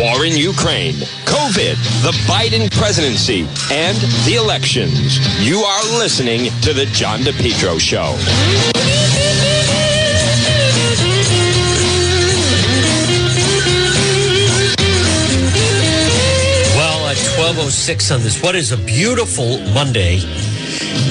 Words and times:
war 0.00 0.24
in 0.24 0.34
Ukraine, 0.34 0.94
COVID, 1.28 1.76
the 2.00 2.12
Biden 2.24 2.70
presidency, 2.72 3.40
and 3.70 3.96
the 4.24 4.36
elections. 4.36 5.18
You 5.46 5.58
are 5.58 5.84
listening 5.98 6.50
to 6.62 6.72
The 6.72 6.86
John 6.86 7.20
DePetro 7.20 7.78
Show. 7.78 8.16
Well, 16.76 17.08
at 17.08 17.18
12.06 17.36 18.14
on 18.14 18.22
this, 18.22 18.42
what 18.42 18.54
is 18.54 18.72
a 18.72 18.78
beautiful 18.78 19.58
Monday. 19.74 20.20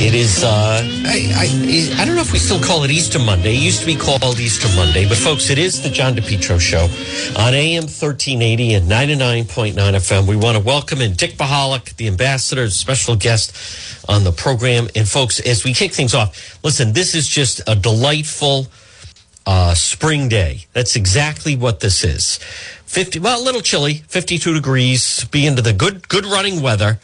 It 0.02 0.14
is, 0.14 0.43
uh, 0.43 0.82
I, 1.05 1.32
I, 1.36 2.02
I 2.02 2.05
don't 2.05 2.16
know 2.16 2.21
if 2.21 2.34
we 2.34 2.39
still 2.39 2.59
call 2.59 2.84
it 2.84 2.91
Easter 2.91 3.20
Monday. 3.20 3.55
It 3.55 3.62
used 3.62 3.80
to 3.82 3.86
be 3.86 3.95
called 3.95 4.39
Easter 4.39 4.68
Monday, 4.75 5.07
but 5.07 5.18
folks, 5.18 5.50
it 5.50 5.57
is 5.57 5.82
the 5.82 5.89
John 5.89 6.16
DePetro 6.16 6.59
Show 6.59 6.84
on 7.39 7.54
AM 7.54 7.84
1380 7.84 8.73
and 8.73 8.89
99.9 8.89 9.73
FM. 9.73 10.27
We 10.27 10.36
want 10.36 10.58
to 10.58 10.63
welcome 10.63 11.02
in 11.02 11.13
Dick 11.13 11.34
Bahalik, 11.34 11.95
the 11.98 12.08
ambassador, 12.08 12.70
special 12.70 13.16
guest 13.16 14.05
on 14.09 14.23
the 14.23 14.31
program. 14.31 14.88
And 14.95 15.08
folks, 15.08 15.39
as 15.39 15.63
we 15.63 15.73
kick 15.73 15.94
things 15.94 16.14
off, 16.14 16.64
listen, 16.64 16.94
this 16.94 17.16
is 17.16 17.27
just 17.27 17.61
a 17.67 17.75
delightful 17.75 18.67
uh, 19.45 19.73
spring 19.73 20.30
day. 20.30 20.66
That's 20.73 20.95
exactly 20.95 21.55
what 21.55 21.80
this 21.80 22.03
is. 22.03 22.38
50, 22.86 23.20
well, 23.20 23.41
a 23.41 23.44
little 23.44 23.61
chilly, 23.61 23.95
52 24.08 24.53
degrees, 24.53 25.23
be 25.25 25.45
into 25.45 25.61
the 25.61 25.73
good, 25.73 26.09
good 26.09 26.25
running 26.25 26.61
weather. 26.61 27.00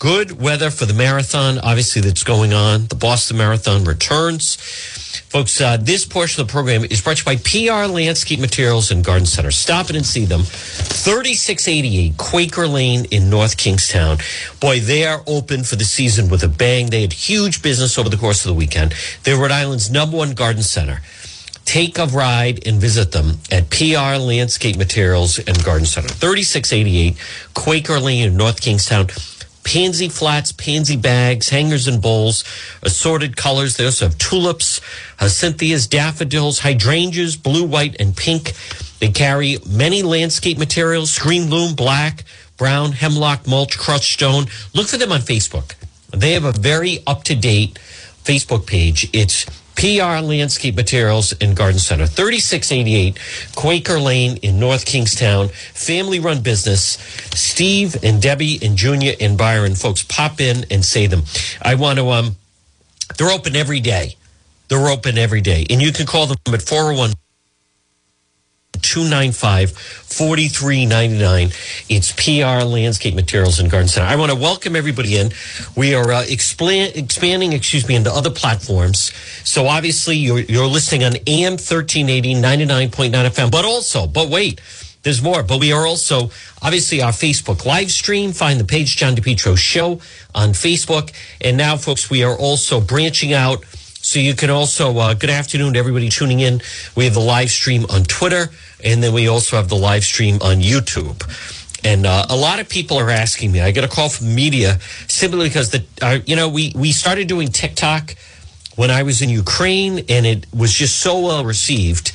Good 0.00 0.40
weather 0.40 0.70
for 0.70 0.86
the 0.86 0.94
marathon, 0.94 1.58
obviously, 1.58 2.00
that's 2.00 2.24
going 2.24 2.54
on. 2.54 2.86
The 2.86 2.94
Boston 2.94 3.36
Marathon 3.36 3.84
returns. 3.84 4.56
Folks, 5.28 5.60
uh, 5.60 5.76
this 5.76 6.06
portion 6.06 6.40
of 6.40 6.46
the 6.46 6.52
program 6.52 6.84
is 6.84 7.02
brought 7.02 7.18
to 7.18 7.30
you 7.30 7.36
by 7.36 7.42
PR 7.84 7.86
Landscape 7.86 8.40
Materials 8.40 8.90
and 8.90 9.04
Garden 9.04 9.26
Center. 9.26 9.50
Stop 9.50 9.90
it 9.90 9.96
and 9.96 10.06
see 10.06 10.24
them. 10.24 10.40
3688 10.44 12.16
Quaker 12.16 12.66
Lane 12.66 13.04
in 13.10 13.28
North 13.28 13.58
Kingstown. 13.58 14.16
Boy, 14.58 14.80
they 14.80 15.04
are 15.04 15.22
open 15.26 15.64
for 15.64 15.76
the 15.76 15.84
season 15.84 16.30
with 16.30 16.42
a 16.42 16.48
bang. 16.48 16.86
They 16.86 17.02
had 17.02 17.12
huge 17.12 17.60
business 17.60 17.98
over 17.98 18.08
the 18.08 18.16
course 18.16 18.42
of 18.42 18.48
the 18.48 18.58
weekend. 18.58 18.94
They're 19.24 19.36
Rhode 19.36 19.50
Island's 19.50 19.90
number 19.90 20.16
one 20.16 20.32
garden 20.32 20.62
center. 20.62 21.02
Take 21.66 21.98
a 21.98 22.06
ride 22.06 22.66
and 22.66 22.80
visit 22.80 23.12
them 23.12 23.40
at 23.52 23.68
PR 23.68 24.16
Landscape 24.16 24.78
Materials 24.78 25.38
and 25.38 25.62
Garden 25.62 25.84
Center. 25.84 26.08
3688 26.08 27.18
Quaker 27.52 28.00
Lane 28.00 28.28
in 28.28 28.36
North 28.38 28.62
Kingstown 28.62 29.08
pansy 29.64 30.08
flats, 30.08 30.52
pansy 30.52 30.96
bags, 30.96 31.48
hangers 31.48 31.86
and 31.86 32.00
bowls, 32.00 32.44
assorted 32.82 33.36
colors. 33.36 33.76
They 33.76 33.84
also 33.84 34.06
have 34.06 34.18
tulips, 34.18 34.80
uh, 35.18 35.24
hyacinthias, 35.24 35.88
daffodils, 35.88 36.60
hydrangeas, 36.60 37.36
blue, 37.36 37.64
white, 37.64 37.96
and 38.00 38.16
pink. 38.16 38.52
They 38.98 39.10
carry 39.10 39.58
many 39.68 40.02
landscape 40.02 40.58
materials, 40.58 41.10
screen 41.10 41.50
loam, 41.50 41.74
black, 41.74 42.24
brown, 42.56 42.92
hemlock, 42.92 43.46
mulch, 43.46 43.78
crushed 43.78 44.12
stone. 44.12 44.46
Look 44.74 44.88
for 44.88 44.96
them 44.96 45.12
on 45.12 45.20
Facebook. 45.20 45.74
They 46.10 46.32
have 46.32 46.44
a 46.44 46.52
very 46.52 46.98
up 47.06 47.24
to 47.24 47.34
date 47.34 47.78
Facebook 48.24 48.66
page. 48.66 49.08
It's 49.12 49.46
PR 49.80 50.20
Landscape 50.22 50.76
Materials 50.76 51.32
and 51.40 51.56
Garden 51.56 51.78
Center, 51.78 52.06
3688 52.06 53.18
Quaker 53.56 53.98
Lane 53.98 54.36
in 54.42 54.60
North 54.60 54.84
Kingstown. 54.84 55.48
Family 55.48 56.20
run 56.20 56.42
business. 56.42 56.98
Steve 57.32 57.96
and 58.02 58.20
Debbie 58.20 58.58
and 58.62 58.76
Junior 58.76 59.14
and 59.18 59.38
Byron, 59.38 59.74
folks, 59.74 60.02
pop 60.02 60.38
in 60.38 60.66
and 60.70 60.84
say 60.84 61.06
them. 61.06 61.22
I 61.62 61.76
want 61.76 61.98
to, 61.98 62.10
um, 62.10 62.36
they're 63.16 63.30
open 63.30 63.56
every 63.56 63.80
day. 63.80 64.16
They're 64.68 64.88
open 64.88 65.16
every 65.16 65.40
day. 65.40 65.64
And 65.70 65.80
you 65.80 65.94
can 65.94 66.04
call 66.04 66.26
them 66.26 66.36
at 66.52 66.60
401 66.60 67.14
295 68.82 69.72
4399. 69.72 71.50
It's 71.88 72.12
PR 72.12 72.64
Landscape 72.64 73.14
Materials 73.14 73.58
and 73.58 73.70
Garden 73.70 73.88
Center. 73.88 74.06
I 74.06 74.16
want 74.16 74.32
to 74.32 74.36
welcome 74.36 74.76
everybody 74.76 75.16
in. 75.16 75.30
We 75.76 75.94
are 75.94 76.10
uh, 76.10 76.24
expand, 76.28 76.96
expanding, 76.96 77.52
excuse 77.52 77.86
me, 77.86 77.94
into 77.94 78.12
other 78.12 78.30
platforms. 78.30 79.12
So 79.44 79.66
obviously 79.66 80.16
you're, 80.16 80.40
you're 80.40 80.66
listening 80.66 81.04
on 81.04 81.14
AM 81.26 81.52
1380, 81.52 82.34
99.9 82.34 83.10
FM, 83.10 83.50
but 83.50 83.64
also, 83.64 84.06
but 84.06 84.28
wait, 84.28 84.60
there's 85.02 85.22
more. 85.22 85.42
But 85.42 85.60
we 85.60 85.72
are 85.72 85.86
also 85.86 86.30
obviously 86.62 87.02
our 87.02 87.12
Facebook 87.12 87.64
live 87.64 87.90
stream. 87.90 88.32
Find 88.32 88.60
the 88.60 88.64
page 88.64 88.96
John 88.96 89.14
DePetro 89.14 89.56
Show 89.56 90.00
on 90.34 90.50
Facebook. 90.50 91.12
And 91.40 91.56
now, 91.56 91.76
folks, 91.76 92.10
we 92.10 92.22
are 92.22 92.36
also 92.36 92.80
branching 92.80 93.32
out. 93.32 93.64
So 94.02 94.18
you 94.18 94.34
can 94.34 94.48
also, 94.48 94.96
uh, 94.98 95.14
good 95.14 95.30
afternoon 95.30 95.74
to 95.74 95.78
everybody 95.78 96.08
tuning 96.08 96.40
in. 96.40 96.62
We 96.96 97.04
have 97.04 97.14
the 97.14 97.20
live 97.20 97.50
stream 97.50 97.84
on 97.90 98.04
Twitter, 98.04 98.48
and 98.84 99.02
then 99.02 99.12
we 99.12 99.28
also 99.28 99.56
have 99.56 99.68
the 99.68 99.76
live 99.76 100.04
stream 100.04 100.36
on 100.42 100.56
YouTube. 100.56 101.22
And 101.82 102.04
uh, 102.04 102.26
a 102.28 102.36
lot 102.36 102.60
of 102.60 102.68
people 102.68 102.98
are 102.98 103.10
asking 103.10 103.52
me. 103.52 103.60
I 103.60 103.70
get 103.70 103.84
a 103.84 103.88
call 103.88 104.10
from 104.10 104.34
media 104.34 104.78
simply 105.08 105.48
because 105.48 105.70
the, 105.70 105.84
uh, 106.02 106.18
you 106.26 106.36
know, 106.36 106.48
we 106.48 106.72
we 106.76 106.92
started 106.92 107.26
doing 107.26 107.48
TikTok 107.48 108.16
when 108.76 108.90
I 108.90 109.02
was 109.02 109.22
in 109.22 109.30
Ukraine, 109.30 110.04
and 110.08 110.26
it 110.26 110.46
was 110.54 110.72
just 110.72 110.98
so 111.00 111.20
well 111.20 111.44
received 111.44 112.12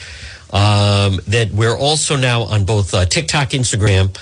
um, 0.51 1.19
that 1.27 1.51
we're 1.51 1.77
also 1.77 2.15
now 2.15 2.43
on 2.43 2.65
both 2.65 2.93
uh, 2.93 3.05
TikTok, 3.05 3.49
Instagram, 3.49 4.15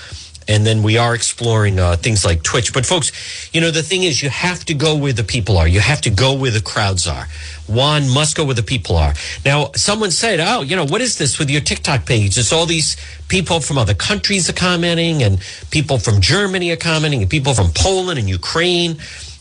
and 0.48 0.66
then 0.66 0.82
we 0.82 0.98
are 0.98 1.14
exploring 1.14 1.78
uh, 1.78 1.96
things 1.96 2.24
like 2.24 2.42
Twitch. 2.42 2.72
But 2.72 2.86
folks, 2.86 3.12
you 3.52 3.60
know, 3.60 3.70
the 3.70 3.82
thing 3.82 4.02
is, 4.02 4.22
you 4.22 4.28
have 4.28 4.64
to 4.66 4.74
go 4.74 4.96
where 4.96 5.12
the 5.12 5.24
people 5.24 5.56
are. 5.56 5.66
You 5.66 5.80
have 5.80 6.00
to 6.02 6.10
go 6.10 6.34
where 6.34 6.50
the 6.50 6.60
crowds 6.60 7.06
are. 7.06 7.26
One 7.66 8.08
must 8.08 8.36
go 8.36 8.44
where 8.44 8.54
the 8.54 8.62
people 8.62 8.96
are. 8.96 9.14
Now, 9.44 9.70
someone 9.74 10.10
said, 10.10 10.40
"Oh, 10.40 10.62
you 10.62 10.76
know, 10.76 10.84
what 10.84 11.00
is 11.00 11.18
this 11.18 11.38
with 11.38 11.50
your 11.50 11.60
TikTok 11.60 12.06
page? 12.06 12.36
It's 12.36 12.52
all 12.52 12.66
these 12.66 12.96
people 13.28 13.60
from 13.60 13.78
other 13.78 13.94
countries 13.94 14.48
are 14.50 14.54
commenting, 14.54 15.22
and 15.22 15.40
people 15.70 15.98
from 15.98 16.20
Germany 16.20 16.70
are 16.72 16.76
commenting, 16.76 17.22
and 17.22 17.30
people 17.30 17.54
from 17.54 17.70
Poland 17.74 18.18
and 18.18 18.28
Ukraine." 18.28 18.98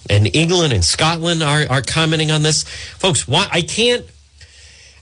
And 0.10 0.36
England 0.36 0.74
and 0.74 0.84
Scotland 0.84 1.42
are, 1.42 1.66
are 1.70 1.82
commenting 1.82 2.30
on 2.30 2.44
this, 2.44 2.64
folks. 3.00 3.26
Why 3.26 3.48
I 3.50 3.62
can't 3.62 4.06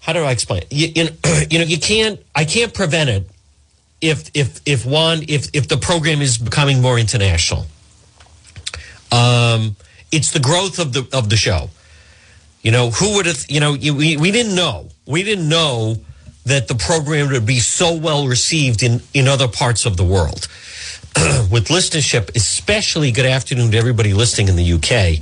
how 0.02 0.14
do 0.14 0.20
I 0.20 0.32
explain? 0.32 0.64
You, 0.70 0.88
you, 0.96 1.04
know, 1.06 1.12
you 1.50 1.60
know, 1.60 1.66
you 1.66 1.80
can't. 1.80 2.20
I 2.36 2.46
can't 2.46 2.74
prevent 2.74 3.10
it 3.10 3.28
if 4.02 4.32
if 4.34 4.60
if 4.66 4.86
one 4.86 5.24
if 5.28 5.50
if 5.54 5.68
the 5.68 5.78
program 5.78 6.22
is 6.22 6.38
becoming 6.38 6.82
more 6.82 6.98
international. 7.00 7.66
Um, 9.12 9.76
it's 10.12 10.32
the 10.32 10.40
growth 10.40 10.80
of 10.80 10.94
the 10.94 11.08
of 11.14 11.30
the 11.30 11.38
show. 11.38 11.70
You 12.62 12.72
know, 12.72 12.90
who 12.90 13.16
would 13.16 13.26
have? 13.26 13.46
You 13.50 13.60
know, 13.60 13.74
we 13.74 14.18
we 14.18 14.32
didn't 14.32 14.56
know. 14.56 14.90
We 15.06 15.24
didn't 15.24 15.48
know 15.48 15.98
that 16.46 16.68
the 16.68 16.76
program 16.76 17.32
would 17.32 17.46
be 17.46 17.60
so 17.60 17.96
well 17.96 18.28
received 18.28 18.84
in 18.84 19.02
in 19.14 19.28
other 19.28 19.48
parts 19.48 19.86
of 19.86 19.98
the 19.98 20.04
world. 20.04 20.48
With 21.52 21.68
listenership, 21.68 22.36
especially 22.36 23.12
good 23.12 23.26
afternoon 23.26 23.72
to 23.72 23.78
everybody 23.78 24.14
listening 24.14 24.48
in 24.48 24.56
the 24.56 24.74
UK, 24.74 25.22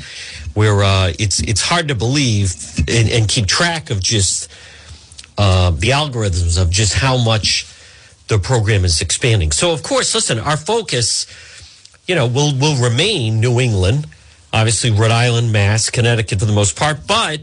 where 0.54 0.84
uh, 0.84 1.14
it's 1.18 1.42
it's 1.42 1.62
hard 1.62 1.88
to 1.88 1.96
believe 1.96 2.54
and, 2.88 3.10
and 3.10 3.28
keep 3.28 3.48
track 3.48 3.90
of 3.90 4.00
just 4.00 4.52
uh, 5.38 5.72
the 5.72 5.90
algorithms 5.90 6.62
of 6.62 6.70
just 6.70 6.94
how 6.94 7.18
much 7.18 7.66
the 8.30 8.40
program 8.40 8.86
is 8.86 9.02
expanding. 9.02 9.52
So, 9.52 9.74
of 9.74 9.84
course, 9.84 10.16
listen, 10.16 10.40
our 10.40 10.56
focus, 10.56 11.26
you 12.08 12.16
know, 12.16 12.28
will 12.28 12.56
will 12.58 12.82
remain 12.82 13.40
New 13.40 13.60
England, 13.60 14.08
obviously 14.54 14.92
Rhode 14.92 15.12
Island, 15.12 15.52
Mass, 15.52 15.90
Connecticut 15.90 16.40
for 16.40 16.46
the 16.46 16.54
most 16.54 16.78
part, 16.78 17.06
but 17.06 17.42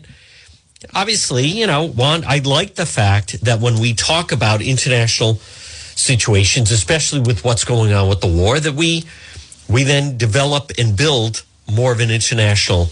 obviously, 0.94 1.46
you 1.46 1.66
know, 1.66 1.86
one, 1.88 2.24
I 2.26 2.38
like 2.38 2.76
the 2.76 2.86
fact 2.86 3.44
that 3.44 3.60
when 3.60 3.78
we 3.78 3.94
talk 3.94 4.32
about 4.32 4.62
international 4.62 5.34
situations, 5.34 6.70
especially 6.70 7.20
with 7.20 7.44
what's 7.44 7.64
going 7.64 7.92
on 7.92 8.08
with 8.08 8.20
the 8.20 8.28
war, 8.28 8.60
that 8.60 8.74
we 8.74 9.04
we 9.68 9.82
then 9.82 10.16
develop 10.16 10.70
and 10.78 10.96
build 10.96 11.44
more 11.70 11.90
of 11.92 12.00
an 12.00 12.10
international 12.10 12.88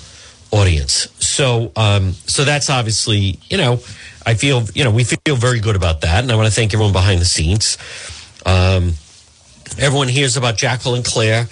audience. 0.51 1.09
So, 1.21 1.71
um, 1.77 2.13
so 2.13 2.45
that's 2.45 2.71
obviously, 2.71 3.39
you 3.49 3.57
know, 3.57 3.81
I 4.27 4.35
feel, 4.35 4.63
you 4.75 4.85
know, 4.85 4.91
we 4.91 5.05
feel 5.05 5.37
very 5.37 5.61
good 5.61 5.77
about 5.77 6.01
that. 6.03 6.23
And 6.23 6.33
I 6.33 6.37
want 6.37 6.49
to 6.49 6.55
thank 6.55 6.73
everyone 6.73 6.93
behind 6.93 7.21
the 7.21 7.27
scenes. 7.27 7.77
Um, 8.47 8.95
everyone 9.79 10.09
hears 10.09 10.37
about 10.37 10.57
Jacqueline 10.57 11.03
Claire 11.03 11.49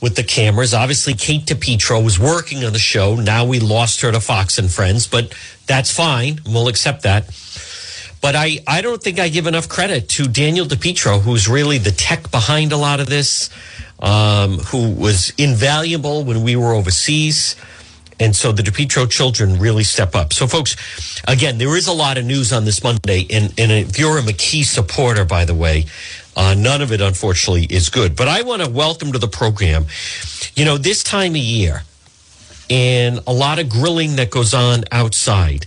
with 0.00 0.16
the 0.16 0.22
cameras. 0.22 0.74
Obviously, 0.74 1.14
Kate 1.14 1.44
DePetro 1.44 2.02
was 2.02 2.18
working 2.18 2.64
on 2.64 2.72
the 2.72 2.78
show. 2.78 3.16
Now 3.16 3.44
we 3.44 3.60
lost 3.60 4.00
her 4.02 4.12
to 4.12 4.20
Fox 4.20 4.58
and 4.58 4.70
Friends, 4.70 5.06
but 5.06 5.34
that's 5.66 5.90
fine. 5.90 6.40
We'll 6.46 6.68
accept 6.68 7.02
that. 7.02 7.26
But 8.20 8.34
I, 8.34 8.58
I 8.66 8.80
don't 8.80 9.02
think 9.02 9.18
I 9.18 9.28
give 9.28 9.46
enough 9.46 9.68
credit 9.68 10.08
to 10.10 10.26
Daniel 10.26 10.66
DePetro, 10.66 11.20
who's 11.20 11.48
really 11.48 11.78
the 11.78 11.92
tech 11.92 12.30
behind 12.30 12.72
a 12.72 12.76
lot 12.76 12.98
of 12.98 13.08
this, 13.08 13.50
um, 14.00 14.58
who 14.58 14.90
was 14.90 15.32
invaluable 15.38 16.24
when 16.24 16.42
we 16.42 16.56
were 16.56 16.72
overseas. 16.72 17.56
And 18.18 18.34
so 18.34 18.50
the 18.52 18.62
DePetro 18.62 19.10
children 19.10 19.58
really 19.58 19.84
step 19.84 20.14
up. 20.14 20.32
So, 20.32 20.46
folks, 20.46 20.76
again, 21.28 21.58
there 21.58 21.76
is 21.76 21.86
a 21.86 21.92
lot 21.92 22.16
of 22.16 22.24
news 22.24 22.52
on 22.52 22.64
this 22.64 22.82
Monday. 22.82 23.26
And, 23.30 23.52
and 23.58 23.70
if 23.70 23.98
you're 23.98 24.18
a 24.18 24.22
McKee 24.22 24.64
supporter, 24.64 25.24
by 25.24 25.44
the 25.44 25.54
way, 25.54 25.84
uh, 26.36 26.54
none 26.54 26.82
of 26.82 26.92
it, 26.92 27.00
unfortunately, 27.00 27.64
is 27.64 27.88
good. 27.88 28.16
But 28.16 28.28
I 28.28 28.42
want 28.42 28.62
to 28.62 28.70
welcome 28.70 29.12
to 29.12 29.18
the 29.18 29.28
program, 29.28 29.86
you 30.54 30.64
know, 30.64 30.78
this 30.78 31.02
time 31.02 31.32
of 31.32 31.38
year 31.38 31.82
and 32.68 33.20
a 33.26 33.32
lot 33.32 33.58
of 33.58 33.68
grilling 33.68 34.16
that 34.16 34.30
goes 34.30 34.54
on 34.54 34.84
outside. 34.92 35.66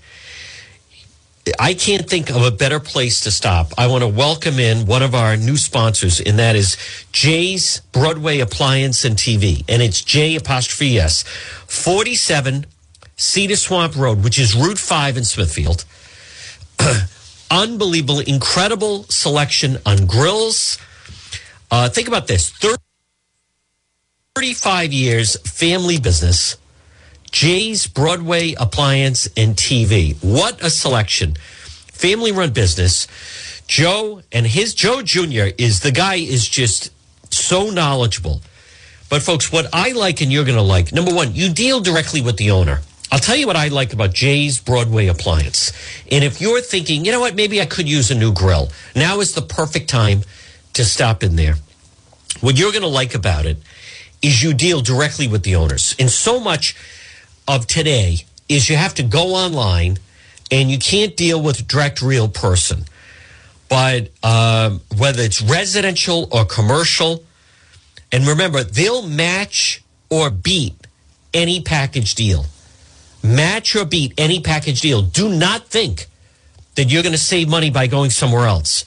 I 1.58 1.74
can't 1.74 2.10
think 2.10 2.30
of 2.30 2.44
a 2.44 2.52
better 2.52 2.80
place 2.80 3.22
to 3.22 3.32
stop. 3.32 3.74
I 3.78 3.88
want 3.88 4.04
to 4.04 4.08
welcome 4.08 4.60
in 4.60 4.86
one 4.86 5.02
of 5.02 5.16
our 5.16 5.38
new 5.38 5.58
sponsors, 5.58 6.20
and 6.20 6.38
that 6.38 6.56
is 6.56 6.78
Jay's 7.12 7.82
Broadway 7.92 8.40
Appliance 8.40 9.06
and 9.06 9.16
TV. 9.16 9.64
And 9.70 9.82
it's 9.82 10.04
J 10.04 10.36
apostrophe 10.36 11.00
S, 11.00 11.24
47 11.68 12.66
Cedar 13.16 13.56
Swamp 13.56 13.96
Road, 13.96 14.24
which 14.24 14.38
is 14.38 14.56
Route 14.56 14.78
5 14.78 15.18
in 15.18 15.24
Smithfield. 15.24 15.86
Unbelievable, 17.52 18.20
incredible 18.20 19.04
selection 19.06 19.78
on 19.86 20.06
grills. 20.06 20.78
Uh, 21.72 21.90
think 21.90 22.08
about 22.08 22.28
this 22.28 22.52
35 24.36 24.94
years 24.94 25.38
family 25.42 26.00
business. 26.00 26.58
Jay's 27.32 27.88
Broadway 27.88 28.54
Appliance 28.54 29.28
and 29.38 29.56
TV. 29.56 30.16
What 30.24 30.64
a 30.64 30.70
selection. 30.70 31.36
Family 31.36 32.32
run 32.32 32.52
business. 32.52 33.08
Joe 33.68 34.22
and 34.32 34.48
his 34.48 34.74
Joe 34.74 35.02
Jr. 35.02 35.54
is 35.58 35.82
the 35.82 35.92
guy 35.92 36.16
is 36.16 36.48
just 36.48 36.92
so 37.32 37.70
knowledgeable. 37.70 38.42
But 39.10 39.22
folks, 39.22 39.52
what 39.52 39.68
I 39.74 39.92
like 39.92 40.22
and 40.22 40.32
you're 40.32 40.46
going 40.46 40.58
to 40.58 40.64
like, 40.64 40.92
number 40.92 41.14
one, 41.14 41.36
you 41.36 41.54
deal 41.54 41.80
directly 41.80 42.22
with 42.22 42.38
the 42.38 42.52
owner. 42.52 42.82
I'll 43.12 43.20
tell 43.20 43.36
you 43.36 43.48
what 43.48 43.56
I 43.56 43.70
like 43.70 43.92
about 43.94 44.14
Jay's 44.14 44.60
Broadway 44.60 45.08
Appliance. 45.08 45.72
And 46.12 46.24
if 46.24 46.42
you're 46.42 46.62
thinking, 46.62 47.06
you 47.06 47.12
know 47.12 47.20
what, 47.20 47.36
maybe 47.36 47.60
I 47.60 47.66
could 47.66 47.90
use 47.90 48.12
a 48.12 48.16
new 48.16 48.32
grill, 48.32 48.70
now 48.96 49.20
is 49.20 49.34
the 49.34 49.42
perfect 49.42 49.90
time 49.90 50.22
to 50.74 50.86
stop 50.86 51.24
in 51.24 51.36
there. 51.36 51.56
What 52.42 52.58
you're 52.58 52.72
going 52.72 52.84
to 52.84 52.88
like 52.88 53.16
about 53.16 53.46
it 53.46 53.58
is 54.22 54.44
you 54.44 54.54
deal 54.54 54.82
directly 54.82 55.28
with 55.28 55.44
the 55.44 55.56
owners. 55.56 55.96
And 55.98 56.10
so 56.10 56.40
much 56.40 56.76
of 57.50 57.66
today 57.66 58.18
is 58.48 58.70
you 58.70 58.76
have 58.76 58.94
to 58.94 59.04
go 59.04 59.34
online 59.34 59.98
and 60.52 60.70
you 60.70 60.78
can't 60.78 61.18
deal 61.18 61.42
with 61.42 61.68
direct 61.68 62.02
real 62.02 62.28
person. 62.28 62.86
But 63.68 64.12
um, 64.24 64.82
whether 64.98 65.22
it's 65.22 65.42
residential 65.42 66.28
or 66.32 66.46
commercial, 66.46 67.24
and 68.12 68.26
remember, 68.26 68.64
they'll 68.64 69.08
match 69.08 69.84
or 70.10 70.30
beat 70.30 70.88
any 71.34 71.62
package 71.62 72.16
deal. 72.16 72.46
Match 73.24 73.76
or 73.76 73.86
beat 73.86 74.14
any 74.18 74.40
package 74.40 74.82
deal. 74.82 75.02
Do 75.02 75.30
not 75.30 75.66
think 75.66 76.08
that 76.76 76.86
you're 76.86 77.04
going 77.04 77.14
to 77.14 77.20
save 77.20 77.50
money 77.50 77.70
by 77.70 77.88
going 77.88 78.10
somewhere 78.10 78.48
else. 78.48 78.86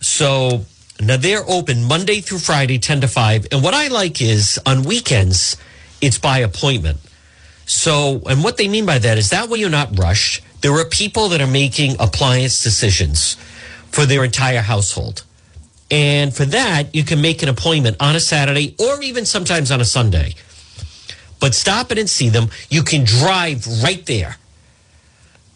So 0.00 0.64
now 1.00 1.16
they're 1.16 1.48
open 1.48 1.84
Monday 1.84 2.20
through 2.20 2.38
Friday, 2.38 2.78
10 2.78 3.02
to 3.02 3.08
5. 3.08 3.48
And 3.52 3.62
what 3.62 3.74
I 3.74 3.88
like 3.88 4.20
is 4.20 4.58
on 4.66 4.82
weekends, 4.82 5.56
it's 6.00 6.18
by 6.18 6.38
appointment. 6.38 6.98
So, 7.66 8.22
and 8.26 8.44
what 8.44 8.56
they 8.56 8.68
mean 8.68 8.86
by 8.86 8.98
that 8.98 9.18
is 9.18 9.30
that 9.30 9.48
way 9.48 9.58
you're 9.58 9.70
not 9.70 9.98
rushed. 9.98 10.42
There 10.60 10.72
are 10.72 10.84
people 10.84 11.28
that 11.30 11.40
are 11.40 11.46
making 11.46 11.96
appliance 11.98 12.62
decisions 12.62 13.36
for 13.90 14.06
their 14.06 14.24
entire 14.24 14.60
household. 14.60 15.24
And 15.90 16.34
for 16.34 16.44
that, 16.46 16.94
you 16.94 17.04
can 17.04 17.20
make 17.20 17.42
an 17.42 17.48
appointment 17.48 17.96
on 18.00 18.16
a 18.16 18.20
Saturday 18.20 18.74
or 18.78 19.00
even 19.02 19.26
sometimes 19.26 19.70
on 19.70 19.80
a 19.80 19.84
Sunday. 19.84 20.34
But 21.40 21.54
stop 21.54 21.92
it 21.92 21.98
and 21.98 22.08
see 22.08 22.28
them. 22.28 22.48
You 22.70 22.82
can 22.82 23.04
drive 23.04 23.66
right 23.82 24.04
there. 24.06 24.36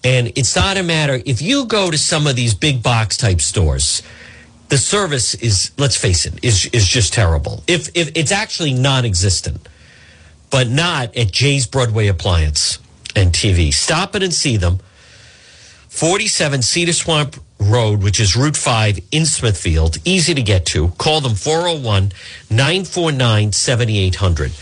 And 0.05 0.32
it's 0.37 0.55
not 0.55 0.76
a 0.76 0.82
matter, 0.82 1.20
if 1.26 1.43
you 1.43 1.64
go 1.66 1.90
to 1.90 1.99
some 1.99 2.26
of 2.26 2.37
these 2.37 2.55
big 2.55 2.82
box 2.82 3.16
type 3.16 3.40
stores, 3.40 4.02
the 4.69 4.78
service 4.78 5.34
is, 5.34 5.72
let's 5.76 5.96
face 5.96 6.25
it, 6.26 6.38
is, 6.43 6.66
is 6.66 6.87
just 6.87 7.12
terrible. 7.12 7.64
If, 7.66 7.88
if 7.94 8.12
it's 8.14 8.31
actually 8.31 8.75
non 8.75 9.05
existent 9.05 9.66
but 10.50 10.68
not 10.68 11.16
at 11.16 11.32
Jay's 11.32 11.66
Broadway 11.66 12.06
Appliance 12.08 12.78
and 13.14 13.32
TV. 13.32 13.72
Stop 13.72 14.14
it 14.14 14.22
and 14.22 14.32
see 14.32 14.56
them. 14.56 14.78
47 15.88 16.62
Cedar 16.62 16.92
Swamp 16.92 17.36
Road, 17.58 18.02
which 18.02 18.20
is 18.20 18.36
Route 18.36 18.56
5 18.56 19.00
in 19.10 19.26
Smithfield. 19.26 19.98
Easy 20.04 20.34
to 20.34 20.42
get 20.42 20.64
to. 20.66 20.88
Call 20.90 21.20
them 21.20 21.34
401 21.34 22.12
949 22.50 23.52
7800. 23.52 24.52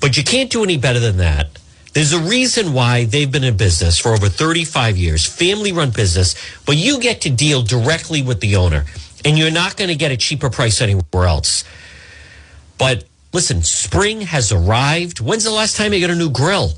But 0.00 0.16
you 0.16 0.24
can't 0.24 0.50
do 0.50 0.62
any 0.62 0.76
better 0.76 1.00
than 1.00 1.16
that. 1.18 1.58
There's 1.94 2.12
a 2.12 2.20
reason 2.20 2.72
why 2.72 3.04
they've 3.04 3.30
been 3.30 3.44
in 3.44 3.56
business 3.56 3.98
for 3.98 4.12
over 4.12 4.28
35 4.28 4.96
years, 4.96 5.26
family 5.26 5.72
run 5.72 5.90
business, 5.90 6.34
but 6.64 6.76
you 6.76 6.98
get 6.98 7.20
to 7.22 7.30
deal 7.30 7.62
directly 7.62 8.22
with 8.22 8.40
the 8.40 8.56
owner 8.56 8.86
and 9.24 9.38
you're 9.38 9.50
not 9.50 9.76
going 9.76 9.88
to 9.88 9.94
get 9.94 10.10
a 10.10 10.16
cheaper 10.16 10.50
price 10.50 10.80
anywhere 10.80 11.26
else. 11.26 11.64
But 12.78 13.04
Listen, 13.32 13.62
spring 13.62 14.22
has 14.22 14.52
arrived. 14.52 15.20
When's 15.20 15.44
the 15.44 15.50
last 15.50 15.76
time 15.76 15.92
you 15.94 16.00
got 16.00 16.10
a 16.10 16.14
new 16.14 16.30
grill? 16.30 16.72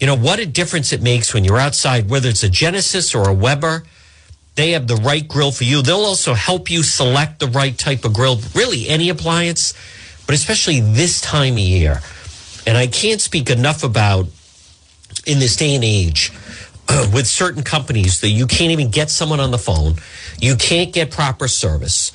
You 0.00 0.06
know, 0.06 0.16
what 0.16 0.40
a 0.40 0.46
difference 0.46 0.92
it 0.92 1.02
makes 1.02 1.32
when 1.32 1.44
you're 1.44 1.58
outside, 1.58 2.08
whether 2.08 2.28
it's 2.28 2.42
a 2.42 2.48
Genesis 2.48 3.14
or 3.14 3.28
a 3.28 3.34
Weber. 3.34 3.84
They 4.56 4.72
have 4.72 4.88
the 4.88 4.96
right 4.96 5.26
grill 5.26 5.52
for 5.52 5.64
you. 5.64 5.82
They'll 5.82 5.98
also 5.98 6.34
help 6.34 6.70
you 6.70 6.82
select 6.82 7.38
the 7.38 7.46
right 7.46 7.76
type 7.76 8.04
of 8.04 8.12
grill, 8.12 8.40
really 8.54 8.88
any 8.88 9.10
appliance, 9.10 9.74
but 10.26 10.34
especially 10.34 10.80
this 10.80 11.20
time 11.20 11.52
of 11.54 11.60
year. 11.60 12.00
And 12.66 12.76
I 12.76 12.86
can't 12.86 13.20
speak 13.20 13.48
enough 13.48 13.84
about 13.84 14.26
in 15.26 15.38
this 15.38 15.56
day 15.56 15.74
and 15.74 15.84
age 15.84 16.32
with 17.12 17.26
certain 17.26 17.62
companies 17.62 18.20
that 18.20 18.30
you 18.30 18.46
can't 18.46 18.72
even 18.72 18.90
get 18.90 19.10
someone 19.10 19.38
on 19.38 19.50
the 19.50 19.58
phone. 19.58 19.94
You 20.40 20.56
can't 20.56 20.92
get 20.92 21.10
proper 21.10 21.46
service. 21.46 22.12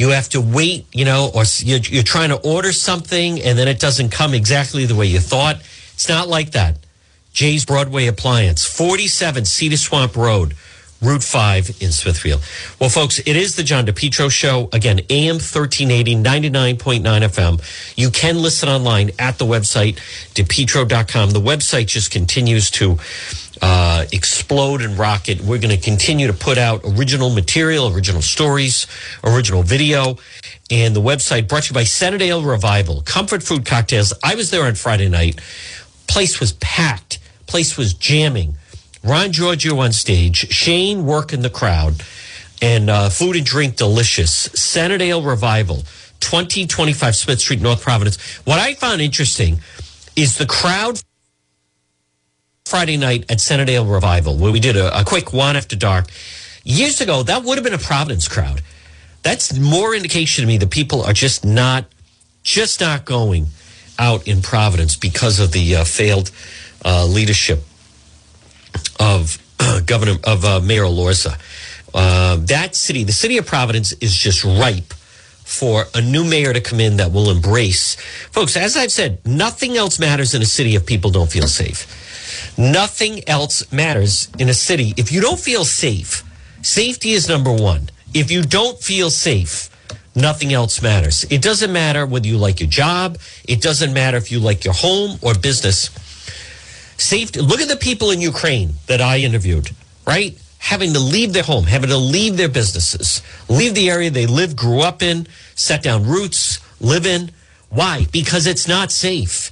You 0.00 0.08
have 0.08 0.30
to 0.30 0.40
wait, 0.40 0.86
you 0.94 1.04
know, 1.04 1.30
or 1.34 1.42
you're, 1.58 1.80
you're 1.80 2.02
trying 2.02 2.30
to 2.30 2.40
order 2.40 2.72
something 2.72 3.38
and 3.42 3.58
then 3.58 3.68
it 3.68 3.78
doesn't 3.78 4.08
come 4.08 4.32
exactly 4.32 4.86
the 4.86 4.94
way 4.94 5.04
you 5.04 5.20
thought. 5.20 5.56
It's 5.92 6.08
not 6.08 6.26
like 6.26 6.52
that. 6.52 6.78
Jay's 7.34 7.66
Broadway 7.66 8.06
Appliance, 8.06 8.64
47 8.64 9.44
Cedar 9.44 9.76
Swamp 9.76 10.16
Road, 10.16 10.54
Route 11.02 11.22
5 11.22 11.82
in 11.82 11.92
Smithfield. 11.92 12.42
Well, 12.80 12.88
folks, 12.88 13.18
it 13.18 13.36
is 13.36 13.56
the 13.56 13.62
John 13.62 13.84
DePetro 13.84 14.30
Show. 14.30 14.70
Again, 14.72 15.00
AM 15.10 15.34
1380, 15.34 16.16
99.9 16.16 17.02
FM. 17.02 17.94
You 17.94 18.10
can 18.10 18.40
listen 18.40 18.70
online 18.70 19.10
at 19.18 19.36
the 19.36 19.44
website, 19.44 19.96
depetro.com. 20.32 21.32
The 21.32 21.42
website 21.42 21.88
just 21.88 22.10
continues 22.10 22.70
to 22.70 22.96
uh, 23.62 24.06
explode 24.12 24.82
and 24.82 24.98
rocket. 24.98 25.40
We're 25.40 25.58
going 25.58 25.76
to 25.76 25.82
continue 25.82 26.26
to 26.26 26.32
put 26.32 26.58
out 26.58 26.82
original 26.84 27.30
material, 27.30 27.92
original 27.92 28.22
stories, 28.22 28.86
original 29.24 29.62
video. 29.62 30.16
And 30.70 30.94
the 30.94 31.00
website 31.00 31.48
brought 31.48 31.64
to 31.64 31.70
you 31.70 31.74
by 31.74 31.82
Centerdale 31.84 32.44
Revival, 32.48 33.02
comfort 33.02 33.42
food 33.42 33.66
cocktails. 33.66 34.12
I 34.22 34.34
was 34.34 34.50
there 34.50 34.64
on 34.64 34.74
Friday 34.74 35.08
night. 35.08 35.40
Place 36.06 36.40
was 36.40 36.52
packed. 36.54 37.18
Place 37.46 37.76
was 37.76 37.94
jamming. 37.94 38.56
Ron 39.02 39.32
Giorgio 39.32 39.78
on 39.78 39.92
stage, 39.92 40.50
Shane 40.52 41.06
working 41.06 41.40
the 41.40 41.50
crowd, 41.50 42.02
and 42.60 42.90
uh, 42.90 43.08
food 43.08 43.36
and 43.36 43.46
drink 43.46 43.76
delicious. 43.76 44.48
Centerdale 44.48 45.26
Revival, 45.26 45.76
2025 46.20 47.16
Smith 47.16 47.40
Street, 47.40 47.62
North 47.62 47.82
Providence. 47.82 48.18
What 48.44 48.58
I 48.58 48.74
found 48.74 49.00
interesting 49.00 49.60
is 50.16 50.36
the 50.36 50.46
crowd 50.46 51.00
Friday 52.70 52.96
night 52.96 53.28
at 53.28 53.38
Centerdale 53.38 53.84
Revival, 53.84 54.36
where 54.36 54.52
we 54.52 54.60
did 54.60 54.76
a, 54.76 55.00
a 55.00 55.04
quick 55.04 55.32
one 55.32 55.56
after 55.56 55.74
dark. 55.74 56.06
Years 56.62 57.00
ago, 57.00 57.24
that 57.24 57.42
would 57.42 57.58
have 57.58 57.64
been 57.64 57.74
a 57.74 57.78
Providence 57.78 58.28
crowd. 58.28 58.62
That's 59.24 59.58
more 59.58 59.92
indication 59.92 60.42
to 60.42 60.46
me 60.46 60.56
that 60.58 60.70
people 60.70 61.02
are 61.02 61.12
just 61.12 61.44
not, 61.44 61.86
just 62.44 62.80
not 62.80 63.04
going 63.04 63.46
out 63.98 64.28
in 64.28 64.40
Providence 64.40 64.94
because 64.94 65.40
of 65.40 65.50
the 65.50 65.74
uh, 65.74 65.84
failed 65.84 66.30
uh, 66.84 67.06
leadership 67.06 67.58
of 69.00 69.42
uh, 69.58 69.80
Governor 69.84 70.18
of 70.22 70.44
uh, 70.44 70.60
Mayor 70.60 70.84
Elorza. 70.84 71.40
Uh, 71.92 72.36
that 72.36 72.76
city, 72.76 73.02
the 73.02 73.10
city 73.12 73.36
of 73.36 73.46
Providence, 73.46 73.90
is 73.94 74.16
just 74.16 74.44
ripe 74.44 74.94
for 75.42 75.86
a 75.92 76.00
new 76.00 76.22
mayor 76.22 76.52
to 76.52 76.60
come 76.60 76.78
in 76.78 76.98
that 76.98 77.10
will 77.10 77.30
embrace, 77.30 77.96
folks. 78.30 78.56
As 78.56 78.76
I've 78.76 78.92
said, 78.92 79.18
nothing 79.26 79.76
else 79.76 79.98
matters 79.98 80.36
in 80.36 80.40
a 80.40 80.46
city 80.46 80.76
if 80.76 80.86
people 80.86 81.10
don't 81.10 81.32
feel 81.32 81.48
safe. 81.48 81.96
Nothing 82.56 83.28
else 83.28 83.70
matters 83.72 84.28
in 84.38 84.48
a 84.48 84.54
city. 84.54 84.94
If 84.96 85.12
you 85.12 85.20
don't 85.20 85.38
feel 85.38 85.64
safe, 85.64 86.22
safety 86.62 87.10
is 87.10 87.28
number 87.28 87.52
one. 87.52 87.90
If 88.12 88.30
you 88.30 88.42
don't 88.42 88.78
feel 88.80 89.10
safe, 89.10 89.70
nothing 90.14 90.52
else 90.52 90.82
matters. 90.82 91.24
It 91.30 91.42
doesn't 91.42 91.72
matter 91.72 92.06
whether 92.06 92.26
you 92.26 92.38
like 92.38 92.60
your 92.60 92.68
job, 92.68 93.18
it 93.46 93.60
doesn't 93.60 93.92
matter 93.92 94.16
if 94.16 94.32
you 94.32 94.40
like 94.40 94.64
your 94.64 94.74
home 94.74 95.18
or 95.22 95.34
business. 95.34 95.90
Safety. 96.98 97.40
Look 97.40 97.60
at 97.60 97.68
the 97.68 97.76
people 97.76 98.10
in 98.10 98.20
Ukraine 98.20 98.74
that 98.86 99.00
I 99.00 99.18
interviewed, 99.18 99.70
right? 100.06 100.36
Having 100.58 100.92
to 100.92 101.00
leave 101.00 101.32
their 101.32 101.42
home, 101.42 101.64
having 101.64 101.88
to 101.88 101.96
leave 101.96 102.36
their 102.36 102.48
businesses, 102.48 103.22
leave 103.48 103.74
the 103.74 103.88
area 103.88 104.10
they 104.10 104.26
live, 104.26 104.54
grew 104.54 104.80
up 104.80 105.02
in, 105.02 105.26
set 105.54 105.82
down 105.82 106.04
roots, 106.04 106.60
live 106.80 107.06
in. 107.06 107.30
Why? 107.70 108.06
Because 108.12 108.46
it's 108.46 108.68
not 108.68 108.92
safe. 108.92 109.49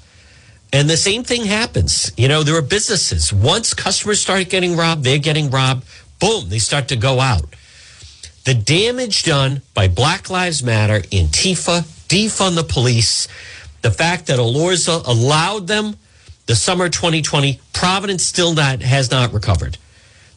And 0.72 0.88
the 0.88 0.96
same 0.96 1.24
thing 1.24 1.44
happens. 1.44 2.12
You 2.16 2.28
know, 2.28 2.42
there 2.42 2.56
are 2.56 2.62
businesses. 2.62 3.32
Once 3.32 3.72
customers 3.72 4.20
start 4.20 4.48
getting 4.50 4.76
robbed, 4.76 5.04
they're 5.04 5.18
getting 5.18 5.50
robbed. 5.50 5.86
Boom, 6.20 6.48
they 6.48 6.58
start 6.58 6.88
to 6.88 6.96
go 6.96 7.20
out. 7.20 7.44
The 8.44 8.54
damage 8.54 9.24
done 9.24 9.62
by 9.74 9.88
Black 9.88 10.30
Lives 10.30 10.62
Matter, 10.62 11.00
Antifa, 11.00 11.82
defund 12.08 12.56
the 12.56 12.64
police, 12.64 13.28
the 13.82 13.90
fact 13.90 14.26
that 14.26 14.38
Elorza 14.38 15.06
allowed 15.06 15.66
them 15.66 15.96
the 16.46 16.56
summer 16.56 16.88
2020, 16.88 17.60
Providence 17.74 18.24
still 18.24 18.54
not 18.54 18.80
has 18.80 19.10
not 19.10 19.34
recovered. 19.34 19.76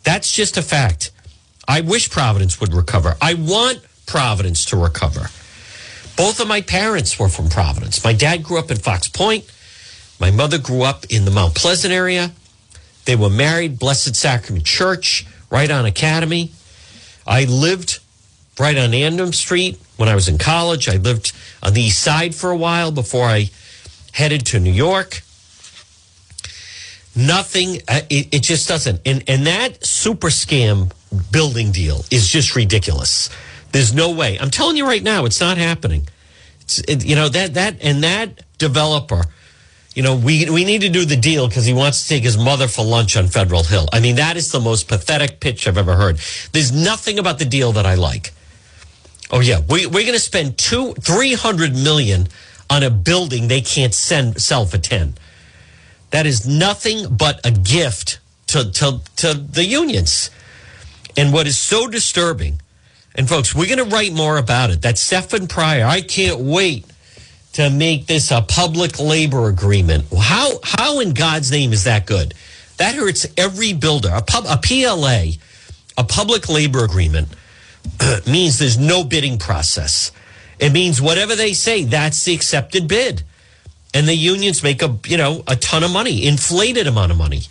That's 0.03 0.31
just 0.31 0.57
a 0.57 0.61
fact. 0.61 1.11
I 1.67 1.81
wish 1.81 2.09
Providence 2.09 2.59
would 2.59 2.73
recover. 2.73 3.15
I 3.21 3.35
want 3.35 3.79
Providence 4.07 4.65
to 4.65 4.77
recover. 4.77 5.29
Both 6.17 6.41
of 6.41 6.47
my 6.49 6.61
parents 6.61 7.17
were 7.17 7.29
from 7.29 7.47
Providence. 7.47 8.03
My 8.03 8.11
dad 8.11 8.43
grew 8.43 8.59
up 8.59 8.69
in 8.69 8.77
Fox 8.77 9.07
Point. 9.07 9.45
My 10.21 10.29
mother 10.29 10.59
grew 10.59 10.83
up 10.83 11.05
in 11.09 11.25
the 11.25 11.31
Mount 11.31 11.55
Pleasant 11.55 11.91
area. 11.91 12.31
They 13.05 13.15
were 13.15 13.31
married, 13.31 13.79
Blessed 13.79 14.15
Sacrament 14.15 14.65
Church, 14.65 15.25
right 15.49 15.69
on 15.71 15.85
Academy. 15.85 16.51
I 17.25 17.45
lived 17.45 17.97
right 18.59 18.77
on 18.77 18.91
Andom 18.91 19.33
Street 19.33 19.79
when 19.97 20.07
I 20.09 20.13
was 20.13 20.27
in 20.27 20.37
college. 20.37 20.87
I 20.87 20.97
lived 20.97 21.33
on 21.63 21.73
the 21.73 21.81
east 21.81 22.03
side 22.03 22.35
for 22.35 22.51
a 22.51 22.55
while 22.55 22.91
before 22.91 23.25
I 23.25 23.49
headed 24.11 24.45
to 24.45 24.59
New 24.59 24.71
York. 24.71 25.23
Nothing, 27.15 27.81
uh, 27.87 28.01
it, 28.11 28.31
it 28.31 28.43
just 28.43 28.67
doesn't. 28.67 29.01
And, 29.07 29.23
and 29.27 29.47
that 29.47 29.83
super 29.83 30.27
scam 30.27 30.91
building 31.31 31.71
deal 31.71 32.05
is 32.11 32.27
just 32.27 32.55
ridiculous. 32.55 33.31
There's 33.71 33.91
no 33.91 34.11
way. 34.11 34.37
I'm 34.39 34.51
telling 34.51 34.77
you 34.77 34.85
right 34.85 35.01
now, 35.01 35.25
it's 35.25 35.41
not 35.41 35.57
happening. 35.57 36.07
It's, 36.61 36.77
it, 36.77 37.03
you 37.03 37.15
know, 37.15 37.27
that, 37.27 37.55
that, 37.55 37.77
and 37.81 38.03
that 38.03 38.43
developer, 38.59 39.23
you 39.93 40.03
know, 40.03 40.15
we, 40.15 40.49
we 40.49 40.63
need 40.63 40.81
to 40.81 40.89
do 40.89 41.03
the 41.03 41.17
deal 41.17 41.47
because 41.47 41.65
he 41.65 41.73
wants 41.73 42.03
to 42.03 42.09
take 42.09 42.23
his 42.23 42.37
mother 42.37 42.67
for 42.67 42.85
lunch 42.85 43.17
on 43.17 43.27
Federal 43.27 43.63
Hill. 43.63 43.89
I 43.91 43.99
mean, 43.99 44.15
that 44.15 44.37
is 44.37 44.51
the 44.51 44.59
most 44.59 44.87
pathetic 44.87 45.39
pitch 45.41 45.67
I've 45.67 45.77
ever 45.77 45.95
heard. 45.95 46.17
There's 46.53 46.71
nothing 46.71 47.19
about 47.19 47.39
the 47.39 47.45
deal 47.45 47.73
that 47.73 47.85
I 47.85 47.95
like. 47.95 48.31
Oh 49.31 49.39
yeah, 49.39 49.59
we, 49.69 49.85
we're 49.85 50.03
going 50.03 50.13
to 50.13 50.19
spend 50.19 50.57
two, 50.57 50.93
three 50.93 51.33
hundred 51.33 51.73
million 51.73 52.27
on 52.69 52.83
a 52.83 52.89
building 52.89 53.47
they 53.47 53.61
can't 53.61 53.93
send 53.93 54.41
sell 54.41 54.65
for 54.65 54.77
ten. 54.77 55.15
That 56.11 56.25
is 56.25 56.45
nothing 56.47 57.15
but 57.15 57.45
a 57.45 57.51
gift 57.51 58.19
to 58.47 58.69
to 58.71 59.01
to 59.17 59.33
the 59.33 59.65
unions. 59.65 60.29
And 61.17 61.33
what 61.33 61.47
is 61.47 61.57
so 61.57 61.87
disturbing, 61.87 62.61
and 63.15 63.27
folks, 63.27 63.53
we're 63.55 63.67
going 63.73 63.89
to 63.89 63.95
write 63.95 64.13
more 64.13 64.37
about 64.37 64.69
it. 64.69 64.81
That 64.81 64.97
Stefan 64.97 65.47
Pryor, 65.47 65.85
I 65.85 66.01
can't 66.01 66.39
wait 66.39 66.85
to 67.53 67.69
make 67.69 68.07
this 68.07 68.31
a 68.31 68.41
public 68.41 68.99
labor 68.99 69.47
agreement. 69.47 70.05
How 70.17 70.59
how 70.63 70.99
in 70.99 71.13
God's 71.13 71.51
name 71.51 71.73
is 71.73 71.83
that 71.83 72.05
good? 72.05 72.33
That 72.77 72.95
hurts 72.95 73.27
every 73.37 73.73
builder. 73.73 74.09
A, 74.11 74.21
pub, 74.21 74.45
a 74.47 74.57
PLA, 74.57 75.37
a 75.97 76.03
public 76.03 76.49
labor 76.49 76.83
agreement 76.83 77.27
means 78.27 78.57
there's 78.57 78.77
no 78.77 79.03
bidding 79.03 79.37
process. 79.37 80.11
It 80.57 80.71
means 80.71 81.01
whatever 81.01 81.35
they 81.35 81.53
say, 81.53 81.83
that's 81.83 82.23
the 82.23 82.33
accepted 82.33 82.87
bid. 82.87 83.23
And 83.93 84.07
the 84.07 84.15
unions 84.15 84.63
make 84.63 84.81
a, 84.81 84.97
you 85.05 85.17
know, 85.17 85.43
a 85.47 85.55
ton 85.55 85.83
of 85.83 85.91
money, 85.91 86.25
inflated 86.25 86.87
amount 86.87 87.11
of 87.11 87.17
money. 87.17 87.41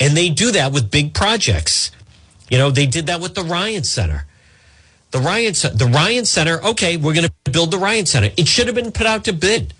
And 0.00 0.16
they 0.16 0.30
do 0.30 0.52
that 0.52 0.72
with 0.72 0.90
big 0.90 1.12
projects. 1.14 1.90
You 2.48 2.58
know, 2.58 2.70
they 2.70 2.86
did 2.86 3.06
that 3.06 3.20
with 3.20 3.34
the 3.34 3.42
Ryan 3.42 3.84
Center. 3.84 4.24
The 5.10 5.18
Ryan, 5.20 5.52
the 5.52 5.90
Ryan 5.92 6.24
Center, 6.24 6.62
okay, 6.62 6.96
we're 6.96 7.14
going 7.14 7.28
to 7.44 7.50
build 7.50 7.70
the 7.70 7.78
Ryan 7.78 8.06
Center. 8.06 8.30
It 8.36 8.46
should 8.46 8.66
have 8.66 8.74
been 8.76 8.92
put 8.92 9.06
out 9.06 9.24
to 9.24 9.32
bid. 9.32 9.72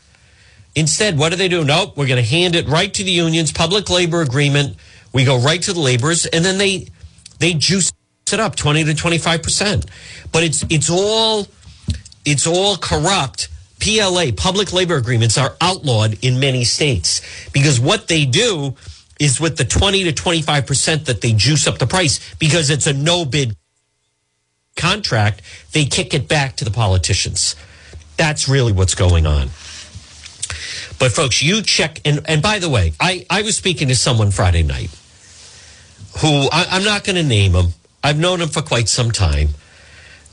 Instead, 0.75 1.19
what 1.19 1.31
do 1.31 1.37
they 1.37 1.49
do? 1.49 1.65
Nope, 1.65 1.97
we're 1.97 2.07
going 2.07 2.23
to 2.23 2.29
hand 2.29 2.55
it 2.55 2.67
right 2.69 2.93
to 2.95 3.05
the 3.05 3.11
unions, 3.11 3.53
public 3.53 3.91
labor 3.91 4.23
agreement. 4.23 4.77
We 5.13 5.25
go 5.25 5.39
right 5.39 5.61
to 5.63 5.73
the 5.73 5.81
laborers, 5.81 6.27
and 6.27 6.45
then 6.45 6.59
they 6.59 6.89
they 7.41 7.55
juice 7.55 7.93
it 8.33 8.41
up 8.41 8.57
20 8.57 8.85
to 8.85 8.93
25%. 8.93 9.87
But 10.33 10.45
it's 10.45 10.65
it's 10.71 10.91
all 10.91 11.47
it's 12.25 12.47
all 12.47 12.77
corrupt. 12.77 13.49
PLA, 13.81 14.33
public 14.37 14.73
labor 14.73 14.97
agreements 14.97 15.39
are 15.39 15.57
outlawed 15.61 16.19
in 16.23 16.41
many 16.41 16.65
states 16.65 17.23
because 17.53 17.79
what 17.79 18.09
they 18.09 18.25
do 18.25 18.75
is 19.21 19.41
with 19.41 19.57
the 19.57 19.65
20 19.65 20.05
to 20.05 20.13
25% 20.13 21.05
that 21.05 21.21
they 21.21 21.33
juice 21.33 21.67
up 21.67 21.79
the 21.79 21.87
price 21.87 22.35
because 22.37 22.71
it's 22.71 22.87
a 22.87 22.93
no 22.93 23.25
bid 23.25 23.57
contract, 24.79 25.43
they 25.73 25.85
kick 25.85 26.15
it 26.15 26.29
back 26.29 26.57
to 26.57 26.65
the 26.65 26.71
politicians. 26.71 27.55
That's 28.17 28.49
really 28.49 28.73
what's 28.73 28.95
going 28.95 29.27
on. 29.27 29.49
But 30.99 31.13
folks, 31.13 31.43
you 31.43 31.63
check 31.63 32.01
and 32.05 32.21
and 32.27 32.41
by 32.43 32.59
the 32.59 32.71
way, 32.71 32.95
I 32.99 33.27
I 33.29 33.43
was 33.43 33.57
speaking 33.57 33.89
to 33.89 33.95
someone 33.95 34.31
Friday 34.31 34.63
night 34.63 34.91
who 36.21 36.49
I, 36.51 36.67
I'm 36.71 36.85
not 36.85 37.05
going 37.05 37.17
to 37.17 37.23
name 37.23 37.53
him 37.53 37.75
I've 38.03 38.19
known 38.19 38.41
him 38.41 38.49
for 38.49 38.63
quite 38.63 38.89
some 38.89 39.11
time. 39.11 39.49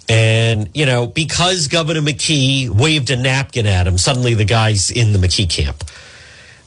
And, 0.07 0.69
you 0.73 0.85
know, 0.85 1.07
because 1.07 1.67
Governor 1.67 2.01
McKee 2.01 2.69
waved 2.69 3.09
a 3.09 3.15
napkin 3.15 3.65
at 3.65 3.87
him, 3.87 3.97
suddenly 3.97 4.35
the 4.35 4.45
guy's 4.45 4.91
in 4.91 5.13
the 5.13 5.19
McKee 5.19 5.49
camp. 5.49 5.83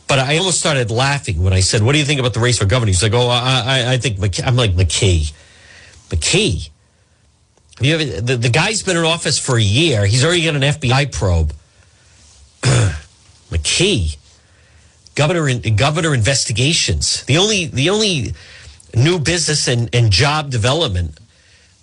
But 0.09 0.19
I 0.19 0.39
almost 0.39 0.59
started 0.59 0.91
laughing 0.91 1.43
when 1.43 1.53
I 1.53 1.61
said, 1.61 1.83
What 1.83 1.93
do 1.93 1.99
you 1.99 2.05
think 2.05 2.19
about 2.19 2.35
the 2.35 2.41
race 2.41 2.59
for 2.59 2.65
governor? 2.65 2.89
He's 2.89 3.03
like, 3.03 3.13
Oh, 3.13 3.29
I, 3.29 3.93
I 3.93 3.99
think 3.99 4.19
McKee. 4.19 4.45
I'm 4.45 4.57
like, 4.57 4.73
McKee. 4.73 5.33
McKee? 6.09 6.71
You 7.81 7.95
ever, 7.95 8.21
the, 8.21 8.37
the 8.37 8.49
guy's 8.49 8.83
been 8.83 8.97
in 8.97 9.05
office 9.05 9.39
for 9.39 9.57
a 9.57 9.63
year. 9.63 10.05
He's 10.07 10.25
already 10.25 10.45
got 10.45 10.57
an 10.57 10.63
FBI 10.63 11.13
probe. 11.13 11.53
McKee. 13.51 14.17
Governor, 15.15 15.59
governor 15.71 16.15
investigations. 16.15 17.25
The 17.25 17.39
only, 17.39 17.67
the 17.67 17.91
only 17.91 18.35
new 18.95 19.19
business 19.19 19.69
and, 19.69 19.93
and 19.95 20.11
job 20.11 20.51
development 20.51 21.19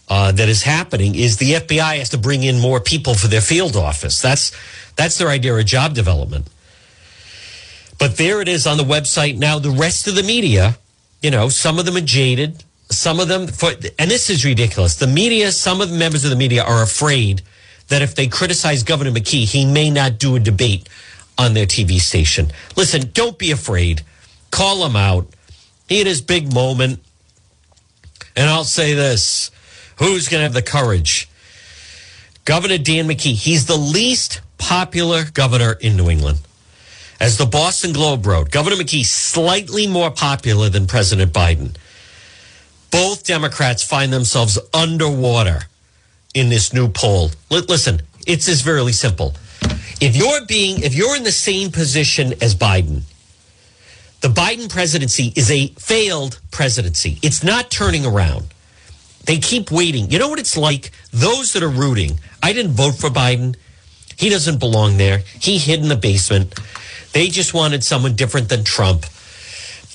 uh, 0.08 0.32
that 0.34 0.50
is 0.50 0.64
happening 0.64 1.16
is 1.16 1.38
the 1.38 1.54
FBI 1.54 1.98
has 1.98 2.10
to 2.10 2.18
bring 2.18 2.44
in 2.44 2.60
more 2.60 2.80
people 2.80 3.16
for 3.16 3.28
their 3.28 3.42
field 3.42 3.76
office. 3.76 4.22
That's 4.22 4.52
that's 4.96 5.18
their 5.18 5.30
idea 5.30 5.56
of 5.56 5.66
job 5.66 5.94
development. 5.94 6.48
But 7.98 8.18
there 8.18 8.42
it 8.42 8.48
is 8.48 8.68
on 8.68 8.78
the 8.78 8.84
website 8.84 9.38
now. 9.38 9.60
The 9.60 9.72
rest 9.72 10.08
of 10.08 10.16
the 10.16 10.24
media, 10.24 10.78
you 11.22 11.32
know, 11.32 11.50
some 11.50 11.80
of 11.80 11.86
them 11.86 11.96
are 11.96 12.02
jaded. 12.02 12.64
Some 12.90 13.20
of 13.20 13.28
them, 13.28 13.48
for, 13.48 13.72
and 13.98 14.12
this 14.12 14.30
is 14.30 14.46
ridiculous. 14.46 14.96
The 14.96 15.08
media, 15.08 15.52
some 15.52 15.82
of 15.82 15.90
the 15.90 15.98
members 15.98 16.24
of 16.24 16.30
the 16.30 16.36
media 16.36 16.64
are 16.64 16.84
afraid 16.84 17.42
that 17.88 18.02
if 18.02 18.16
they 18.16 18.28
criticize 18.28 18.84
Governor 18.84 19.12
McKee, 19.12 19.46
he 19.46 19.66
may 19.66 19.90
not 19.90 20.18
do 20.18 20.36
a 20.36 20.40
debate 20.40 20.88
on 21.38 21.54
their 21.54 21.66
TV 21.66 22.00
station. 22.00 22.52
Listen, 22.76 23.10
don't 23.14 23.38
be 23.38 23.52
afraid. 23.52 24.02
Call 24.52 24.86
him 24.86 24.96
out 24.96 25.28
he 25.88 26.00
had 26.00 26.08
his 26.08 26.22
big 26.22 26.54
moment. 26.54 27.00
And 28.36 28.50
I'll 28.50 28.64
say 28.64 28.94
this 28.94 29.52
who's 29.98 30.28
going 30.28 30.40
to 30.40 30.44
have 30.44 30.54
the 30.54 30.62
courage? 30.62 31.30
Governor 32.44 32.78
Dan 32.78 33.08
McKee, 33.08 33.34
he's 33.34 33.66
the 33.66 33.78
least 33.78 34.42
popular 34.58 35.24
governor 35.34 35.74
in 35.74 35.96
New 35.96 36.10
England. 36.10 36.40
As 37.20 37.38
the 37.38 37.46
Boston 37.46 37.94
Globe 37.94 38.26
wrote, 38.26 38.52
Governor 38.52 38.76
McKee 38.76 39.06
slightly 39.06 39.88
more 39.88 40.12
popular 40.12 40.70
than 40.70 40.86
President 40.86 41.32
Biden. 41.32 41.76
Both 42.96 43.26
Democrats 43.26 43.84
find 43.84 44.14
themselves 44.14 44.58
underwater 44.74 45.64
in 46.34 46.48
this 46.48 46.72
new 46.72 46.88
poll. 46.88 47.30
Listen, 47.50 48.02
it's 48.26 48.46
just 48.46 48.64
very 48.64 48.94
simple. 48.94 49.34
If 50.00 50.16
you're 50.16 50.46
being, 50.46 50.82
if 50.82 50.96
you're 50.96 51.18
in 51.18 51.24
the 51.24 51.32
same 51.34 51.72
position 51.72 52.32
as 52.42 52.56
Biden, 52.56 53.02
the 54.22 54.30
Biden 54.30 54.70
presidency 54.70 55.34
is 55.36 55.52
a 55.52 55.68
failed 55.78 56.40
presidency. 56.52 57.20
It's 57.22 57.44
not 57.44 57.70
turning 57.70 58.06
around. 58.06 58.46
They 59.26 59.40
keep 59.40 59.72
waiting. 59.72 60.10
You 60.10 60.18
know 60.18 60.30
what 60.30 60.40
it's 60.40 60.56
like? 60.56 60.92
Those 61.12 61.52
that 61.52 61.64
are 61.64 61.68
rooting, 61.68 62.18
I 62.42 62.54
didn't 62.54 62.76
vote 62.76 62.96
for 62.96 63.10
Biden. 63.10 63.58
He 64.16 64.30
doesn't 64.30 64.62
belong 64.62 64.96
there. 64.96 65.18
He 65.42 65.58
hid 65.58 65.82
in 65.82 65.90
the 65.90 65.98
basement. 65.98 66.58
They 67.12 67.28
just 67.28 67.54
wanted 67.54 67.84
someone 67.84 68.16
different 68.16 68.48
than 68.48 68.64
Trump. 68.64 69.02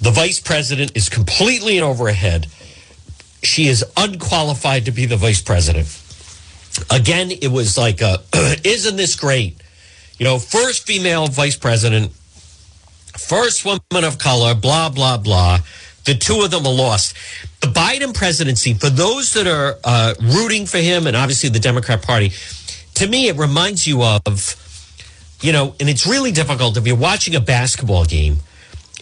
The 0.03 0.11
vice 0.11 0.39
president 0.39 0.95
is 0.95 1.09
completely 1.09 1.79
in 1.79 1.83
over 1.83 2.11
head. 2.13 2.47
She 3.43 3.69
is 3.69 3.85
unqualified 3.97 4.85
to 4.85 4.91
be 4.91 5.07
the 5.07 5.17
vice 5.17 5.43
president. 5.43 5.89
Again, 6.91 7.31
it 7.31 7.49
was 7.49 7.77
like, 7.77 8.01
a, 8.01 8.19
isn't 8.65 8.97
this 8.97 9.17
great? 9.17 9.61
You 10.19 10.25
know, 10.25 10.39
first 10.39 10.87
female 10.87 11.27
vice 11.27 11.57
president 11.57 12.13
first 13.21 13.65
woman 13.65 14.05
of 14.05 14.19
color, 14.19 14.55
blah, 14.55 14.89
blah, 14.89 15.19
blah. 15.19 15.59
The 16.05 16.15
two 16.15 16.41
of 16.43 16.51
them 16.51 16.67
are 16.67 16.73
lost. 16.73 17.15
The 17.61 17.69
Biden 17.69 18.15
presidency, 18.15 18.75
for 18.75 18.89
those 18.89 19.33
that 19.35 19.47
are 19.47 19.79
uh, 19.85 20.15
rooting 20.21 20.67
for 20.67 20.79
him 20.79 21.07
and 21.07 21.17
obviously 21.17 21.51
the 21.51 21.61
Democrat 21.61 22.03
Party, 22.03 22.33
to 22.95 23.07
me, 23.07 23.29
it 23.29 23.37
reminds 23.37 23.87
you 23.87 24.03
of, 24.03 24.57
you 25.43 25.53
know, 25.53 25.75
and 25.79 25.89
it's 25.89 26.07
really 26.07 26.33
difficult 26.33 26.77
if 26.77 26.87
you're 26.87 26.97
watching 26.97 27.35
a 27.35 27.41
basketball 27.41 28.05
game 28.05 28.39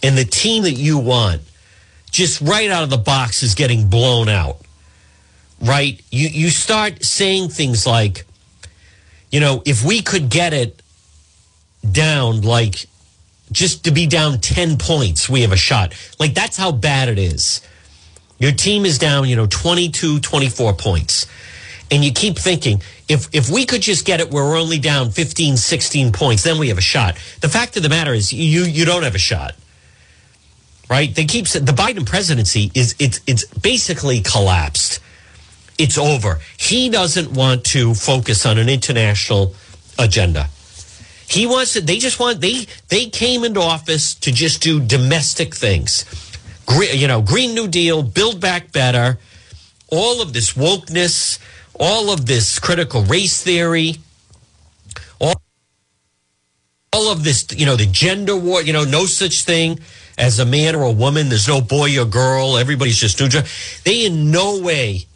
and 0.02 0.18
the 0.18 0.24
team 0.24 0.64
that 0.64 0.72
you 0.72 0.98
want 0.98 1.42
just 2.10 2.40
right 2.40 2.70
out 2.70 2.82
of 2.82 2.90
the 2.90 2.98
box 2.98 3.42
is 3.42 3.54
getting 3.54 3.88
blown 3.88 4.28
out, 4.28 4.58
right? 5.60 6.00
You, 6.10 6.28
you 6.28 6.50
start 6.50 7.04
saying 7.04 7.50
things 7.50 7.86
like, 7.86 8.24
you 9.30 9.40
know, 9.40 9.62
if 9.66 9.84
we 9.84 10.02
could 10.02 10.30
get 10.30 10.52
it 10.52 10.82
down 11.90 12.42
like 12.42 12.86
just 13.52 13.84
to 13.84 13.90
be 13.90 14.06
down 14.06 14.40
10 14.40 14.78
points, 14.78 15.28
we 15.28 15.42
have 15.42 15.52
a 15.52 15.56
shot. 15.56 15.94
Like 16.18 16.34
that's 16.34 16.56
how 16.56 16.72
bad 16.72 17.08
it 17.08 17.18
is. 17.18 17.60
Your 18.38 18.52
team 18.52 18.84
is 18.86 18.98
down, 18.98 19.28
you 19.28 19.36
know, 19.36 19.46
22, 19.46 20.20
24 20.20 20.72
points. 20.74 21.26
And 21.90 22.04
you 22.04 22.12
keep 22.12 22.36
thinking, 22.36 22.82
if 23.08 23.34
if 23.34 23.48
we 23.48 23.64
could 23.64 23.80
just 23.80 24.04
get 24.04 24.20
it 24.20 24.30
where 24.30 24.44
we're 24.44 24.58
only 24.58 24.78
down 24.78 25.10
15, 25.10 25.56
16 25.56 26.12
points, 26.12 26.42
then 26.42 26.58
we 26.58 26.68
have 26.68 26.76
a 26.76 26.82
shot. 26.82 27.14
The 27.40 27.48
fact 27.48 27.76
of 27.78 27.82
the 27.82 27.88
matter 27.88 28.12
is 28.12 28.32
you 28.32 28.64
you 28.64 28.84
don't 28.84 29.04
have 29.04 29.14
a 29.14 29.18
shot. 29.18 29.54
Right? 30.88 31.14
They 31.14 31.24
keep 31.24 31.46
the 31.48 31.72
Biden 31.72 32.06
presidency 32.06 32.70
is 32.74 32.94
it's 32.98 33.20
it's 33.26 33.44
basically 33.44 34.20
collapsed. 34.20 35.00
It's 35.78 35.96
over. 35.96 36.40
He 36.56 36.88
doesn't 36.88 37.32
want 37.32 37.64
to 37.66 37.94
focus 37.94 38.44
on 38.44 38.58
an 38.58 38.68
international 38.68 39.54
agenda. 39.98 40.48
He 41.28 41.46
wants 41.46 41.74
to, 41.74 41.80
they 41.80 41.98
just 41.98 42.18
want 42.18 42.40
they 42.40 42.66
they 42.88 43.06
came 43.06 43.44
into 43.44 43.60
office 43.60 44.14
to 44.16 44.32
just 44.32 44.62
do 44.62 44.80
domestic 44.80 45.54
things. 45.54 46.04
You 46.70 47.06
know, 47.06 47.22
Green 47.22 47.54
New 47.54 47.68
Deal, 47.68 48.02
build 48.02 48.40
back 48.40 48.72
better, 48.72 49.18
all 49.90 50.20
of 50.20 50.32
this 50.32 50.52
wokeness, 50.52 51.38
all 51.78 52.10
of 52.10 52.26
this 52.26 52.58
critical 52.58 53.02
race 53.02 53.42
theory, 53.42 53.96
all, 55.18 55.40
all 56.92 57.10
of 57.10 57.24
this, 57.24 57.46
you 57.56 57.64
know, 57.64 57.76
the 57.76 57.86
gender 57.86 58.36
war, 58.36 58.62
you 58.62 58.72
know, 58.72 58.84
no 58.84 59.06
such 59.06 59.44
thing 59.44 59.80
as 60.18 60.38
a 60.38 60.44
man 60.44 60.74
or 60.74 60.82
a 60.82 60.92
woman. 60.92 61.28
There's 61.28 61.48
no 61.48 61.60
boy 61.60 61.98
or 61.98 62.04
girl. 62.04 62.58
Everybody's 62.58 62.98
just 62.98 63.20
neutral. 63.20 63.44
They 63.84 64.04
in 64.04 64.30
no 64.30 64.60
way 64.60 65.06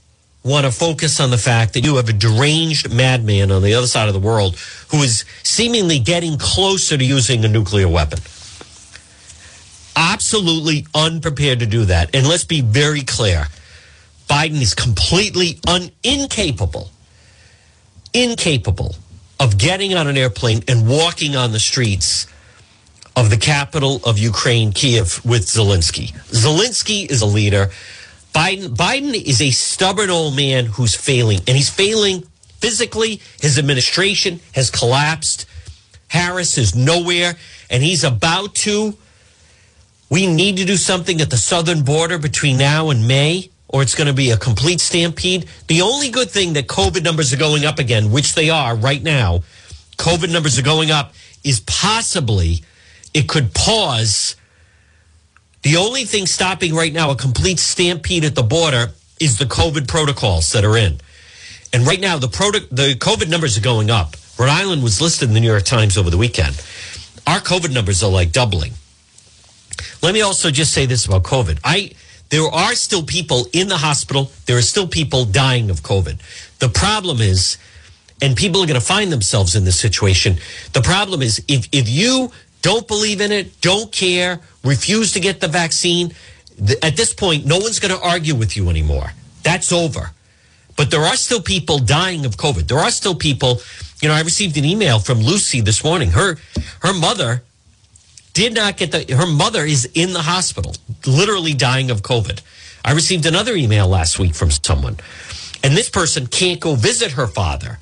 want 0.45 0.67
to 0.67 0.73
focus 0.73 1.21
on 1.21 1.31
the 1.31 1.39
fact 1.39 1.75
that 1.75 1.85
you 1.85 1.97
have 1.97 2.09
a 2.09 2.13
deranged 2.13 2.93
madman 2.93 3.51
on 3.53 3.63
the 3.63 3.75
other 3.75 3.87
side 3.87 4.09
of 4.09 4.15
the 4.15 4.21
world 4.21 4.57
who 4.91 4.99
is 4.99 5.25
seemingly 5.43 5.99
getting 5.99 6.37
closer 6.39 6.97
to 6.97 7.05
using 7.05 7.45
a 7.45 7.49
nuclear 7.49 7.89
weapon. 7.89 8.19
Absolutely 9.95 10.87
unprepared 10.95 11.61
to 11.61 11.67
do 11.67 11.85
that. 11.85 12.15
And 12.15 12.27
let's 12.27 12.45
be 12.45 12.61
very 12.61 13.03
clear 13.03 13.47
Biden 14.29 14.61
is 14.61 14.75
completely 14.75 15.61
un- 15.69 15.91
incapable, 16.03 16.91
incapable 18.15 18.97
of 19.39 19.59
getting 19.59 19.95
on 19.95 20.07
an 20.07 20.17
airplane 20.17 20.63
and 20.67 20.89
walking 20.89 21.37
on 21.37 21.53
the 21.53 21.61
streets 21.61 22.27
of 23.17 23.31
the 23.31 23.37
capital 23.37 24.01
of 24.05 24.19
Ukraine, 24.19 24.73
Kiev, 24.73 25.25
with 25.25 25.43
Zelensky. 25.43 26.13
Zelensky 26.31 27.11
is 27.11 27.21
a 27.21 27.27
leader. 27.27 27.71
Biden, 28.35 28.69
Biden 28.69 29.15
is 29.15 29.43
a 29.43 29.51
stubborn 29.51 30.11
old 30.11 30.35
man 30.35 30.67
who's 30.67 30.95
failing, 30.95 31.39
and 31.47 31.57
he's 31.57 31.69
failing 31.69 32.23
physically. 32.61 33.21
His 33.41 33.59
administration 33.59 34.41
has 34.55 34.71
collapsed. 34.71 35.47
Harris 36.09 36.57
is 36.57 36.75
nowhere, 36.75 37.35
and 37.69 37.83
he's 37.83 38.05
about 38.05 38.55
to. 38.55 38.95
We 40.09 40.27
need 40.27 40.57
to 40.59 40.65
do 40.65 40.77
something 40.77 41.21
at 41.21 41.31
the 41.31 41.37
southern 41.37 41.83
border 41.85 42.19
between 42.19 42.57
now 42.57 42.91
and 42.91 43.07
May, 43.07 43.51
or 43.69 43.83
it's 43.83 43.95
going 43.95 44.07
to 44.07 44.13
be 44.15 44.31
a 44.31 44.37
complete 44.37 44.81
stampede. 44.81 45.47
The 45.69 45.83
only 45.83 46.11
good 46.11 46.31
thing 46.31 46.53
that 46.55 46.67
COVID 46.67 47.03
numbers 47.03 47.33
are 47.33 47.39
going 47.39 47.65
up 47.65 47.79
again, 47.79 48.13
which 48.13 48.35
they 48.35 48.51
are 48.51 48.75
right 48.77 49.03
now, 49.03 49.43
COVID 49.97 50.31
numbers 50.33 50.59
are 50.59 50.63
going 50.63 50.91
up, 50.91 51.15
is 51.45 51.61
possibly 51.61 52.63
it 53.15 53.29
could 53.29 53.55
pause 53.55 54.37
the 55.63 55.77
only 55.77 56.05
thing 56.05 56.27
stopping 56.27 56.75
right 56.75 56.93
now 56.93 57.11
a 57.11 57.17
complete 57.17 57.61
stampede 57.61 58.25
at 58.25 58.35
the 58.35 58.43
border 58.43 58.93
is 59.21 59.39
the 59.39 59.45
COVID 59.45 59.87
protocols 59.87 60.53
that 60.53 60.65
are 60.65 60.77
in. 60.77 61.01
And 61.73 61.87
right 61.87 62.01
now, 62.01 62.19
the, 62.19 62.29
proto- 62.29 62.67
the 62.71 62.95
COVID 62.95 63.29
numbers 63.31 63.57
are 63.57 63.63
going 63.63 63.91
up. 63.91 64.17
Rhode 64.39 64.49
Island 64.49 64.83
was 64.83 65.01
listed 65.01 65.29
in 65.29 65.35
the 65.35 65.41
New 65.41 65.51
York 65.51 65.65
Times 65.65 65.97
over 65.97 66.11
the 66.11 66.19
weekend. 66.19 66.61
Our 67.27 67.39
COVID 67.39 67.73
numbers 67.73 68.03
are 68.03 68.11
like 68.11 68.33
doubling. 68.33 68.73
Let 70.03 70.15
me 70.15 70.21
also 70.21 70.51
just 70.51 70.73
say 70.73 70.87
this 70.87 71.07
about 71.07 71.23
COVID. 71.23 71.61
I 71.65 71.93
there 72.31 72.43
are 72.43 72.75
still 72.75 73.03
people 73.03 73.47
in 73.53 73.69
the 73.69 73.77
hospital. 73.77 74.33
There 74.47 74.57
are 74.57 74.63
still 74.63 74.89
people 74.89 75.27
dying 75.27 75.71
of 75.71 75.83
COVID. 75.83 76.19
The 76.59 76.69
problem 76.71 77.21
is, 77.21 77.59
and 78.23 78.37
people 78.37 78.63
are 78.63 78.67
going 78.67 78.81
to 78.81 78.85
find 78.85 79.13
themselves 79.13 79.55
in 79.55 79.65
this 79.65 79.79
situation. 79.79 80.39
The 80.73 80.81
problem 80.81 81.23
is 81.23 81.45
if 81.47 81.69
if 81.73 81.89
you 81.89 82.33
don't 82.63 82.89
believe 82.89 83.21
in 83.21 83.33
it, 83.33 83.61
don't 83.61 83.93
care, 83.93 84.41
refuse 84.65 85.13
to 85.13 85.21
get 85.21 85.41
the 85.41 85.49
vaccine, 85.49 86.15
at 86.83 86.97
this 86.97 87.13
point, 87.13 87.45
no 87.45 87.59
one's 87.59 87.81
going 87.81 87.95
to 87.95 88.01
argue 88.01 88.35
with 88.35 88.57
you 88.57 88.69
anymore. 88.69 89.13
That's 89.43 89.73
over. 89.73 90.13
But 90.77 90.91
there 90.91 91.01
are 91.01 91.17
still 91.17 91.43
people 91.43 91.79
dying 91.79 92.25
of 92.25 92.37
COVID. 92.37 92.69
There 92.69 92.79
are 92.79 92.91
still 92.91 93.15
people, 93.15 93.61
you 94.01 94.09
know, 94.09 94.15
I 94.15 94.21
received 94.21 94.57
an 94.57 94.65
email 94.65 94.99
from 94.99 95.19
Lucy 95.19 95.61
this 95.61 95.85
morning. 95.85 96.11
Her 96.11 96.39
her 96.81 96.95
mother 96.95 97.43
did 98.33 98.55
not 98.55 98.79
get 98.79 98.93
the 98.93 99.15
her 99.15 99.27
mother 99.27 99.65
is 99.65 99.91
in 99.95 100.13
the 100.13 100.23
hospital, 100.23 100.75
literally 101.07 101.53
dying 101.53 101.91
of 101.91 102.03
COVID. 102.03 102.41
I 102.85 102.93
received 102.93 103.27
another 103.27 103.55
email 103.55 103.87
last 103.87 104.19
week 104.19 104.35
from 104.35 104.51
someone. 104.51 104.97
And 105.63 105.77
this 105.77 105.91
person 105.91 106.27
can't 106.27 106.59
go 106.59 106.75
visit 106.75 107.13
her 107.13 107.27
father 107.27 107.79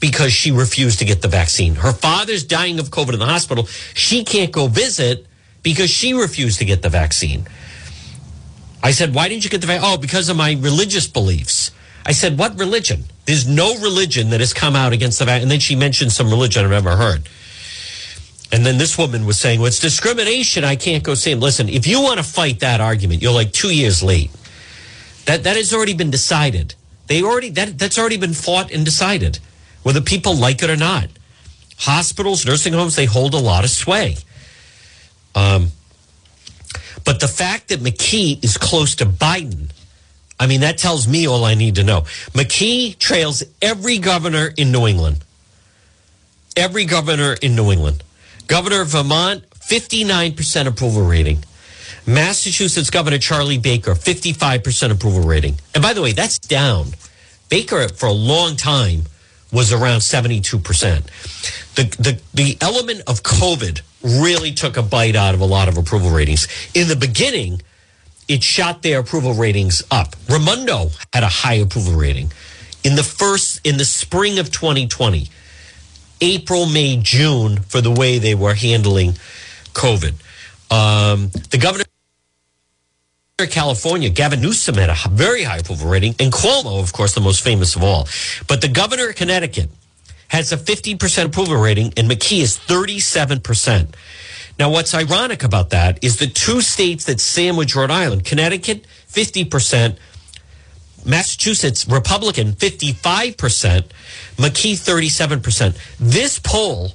because 0.00 0.32
she 0.32 0.50
refused 0.50 0.98
to 1.00 1.04
get 1.04 1.22
the 1.22 1.28
vaccine. 1.28 1.74
Her 1.76 1.92
father's 1.92 2.44
dying 2.44 2.78
of 2.78 2.90
COVID 2.90 3.14
in 3.14 3.18
the 3.18 3.26
hospital. 3.26 3.66
She 3.94 4.24
can't 4.24 4.52
go 4.52 4.68
visit 4.68 5.26
because 5.62 5.90
she 5.90 6.12
refused 6.12 6.58
to 6.58 6.64
get 6.64 6.82
the 6.82 6.88
vaccine. 6.88 7.46
I 8.82 8.92
said, 8.92 9.14
Why 9.14 9.28
didn't 9.28 9.44
you 9.44 9.50
get 9.50 9.60
the 9.60 9.66
vaccine? 9.66 9.90
Oh, 9.90 9.96
because 9.98 10.28
of 10.28 10.36
my 10.36 10.52
religious 10.52 11.06
beliefs. 11.06 11.70
I 12.06 12.12
said, 12.12 12.38
What 12.38 12.58
religion? 12.58 13.04
There's 13.26 13.46
no 13.46 13.78
religion 13.80 14.30
that 14.30 14.40
has 14.40 14.54
come 14.54 14.76
out 14.76 14.92
against 14.92 15.18
the 15.18 15.24
vaccine. 15.24 15.42
And 15.42 15.50
then 15.50 15.60
she 15.60 15.76
mentioned 15.76 16.12
some 16.12 16.30
religion 16.30 16.64
I've 16.64 16.70
never 16.70 16.96
heard. 16.96 17.28
And 18.50 18.64
then 18.64 18.78
this 18.78 18.96
woman 18.96 19.26
was 19.26 19.38
saying, 19.38 19.58
Well, 19.58 19.66
it's 19.66 19.80
discrimination. 19.80 20.64
I 20.64 20.76
can't 20.76 21.02
go 21.02 21.14
see 21.14 21.32
him. 21.32 21.40
Listen, 21.40 21.68
if 21.68 21.86
you 21.86 22.00
want 22.00 22.18
to 22.18 22.24
fight 22.24 22.60
that 22.60 22.80
argument, 22.80 23.20
you're 23.20 23.32
like 23.32 23.52
two 23.52 23.74
years 23.74 24.02
late. 24.02 24.30
That 25.26 25.44
that 25.44 25.56
has 25.56 25.74
already 25.74 25.94
been 25.94 26.10
decided. 26.10 26.74
They 27.08 27.22
already 27.22 27.50
that 27.50 27.78
that's 27.78 27.98
already 27.98 28.16
been 28.16 28.32
fought 28.32 28.70
and 28.70 28.84
decided, 28.84 29.40
whether 29.88 30.02
people 30.02 30.36
like 30.36 30.62
it 30.62 30.68
or 30.68 30.76
not. 30.76 31.08
Hospitals, 31.78 32.44
nursing 32.44 32.74
homes, 32.74 32.94
they 32.94 33.06
hold 33.06 33.32
a 33.32 33.38
lot 33.38 33.64
of 33.64 33.70
sway. 33.70 34.18
Um, 35.34 35.68
but 37.06 37.20
the 37.20 37.26
fact 37.26 37.68
that 37.68 37.80
McKee 37.80 38.44
is 38.44 38.58
close 38.58 38.96
to 38.96 39.06
Biden, 39.06 39.70
I 40.38 40.46
mean, 40.46 40.60
that 40.60 40.76
tells 40.76 41.08
me 41.08 41.26
all 41.26 41.42
I 41.46 41.54
need 41.54 41.76
to 41.76 41.84
know. 41.84 42.02
McKee 42.34 42.98
trails 42.98 43.42
every 43.62 43.96
governor 43.96 44.52
in 44.58 44.72
New 44.72 44.86
England. 44.86 45.24
Every 46.54 46.84
governor 46.84 47.34
in 47.40 47.56
New 47.56 47.72
England. 47.72 48.04
Governor 48.46 48.82
of 48.82 48.88
Vermont, 48.88 49.48
59% 49.52 50.66
approval 50.66 51.06
rating. 51.06 51.42
Massachusetts 52.06 52.90
Governor 52.90 53.16
Charlie 53.16 53.56
Baker, 53.56 53.94
55% 53.94 54.90
approval 54.90 55.22
rating. 55.22 55.54
And 55.74 55.82
by 55.82 55.94
the 55.94 56.02
way, 56.02 56.12
that's 56.12 56.38
down. 56.38 56.88
Baker, 57.48 57.88
for 57.88 58.04
a 58.04 58.12
long 58.12 58.54
time, 58.54 59.04
was 59.52 59.72
around 59.72 60.00
72%. 60.00 60.54
The, 61.74 61.82
the, 62.02 62.20
the 62.34 62.58
element 62.60 63.02
of 63.06 63.22
COVID 63.22 63.82
really 64.02 64.52
took 64.52 64.76
a 64.76 64.82
bite 64.82 65.16
out 65.16 65.34
of 65.34 65.40
a 65.40 65.46
lot 65.46 65.68
of 65.68 65.78
approval 65.78 66.10
ratings. 66.10 66.46
In 66.74 66.88
the 66.88 66.96
beginning, 66.96 67.62
it 68.28 68.42
shot 68.42 68.82
their 68.82 69.00
approval 69.00 69.34
ratings 69.34 69.82
up. 69.90 70.14
Raimondo 70.28 70.90
had 71.12 71.22
a 71.22 71.28
high 71.28 71.54
approval 71.54 71.94
rating. 71.94 72.30
In 72.84 72.94
the 72.94 73.02
first, 73.02 73.66
in 73.66 73.78
the 73.78 73.84
spring 73.84 74.38
of 74.38 74.52
2020, 74.52 75.28
April, 76.20 76.66
May, 76.66 76.98
June, 77.02 77.60
for 77.60 77.80
the 77.80 77.90
way 77.90 78.18
they 78.18 78.34
were 78.34 78.54
handling 78.54 79.12
COVID. 79.72 80.14
Um, 80.70 81.30
the 81.50 81.58
governor 81.58 81.84
California, 83.46 84.10
Gavin 84.10 84.40
Newsom, 84.40 84.74
had 84.74 84.90
a 84.90 84.96
very 85.10 85.44
high 85.44 85.58
approval 85.58 85.88
rating, 85.88 86.14
and 86.18 86.32
Cuomo, 86.32 86.82
of 86.82 86.92
course, 86.92 87.14
the 87.14 87.20
most 87.20 87.42
famous 87.42 87.76
of 87.76 87.84
all. 87.84 88.08
But 88.48 88.60
the 88.60 88.68
governor 88.68 89.10
of 89.10 89.16
Connecticut, 89.16 89.70
has 90.28 90.52
a 90.52 90.56
50% 90.56 91.26
approval 91.26 91.56
rating 91.56 91.92
and 91.96 92.08
McKee 92.08 92.42
is 92.42 92.58
37%. 92.58 93.94
Now, 94.58 94.70
what's 94.70 94.94
ironic 94.94 95.42
about 95.42 95.70
that 95.70 96.02
is 96.02 96.18
the 96.18 96.26
two 96.26 96.60
states 96.60 97.04
that 97.04 97.20
sandwich 97.20 97.74
Rhode 97.74 97.90
Island, 97.90 98.24
Connecticut, 98.24 98.86
50%, 99.08 99.96
Massachusetts, 101.06 101.88
Republican, 101.88 102.52
55%, 102.52 103.84
McKee, 104.36 104.74
37%. 104.74 105.78
This 105.98 106.38
poll 106.38 106.92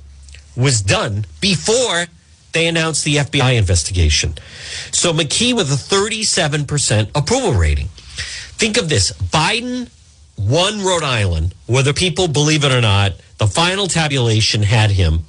was 0.56 0.82
done 0.82 1.26
before 1.42 2.06
they 2.54 2.68
announced 2.68 3.04
the 3.04 3.18
FBI 3.18 3.58
investigation. 3.58 4.36
So 4.92 5.12
McKee 5.12 5.56
with 5.56 5.72
a 5.72 5.76
37% 5.76 7.10
approval 7.16 7.54
rating. 7.54 7.88
Think 7.88 8.78
of 8.78 8.90
this 8.90 9.12
Biden 9.12 9.90
won 10.38 10.82
Rhode 10.82 11.04
Island, 11.04 11.54
whether 11.66 11.94
people 11.94 12.28
believe 12.28 12.64
it 12.64 12.72
or 12.72 12.82
not. 12.82 13.14
The 13.40 13.48
final 13.48 13.88
tabulation 13.88 14.64
had 14.64 14.92
him. 14.92 15.26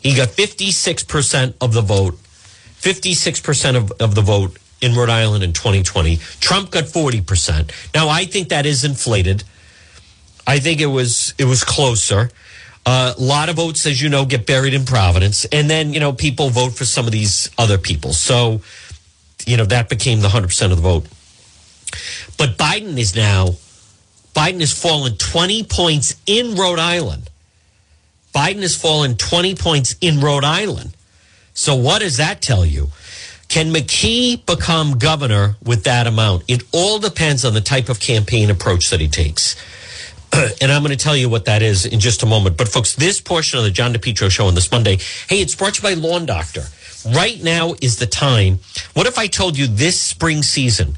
He 0.00 0.14
got 0.14 0.28
56% 0.28 1.54
of 1.60 1.72
the 1.72 1.82
vote, 1.82 2.14
56% 2.14 3.76
of, 3.76 3.92
of 4.00 4.14
the 4.14 4.22
vote 4.22 4.56
in 4.80 4.94
Rhode 4.94 5.10
Island 5.10 5.44
in 5.44 5.52
2020. 5.52 6.16
Trump 6.40 6.70
got 6.70 6.84
40%. 6.84 7.70
Now, 7.94 8.08
I 8.08 8.24
think 8.24 8.48
that 8.48 8.66
is 8.66 8.84
inflated. 8.84 9.44
I 10.46 10.58
think 10.58 10.80
it 10.80 10.86
was 10.86 11.34
it 11.38 11.44
was 11.44 11.62
closer. 11.64 12.30
A 12.86 13.14
lot 13.18 13.48
of 13.48 13.56
votes, 13.56 13.86
as 13.86 14.00
you 14.00 14.08
know, 14.08 14.24
get 14.24 14.46
buried 14.46 14.74
in 14.74 14.84
Providence, 14.84 15.44
and 15.46 15.68
then 15.68 15.92
you 15.92 16.00
know 16.00 16.12
people 16.12 16.50
vote 16.50 16.72
for 16.72 16.84
some 16.84 17.06
of 17.06 17.12
these 17.12 17.50
other 17.58 17.78
people. 17.78 18.12
So, 18.12 18.62
you 19.46 19.56
know 19.56 19.66
that 19.66 19.88
became 19.88 20.20
the 20.20 20.30
hundred 20.30 20.48
percent 20.48 20.72
of 20.72 20.78
the 20.78 20.82
vote. 20.82 21.06
But 22.38 22.56
Biden 22.56 22.98
is 22.98 23.14
now 23.14 23.56
Biden 24.34 24.60
has 24.60 24.72
fallen 24.72 25.16
20 25.16 25.64
points 25.64 26.16
in 26.26 26.54
Rhode 26.54 26.78
Island. 26.78 27.28
Biden 28.34 28.62
has 28.62 28.76
fallen 28.76 29.16
20 29.16 29.54
points 29.56 29.96
in 30.00 30.20
Rhode 30.20 30.44
Island. 30.44 30.96
So, 31.52 31.74
what 31.74 32.00
does 32.00 32.16
that 32.18 32.40
tell 32.40 32.64
you? 32.64 32.88
Can 33.48 33.72
McKee 33.72 34.46
become 34.46 34.98
governor 34.98 35.56
with 35.62 35.82
that 35.84 36.06
amount? 36.06 36.44
It 36.46 36.62
all 36.72 37.00
depends 37.00 37.44
on 37.44 37.54
the 37.54 37.60
type 37.60 37.88
of 37.88 37.98
campaign 37.98 38.48
approach 38.48 38.90
that 38.90 39.00
he 39.00 39.08
takes. 39.08 39.56
and 40.60 40.70
I'm 40.70 40.82
going 40.82 40.96
to 40.96 41.02
tell 41.02 41.16
you 41.16 41.28
what 41.28 41.46
that 41.46 41.62
is 41.62 41.86
in 41.86 42.00
just 42.00 42.22
a 42.22 42.26
moment. 42.26 42.56
But 42.56 42.68
folks, 42.68 42.94
this 42.94 43.20
portion 43.20 43.58
of 43.58 43.64
the 43.64 43.70
John 43.70 43.92
DePetro 43.92 44.30
show 44.30 44.46
on 44.46 44.54
this 44.54 44.70
Monday, 44.70 44.98
hey, 45.28 45.40
it's 45.40 45.54
brought 45.54 45.74
to 45.74 45.88
you 45.88 45.96
by 45.96 46.00
Lawn 46.00 46.26
Doctor. 46.26 46.64
Right 47.14 47.42
now 47.42 47.74
is 47.80 47.96
the 47.96 48.06
time. 48.06 48.58
What 48.94 49.06
if 49.06 49.18
I 49.18 49.26
told 49.26 49.56
you 49.56 49.66
this 49.66 49.98
spring 49.98 50.42
season, 50.42 50.96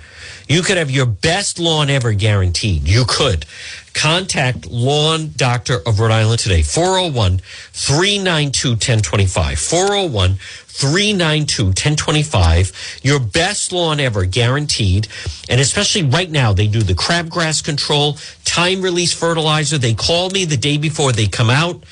you 0.53 0.63
could 0.63 0.77
have 0.77 0.91
your 0.91 1.07
best 1.07 1.59
lawn 1.59 1.89
ever 1.89 2.13
guaranteed? 2.13 2.87
You 2.87 3.05
could. 3.09 3.47
Contact 3.95 4.67
Lawn 4.67 5.33
Doctor 5.37 5.79
of 5.87 5.99
Rhode 5.99 6.11
Island 6.11 6.41
today, 6.41 6.63
401 6.63 7.39
392 7.73 8.71
1025. 8.71 9.59
401 9.59 10.35
392 10.67 11.65
1025. 11.65 13.01
Your 13.03 13.21
best 13.21 13.73
lawn 13.73 14.01
ever 14.01 14.25
guaranteed. 14.25 15.09
And 15.49 15.61
especially 15.61 16.03
right 16.03 16.31
now, 16.31 16.53
they 16.53 16.67
do 16.67 16.83
the 16.83 16.95
crabgrass 16.95 17.65
control, 17.65 18.19
time 18.45 18.83
release 18.83 19.13
fertilizer. 19.13 19.79
They 19.79 19.95
call 19.95 20.31
me 20.31 20.45
the 20.45 20.57
day 20.57 20.77
before 20.77 21.13
they 21.13 21.27
come 21.27 21.51
out. 21.51 21.83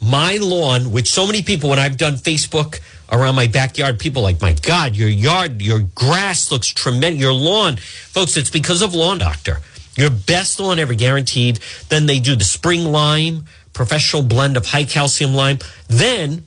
My 0.00 0.36
lawn, 0.36 0.92
which 0.92 1.10
so 1.10 1.26
many 1.26 1.42
people, 1.42 1.70
when 1.70 1.78
I've 1.78 1.96
done 1.96 2.14
Facebook 2.14 2.80
around 3.10 3.34
my 3.34 3.46
backyard, 3.46 3.98
people 3.98 4.22
like, 4.22 4.40
my 4.40 4.52
God, 4.52 4.96
your 4.96 5.08
yard, 5.08 5.62
your 5.62 5.80
grass 5.94 6.50
looks 6.50 6.68
tremendous. 6.68 7.20
Your 7.20 7.32
lawn, 7.32 7.76
folks, 7.76 8.36
it's 8.36 8.50
because 8.50 8.82
of 8.82 8.94
Lawn 8.94 9.18
Doctor. 9.18 9.58
Your 9.96 10.10
best 10.10 10.60
lawn 10.60 10.78
ever 10.78 10.94
guaranteed. 10.94 11.60
Then 11.88 12.06
they 12.06 12.18
do 12.18 12.36
the 12.36 12.44
spring 12.44 12.84
lime, 12.84 13.44
professional 13.72 14.22
blend 14.22 14.56
of 14.56 14.66
high 14.66 14.84
calcium 14.84 15.34
lime. 15.34 15.58
Then 15.88 16.46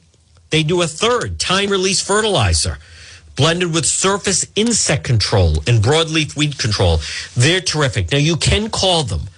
they 0.49 0.63
do 0.63 0.81
a 0.81 0.87
third 0.87 1.39
time 1.39 1.69
release 1.69 2.01
fertilizer 2.01 2.77
blended 3.39 3.73
with 3.73 3.85
surface 3.85 4.45
insect 4.57 5.05
control 5.05 5.63
and 5.65 5.81
broadleaf 5.81 6.35
weed 6.35 6.57
control. 6.57 6.99
They're 7.37 7.61
terrific. 7.61 8.11
Now 8.11 8.17
you 8.17 8.35
can 8.35 8.69
call 8.69 9.03
them, 9.03 9.29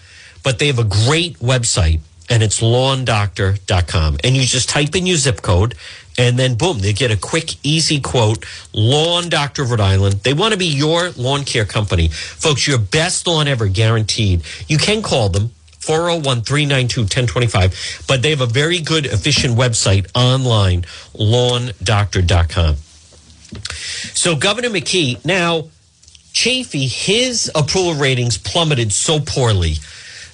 but 0.44 0.58
they 0.58 0.66
have 0.68 0.80
a 0.80 0.84
great 0.84 1.38
website 1.38 2.00
and 2.28 2.42
it's 2.42 2.62
lawndoctor.com. 2.62 4.18
And 4.24 4.36
you 4.36 4.44
just 4.44 4.70
type 4.70 4.96
in 4.96 5.06
your 5.06 5.18
zip 5.18 5.44
code 5.44 5.76
and 6.18 6.38
then 6.38 6.56
boom, 6.56 6.80
they 6.80 6.94
get 6.94 7.12
a 7.12 7.18
quick, 7.18 7.56
easy 7.64 8.00
quote. 8.00 8.46
Lawn 8.74 9.30
Doctor 9.30 9.64
of 9.64 9.72
Rhode 9.72 9.80
Island. 9.80 10.16
They 10.24 10.34
want 10.34 10.54
to 10.54 10.58
be 10.58 10.68
your 10.68 11.12
lawn 11.12 11.44
care 11.44 11.66
company. 11.66 12.10
Folks, 12.10 12.68
your 12.68 12.78
best 12.78 13.28
lawn 13.28 13.48
ever 13.48 13.68
guaranteed. 13.68 14.44
You 14.68 14.78
can 14.78 15.02
call 15.02 15.30
them 15.30 15.52
401 15.80 16.42
392 16.44 17.02
1025, 17.02 18.06
but 18.08 18.22
they 18.22 18.30
have 18.30 18.42
a 18.42 18.46
very 18.46 18.80
good, 18.80 19.06
efficient 19.06 19.58
website 19.58 20.08
online, 20.16 20.84
lawndoctor.com. 21.16 22.76
So, 24.14 24.36
Governor 24.36 24.70
McKee, 24.70 25.24
now, 25.26 25.70
Chafee, 26.34 26.88
his 26.88 27.52
approval 27.56 27.96
ratings 27.96 28.38
plummeted 28.38 28.94
so 28.94 29.20
poorly 29.20 29.76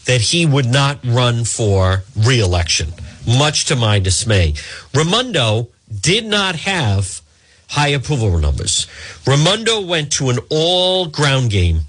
that 0.06 0.22
he 0.22 0.46
would 0.46 0.66
not 0.66 1.00
run 1.04 1.44
for 1.44 2.04
reelection, 2.16 2.90
much 3.28 3.66
to 3.66 3.76
my 3.76 4.00
dismay. 4.00 4.54
Raimondo 4.94 5.68
did 6.02 6.26
not 6.26 6.56
have 6.56 7.22
high 7.70 7.90
approval 7.90 8.38
numbers. 8.38 8.88
Raimondo 9.26 9.82
went 9.82 10.12
to 10.14 10.30
an 10.30 10.40
all 10.50 11.08
ground 11.08 11.52
game. 11.52 11.82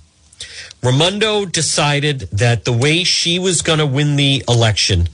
Raimondo 0.83 1.45
decided 1.45 2.21
that 2.33 2.65
the 2.65 2.73
way 2.73 3.05
she 3.05 3.39
was 3.39 3.63
going 3.63 3.79
to 3.79 3.87
win 3.87 4.17
the 4.17 4.45
election 4.49 5.09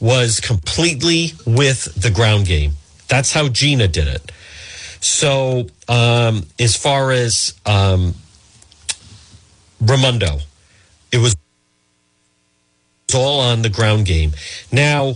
was 0.00 0.40
completely 0.40 1.32
with 1.46 1.94
the 1.94 2.10
ground 2.10 2.46
game. 2.46 2.72
That's 3.08 3.32
how 3.32 3.48
Gina 3.48 3.88
did 3.88 4.08
it. 4.08 4.32
So, 5.00 5.66
um, 5.88 6.46
as 6.58 6.76
far 6.76 7.10
as 7.10 7.54
um, 7.66 8.14
it 11.12 11.18
was 11.18 11.36
all 13.14 13.40
on 13.40 13.62
the 13.62 13.68
ground 13.68 14.06
game. 14.06 14.32
Now, 14.70 15.14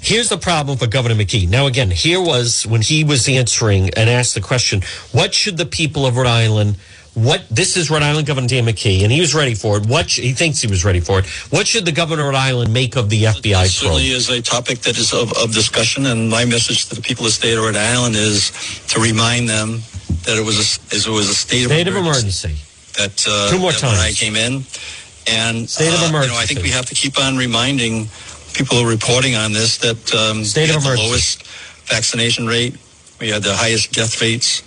here's 0.00 0.28
the 0.28 0.38
problem 0.38 0.78
for 0.78 0.86
Governor 0.86 1.14
McKee. 1.14 1.48
Now, 1.48 1.66
again, 1.66 1.90
here 1.90 2.20
was 2.20 2.66
when 2.66 2.82
he 2.82 3.04
was 3.04 3.28
answering 3.28 3.90
and 3.90 4.10
asked 4.10 4.34
the 4.34 4.40
question, 4.40 4.82
what 5.12 5.34
should 5.34 5.56
the 5.56 5.66
people 5.66 6.06
of 6.06 6.16
Rhode 6.16 6.26
Island 6.26 6.76
what 7.14 7.48
this 7.48 7.76
is 7.76 7.90
Rhode 7.90 8.02
Island 8.02 8.26
Governor 8.26 8.48
Dan 8.48 8.66
McKee, 8.66 9.02
and 9.02 9.12
he 9.12 9.20
was 9.20 9.34
ready 9.34 9.54
for 9.54 9.78
it. 9.78 9.86
What 9.86 10.10
he 10.10 10.32
thinks 10.32 10.60
he 10.60 10.66
was 10.66 10.84
ready 10.84 11.00
for 11.00 11.20
it. 11.20 11.26
What 11.50 11.66
should 11.66 11.84
the 11.84 11.92
governor 11.92 12.22
of 12.22 12.28
Rhode 12.28 12.38
Island 12.38 12.72
make 12.72 12.96
of 12.96 13.08
the 13.08 13.24
FBI? 13.24 13.66
Certainly 13.66 14.08
is 14.08 14.28
a 14.30 14.42
topic 14.42 14.80
that 14.80 14.98
is 14.98 15.12
of, 15.12 15.32
of 15.38 15.54
discussion, 15.54 16.06
and 16.06 16.28
my 16.28 16.44
message 16.44 16.88
to 16.88 16.96
the 16.96 17.02
people 17.02 17.24
of 17.24 17.28
the 17.28 17.34
state 17.34 17.56
of 17.56 17.62
Rhode 17.62 17.76
Island 17.76 18.16
is 18.16 18.50
to 18.88 19.00
remind 19.00 19.48
them 19.48 19.82
that 20.24 20.36
it 20.36 20.44
was 20.44 20.58
a, 20.58 20.96
it 20.96 21.06
was 21.06 21.28
a 21.28 21.34
state, 21.34 21.66
state 21.66 21.86
of 21.86 21.94
emergency. 21.94 22.48
emergency. 22.48 22.70
That 22.98 23.26
uh, 23.28 23.50
two 23.50 23.58
more 23.58 23.72
that 23.72 23.80
times 23.80 23.98
when 23.98 24.06
I 24.06 24.12
came 24.12 24.36
in, 24.36 24.64
and 25.26 25.68
state 25.68 25.92
of 25.92 26.02
uh, 26.02 26.08
emergency. 26.08 26.28
You 26.28 26.32
know, 26.34 26.42
I 26.42 26.46
think 26.46 26.62
we 26.62 26.70
have 26.70 26.86
to 26.86 26.94
keep 26.94 27.18
on 27.18 27.36
reminding 27.36 28.08
people 28.54 28.76
who 28.76 28.86
are 28.86 28.90
reporting 28.90 29.34
on 29.34 29.52
this 29.52 29.78
that 29.78 30.14
um, 30.14 30.44
state 30.44 30.70
we 30.70 30.76
of 30.76 30.82
had 30.82 30.94
emergency. 30.94 31.02
the 31.02 31.08
lowest 31.08 31.46
vaccination 31.88 32.46
rate, 32.46 32.76
we 33.20 33.28
had 33.30 33.42
the 33.42 33.54
highest 33.54 33.92
death 33.92 34.20
rates, 34.20 34.62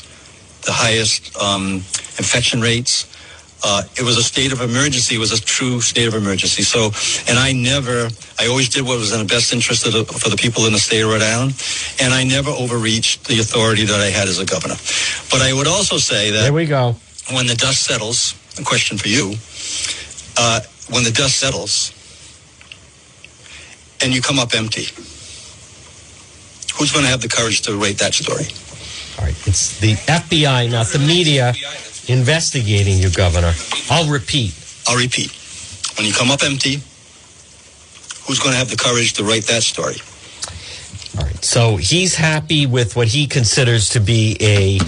the 0.66 0.72
highest 0.72 1.36
um, 1.38 1.76
infection 2.20 2.62
rates. 2.62 3.14
Uh, 3.64 3.82
it 3.98 4.04
was 4.04 4.18
a 4.18 4.24
state 4.24 4.54
of 4.54 4.62
emergency. 4.62 5.16
It 5.16 5.18
was 5.18 5.32
a 5.32 5.42
true 5.42 5.82
state 5.82 6.08
of 6.08 6.14
emergency. 6.14 6.62
So, 6.62 6.92
and 7.28 7.40
I 7.40 7.54
never, 7.54 8.08
I 8.40 8.48
always 8.48 8.70
did 8.70 8.86
what 8.86 9.00
was 9.00 9.14
in 9.14 9.20
the 9.20 9.26
best 9.26 9.52
interest 9.52 9.88
of 9.88 9.94
the, 9.94 10.06
for 10.06 10.30
the 10.30 10.38
people 10.38 10.68
in 10.68 10.74
the 10.74 10.80
state 10.80 11.02
of 11.02 11.10
Rhode 11.10 11.24
Island, 11.24 11.56
and 12.00 12.14
I 12.14 12.24
never 12.24 12.52
overreached 12.52 13.26
the 13.28 13.40
authority 13.40 13.84
that 13.86 14.00
I 14.00 14.12
had 14.12 14.28
as 14.28 14.38
a 14.38 14.46
governor. 14.46 14.76
But 15.32 15.42
I 15.42 15.54
would 15.54 15.66
also 15.66 15.98
say 15.98 16.30
that 16.32 16.44
there 16.44 16.54
we 16.54 16.66
go. 16.68 16.96
When 17.34 17.48
the 17.48 17.56
dust 17.56 17.84
settles, 17.84 18.36
a 18.60 18.64
question 18.64 18.98
for 18.98 19.08
you: 19.08 19.34
uh, 20.38 20.62
When 20.90 21.04
the 21.04 21.12
dust 21.12 21.38
settles, 21.38 21.94
and 24.02 24.14
you 24.14 24.22
come 24.22 24.40
up 24.40 24.54
empty, 24.54 24.86
who's 26.78 26.92
going 26.92 27.04
to 27.04 27.10
have 27.10 27.22
the 27.22 27.30
courage 27.30 27.62
to 27.64 27.76
rate 27.76 27.98
that 28.00 28.14
story? 28.14 28.46
All 29.18 29.26
right, 29.26 29.48
it's 29.48 29.80
the 29.80 29.94
FBI, 29.94 30.72
not 30.72 30.88
the 30.88 31.00
media, 31.00 31.54
investigating 32.08 32.98
you, 33.00 33.10
Governor. 33.10 33.54
I'll 33.90 34.10
repeat. 34.10 34.54
I'll 34.88 34.98
repeat. 34.98 35.32
When 35.98 36.06
you 36.06 36.14
come 36.14 36.30
up 36.30 36.44
empty, 36.44 36.76
who's 38.26 38.40
going 38.40 38.52
to 38.54 38.58
have 38.58 38.70
the 38.70 38.78
courage 38.78 39.14
to 39.14 39.24
write 39.24 39.44
that 39.46 39.64
story? 39.64 39.96
All 41.18 41.26
right. 41.26 41.44
So 41.44 41.78
he's 41.78 42.14
happy 42.16 42.68
with 42.68 42.96
what 42.96 43.08
he 43.08 43.26
considers 43.26 43.90
to 43.90 44.00
be 44.00 44.38
a, 44.40 44.80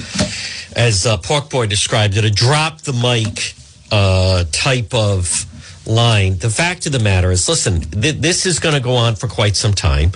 as 0.76 1.08
uh, 1.08 1.18
Pork 1.18 1.50
Boy 1.50 1.66
described 1.66 2.16
it, 2.18 2.24
a 2.24 2.30
drop 2.30 2.82
the 2.82 2.94
mic 2.94 3.56
uh, 3.92 4.44
type 4.52 4.94
of 4.94 5.46
line. 5.88 6.38
The 6.38 6.50
fact 6.50 6.86
of 6.86 6.92
the 6.92 7.00
matter 7.00 7.32
is, 7.32 7.50
listen, 7.50 7.82
th- 7.82 8.16
this 8.16 8.46
is 8.46 8.60
going 8.60 8.76
to 8.76 8.82
go 8.82 8.96
on 8.96 9.16
for 9.16 9.28
quite 9.28 9.56
some 9.56 9.74
time. 9.74 10.12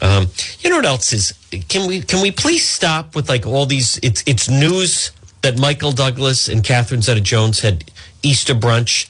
Um, 0.00 0.26
you 0.60 0.70
know 0.70 0.76
what 0.76 0.84
else 0.84 1.12
is? 1.12 1.32
Can 1.68 1.86
we 1.86 2.02
can 2.02 2.20
we 2.20 2.32
please 2.32 2.68
stop 2.68 3.14
with 3.14 3.28
like 3.28 3.46
all 3.46 3.66
these? 3.66 3.98
It's 4.02 4.24
it's 4.26 4.48
news 4.50 5.12
that 5.42 5.58
Michael 5.58 5.92
Douglas 5.92 6.48
and 6.48 6.64
Catherine 6.64 7.02
Zeta-Jones 7.02 7.60
had 7.60 7.84
Easter 8.22 8.54
brunch 8.54 9.08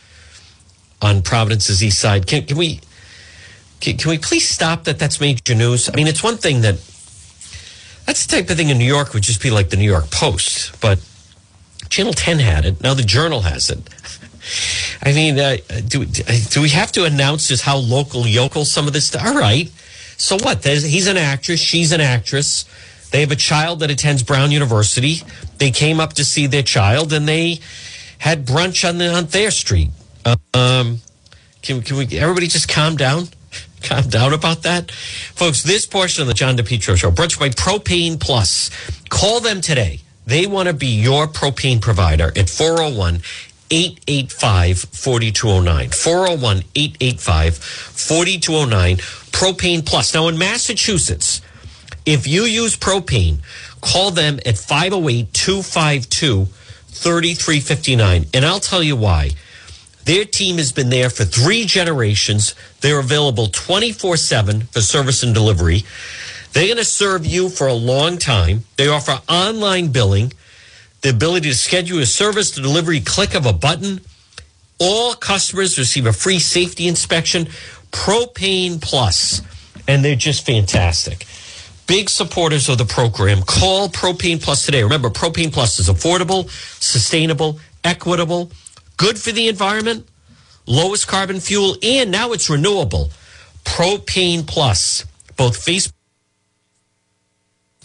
on 1.01 1.23
Providence's 1.23 1.83
east 1.83 1.99
side. 1.99 2.27
Can 2.27 2.45
can 2.45 2.59
we 2.59 2.81
can, 3.81 3.97
can 3.97 4.11
we 4.11 4.19
please 4.19 4.49
stop 4.49 4.85
that? 4.85 4.99
That's 4.99 5.19
major 5.21 5.55
news. 5.55 5.89
I 5.89 5.97
mean, 5.97 6.07
it's 6.07 6.23
one 6.23 6.37
thing 6.37 6.61
that 6.61 6.75
that's 8.07 8.27
the 8.27 8.37
type 8.37 8.51
of 8.51 8.57
thing 8.57 8.69
in 8.69 8.79
New 8.79 8.85
York 8.85 9.15
would 9.15 9.23
just 9.23 9.43
be 9.43 9.51
like 9.51 9.71
the 9.71 9.77
New 9.77 9.91
York 9.91 10.11
Post, 10.11 10.79
but 10.81 10.99
Channel 11.93 12.15
Ten 12.15 12.39
had 12.39 12.65
it. 12.65 12.81
Now 12.81 12.95
the 12.95 13.03
Journal 13.03 13.43
has 13.43 13.69
it. 13.69 13.79
I 15.03 15.13
mean, 15.13 15.39
uh, 15.39 15.59
do 15.87 16.07
do 16.07 16.63
we 16.63 16.71
have 16.71 16.91
to 16.93 17.05
announce 17.05 17.49
just 17.49 17.63
how 17.63 17.77
local 17.77 18.27
yokel 18.27 18.65
some 18.65 18.87
of 18.87 18.95
this? 18.95 19.09
Stuff? 19.09 19.27
All 19.27 19.35
right. 19.35 19.71
So 20.17 20.39
what? 20.39 20.63
There's, 20.63 20.85
he's 20.85 21.07
an 21.07 21.19
actress. 21.19 21.61
She's 21.61 21.93
an 21.93 22.01
actress. 22.01 22.65
They 23.11 23.21
have 23.21 23.31
a 23.31 23.37
child 23.37 23.81
that 23.81 23.91
attends 23.91 24.23
Brown 24.23 24.51
University. 24.53 25.17
They 25.59 25.71
came 25.71 26.01
up 26.01 26.15
to 26.15 26.25
see 26.25 26.47
their 26.47 26.63
child, 26.63 27.13
and 27.13 27.29
they 27.29 27.61
had 28.19 28.47
brunch 28.47 28.89
on 28.89 28.97
the 28.97 29.13
on 29.13 29.27
their 29.27 29.51
street. 29.51 29.91
Um, 30.25 31.01
can, 31.61 31.83
can 31.83 31.99
we? 31.99 32.19
Everybody 32.19 32.47
just 32.47 32.71
calm 32.71 32.97
down. 32.97 33.29
Calm 33.83 34.05
down 34.05 34.33
about 34.33 34.63
that, 34.63 34.93
folks. 34.93 35.65
This 35.65 35.87
portion 35.87 36.23
of 36.23 36.29
the 36.29 36.35
John 36.35 36.57
DePetro 36.57 36.97
show 36.97 37.11
brunch 37.11 37.37
by 37.39 37.49
Propane 37.49 38.19
Plus. 38.19 38.71
Call 39.09 39.41
them 39.41 39.61
today. 39.61 40.02
They 40.27 40.47
want 40.47 40.69
to 40.69 40.75
be 40.75 40.87
your 40.87 41.27
propane 41.27 41.81
provider 41.81 42.33
at 42.37 42.49
401 42.49 43.23
885 43.71 44.79
4209. 44.79 45.91
401 45.91 46.65
885 46.75 47.57
4209. 47.57 48.97
Propane 49.33 49.85
Plus. 49.85 50.15
Now 50.15 50.29
in 50.29 50.39
Massachusetts, 50.39 51.41
if 52.05 52.27
you 52.27 52.43
use 52.43 52.77
propane, 52.77 53.39
call 53.81 54.11
them 54.11 54.39
at 54.45 54.59
508 54.59 55.33
252 55.33 56.45
3359. 56.45 58.27
And 58.35 58.45
I'll 58.45 58.61
tell 58.61 58.83
you 58.83 58.97
why. 58.97 59.31
Their 60.05 60.25
team 60.25 60.59
has 60.59 60.73
been 60.73 60.91
there 60.91 61.11
for 61.11 61.25
three 61.25 61.65
generations. 61.65 62.55
They're 62.81 62.99
available 62.99 63.47
24 63.47 64.17
7 64.17 64.61
for 64.63 64.81
service 64.81 65.23
and 65.23 65.33
delivery. 65.33 65.85
They're 66.53 66.67
going 66.67 66.77
to 66.79 66.85
serve 66.85 67.27
you 67.27 67.49
for 67.49 67.67
a 67.67 67.75
long 67.75 68.19
time. 68.19 68.65
They 68.77 68.89
offer 68.89 69.21
online 69.29 69.89
billing. 69.93 70.33
the 71.03 71.11
ability 71.11 71.51
to 71.51 71.57
schedule 71.57 71.99
a 72.01 72.07
service 72.07 72.53
the 72.53 72.63
delivery 72.63 73.01
click 73.01 73.35
of 73.35 73.47
a 73.47 73.53
button. 73.53 74.01
All 74.79 75.15
customers 75.15 75.79
receive 75.79 76.07
a 76.07 76.13
free 76.13 76.39
safety 76.39 76.89
inspection. 76.89 77.47
Propane 77.93 78.81
Plus, 78.81 79.43
and 79.89 80.05
they're 80.05 80.17
just 80.17 80.47
fantastic. 80.47 81.27
Big 81.87 82.09
supporters 82.09 82.69
of 82.69 82.79
the 82.79 82.85
program. 82.85 83.43
Call 83.43 83.89
Propane 83.89 84.43
Plus 84.43 84.65
today. 84.65 84.83
Remember, 84.83 85.11
Propane 85.11 85.53
Plus 85.53 85.79
is 85.79 85.89
affordable, 85.89 86.49
sustainable, 86.83 87.59
equitable, 87.85 88.51
good 88.97 89.19
for 89.19 89.33
the 89.33 89.49
environment, 89.49 90.07
lowest 90.67 91.09
carbon 91.09 91.41
fuel, 91.41 91.77
and 91.83 92.11
now 92.11 92.33
it's 92.33 92.49
renewable. 92.49 93.11
Propane 93.65 94.47
Plus, 94.47 95.05
both 95.37 95.59
Facebook 95.65 95.93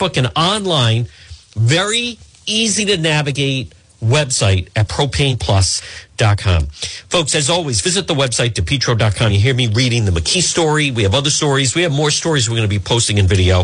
and 0.01 0.31
online, 0.36 1.07
very 1.55 2.17
easy 2.45 2.86
to 2.86 2.97
navigate 2.97 3.73
website 4.01 4.69
at 4.75 4.88
propaneplus.com. 4.88 6.67
Folks, 7.10 7.36
as 7.36 7.49
always, 7.49 7.81
visit 7.81 8.07
the 8.07 8.13
website, 8.13 8.53
depetro.com. 8.53 9.31
You 9.31 9.39
hear 9.39 9.53
me 9.53 9.67
reading 9.67 10.05
the 10.05 10.12
McKee 10.12 10.41
story. 10.41 10.91
We 10.91 11.03
have 11.03 11.15
other 11.15 11.29
stories. 11.29 11.75
We 11.75 11.81
have 11.83 11.91
more 11.91 12.12
stories 12.12 12.49
we're 12.49 12.57
going 12.57 12.69
to 12.69 12.73
be 12.75 12.79
posting 12.79 13.17
in 13.17 13.27
video. 13.27 13.63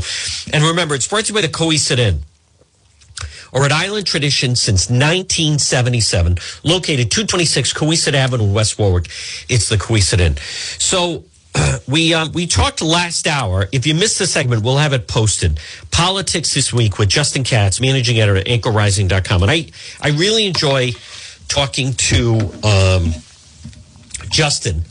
And 0.51 0.63
remember, 0.63 0.95
it's 0.95 1.07
brought 1.07 1.25
to 1.25 1.29
you 1.29 1.35
by 1.35 1.41
the 1.41 1.49
Cowesett 1.49 1.99
Inn. 1.99 2.21
A 3.55 3.61
Rhode 3.61 3.71
Island 3.71 4.07
tradition 4.07 4.55
since 4.55 4.89
1977, 4.89 6.39
located 6.63 7.11
226 7.11 7.73
Cowesett 7.73 8.15
Avenue, 8.15 8.51
West 8.51 8.79
Warwick. 8.79 9.05
It's 9.47 9.69
the 9.69 9.75
Cowesett 9.75 10.19
Inn. 10.19 10.37
So 10.79 11.25
we 11.87 12.13
um, 12.13 12.31
we 12.31 12.47
talked 12.47 12.81
last 12.81 13.27
hour. 13.27 13.67
If 13.71 13.85
you 13.85 13.93
missed 13.93 14.19
the 14.19 14.27
segment, 14.27 14.63
we'll 14.63 14.77
have 14.77 14.93
it 14.93 15.07
posted. 15.07 15.59
Politics 15.91 16.53
this 16.53 16.73
week 16.73 16.97
with 16.97 17.09
Justin 17.09 17.43
Katz, 17.43 17.79
managing 17.79 18.19
editor 18.19 18.37
at 18.37 18.45
anchorrising.com. 18.45 19.43
And 19.43 19.51
I, 19.51 19.67
I 20.01 20.09
really 20.09 20.45
enjoy 20.45 20.91
talking 21.47 21.93
to 21.93 22.39
um, 22.63 23.11
Justin. 24.29 24.83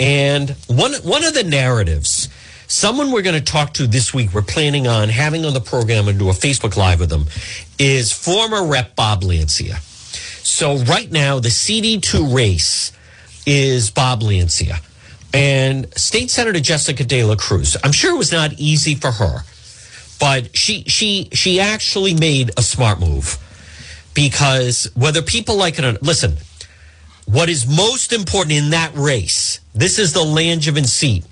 And 0.00 0.50
one 0.66 0.94
one 0.94 1.24
of 1.24 1.34
the 1.34 1.44
narratives, 1.44 2.28
someone 2.66 3.12
we're 3.12 3.22
going 3.22 3.42
to 3.42 3.52
talk 3.52 3.74
to 3.74 3.86
this 3.86 4.12
week, 4.12 4.34
we're 4.34 4.42
planning 4.42 4.86
on 4.86 5.08
having 5.08 5.44
on 5.44 5.54
the 5.54 5.60
program 5.60 6.08
and 6.08 6.18
do 6.18 6.28
a 6.28 6.32
Facebook 6.32 6.76
Live 6.76 7.00
with 7.00 7.10
them, 7.10 7.26
is 7.78 8.12
former 8.12 8.66
Rep 8.66 8.96
Bob 8.96 9.22
Lancia. 9.22 9.76
So 10.42 10.76
right 10.78 11.10
now, 11.10 11.38
the 11.38 11.48
CD2 11.48 12.34
race 12.34 12.92
is 13.46 13.90
Bob 13.90 14.22
Lancia 14.22 14.80
and 15.34 15.92
State 15.98 16.30
Senator 16.30 16.60
Jessica 16.60 17.04
De 17.04 17.24
La 17.24 17.34
Cruz. 17.34 17.76
I'm 17.82 17.92
sure 17.92 18.14
it 18.14 18.18
was 18.18 18.32
not 18.32 18.52
easy 18.54 18.94
for 18.94 19.10
her, 19.10 19.40
but 20.20 20.56
she 20.56 20.84
she 20.84 21.28
she 21.32 21.60
actually 21.60 22.14
made 22.14 22.52
a 22.56 22.62
smart 22.62 23.00
move 23.00 23.36
because 24.14 24.90
whether 24.94 25.20
people 25.20 25.56
like 25.56 25.78
it 25.78 25.84
or 25.84 25.92
not, 25.92 26.02
listen, 26.02 26.36
what 27.26 27.48
is 27.48 27.66
most 27.66 28.12
important 28.12 28.52
in 28.52 28.70
that 28.70 28.94
race, 28.94 29.58
this 29.74 29.98
is 29.98 30.12
the 30.12 30.20
Langevin 30.20 30.86
seat. 30.86 31.24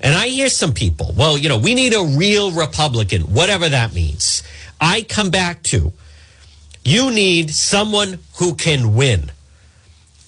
And 0.00 0.14
I 0.14 0.28
hear 0.28 0.48
some 0.48 0.72
people, 0.72 1.14
well, 1.16 1.36
you 1.36 1.48
know, 1.48 1.58
we 1.58 1.74
need 1.74 1.94
a 1.94 2.04
real 2.04 2.52
Republican, 2.52 3.22
whatever 3.22 3.68
that 3.68 3.94
means. 3.94 4.42
I 4.80 5.02
come 5.02 5.30
back 5.30 5.62
to 5.64 5.92
you 6.84 7.10
need 7.10 7.50
someone 7.50 8.20
who 8.36 8.54
can 8.54 8.94
win. 8.94 9.32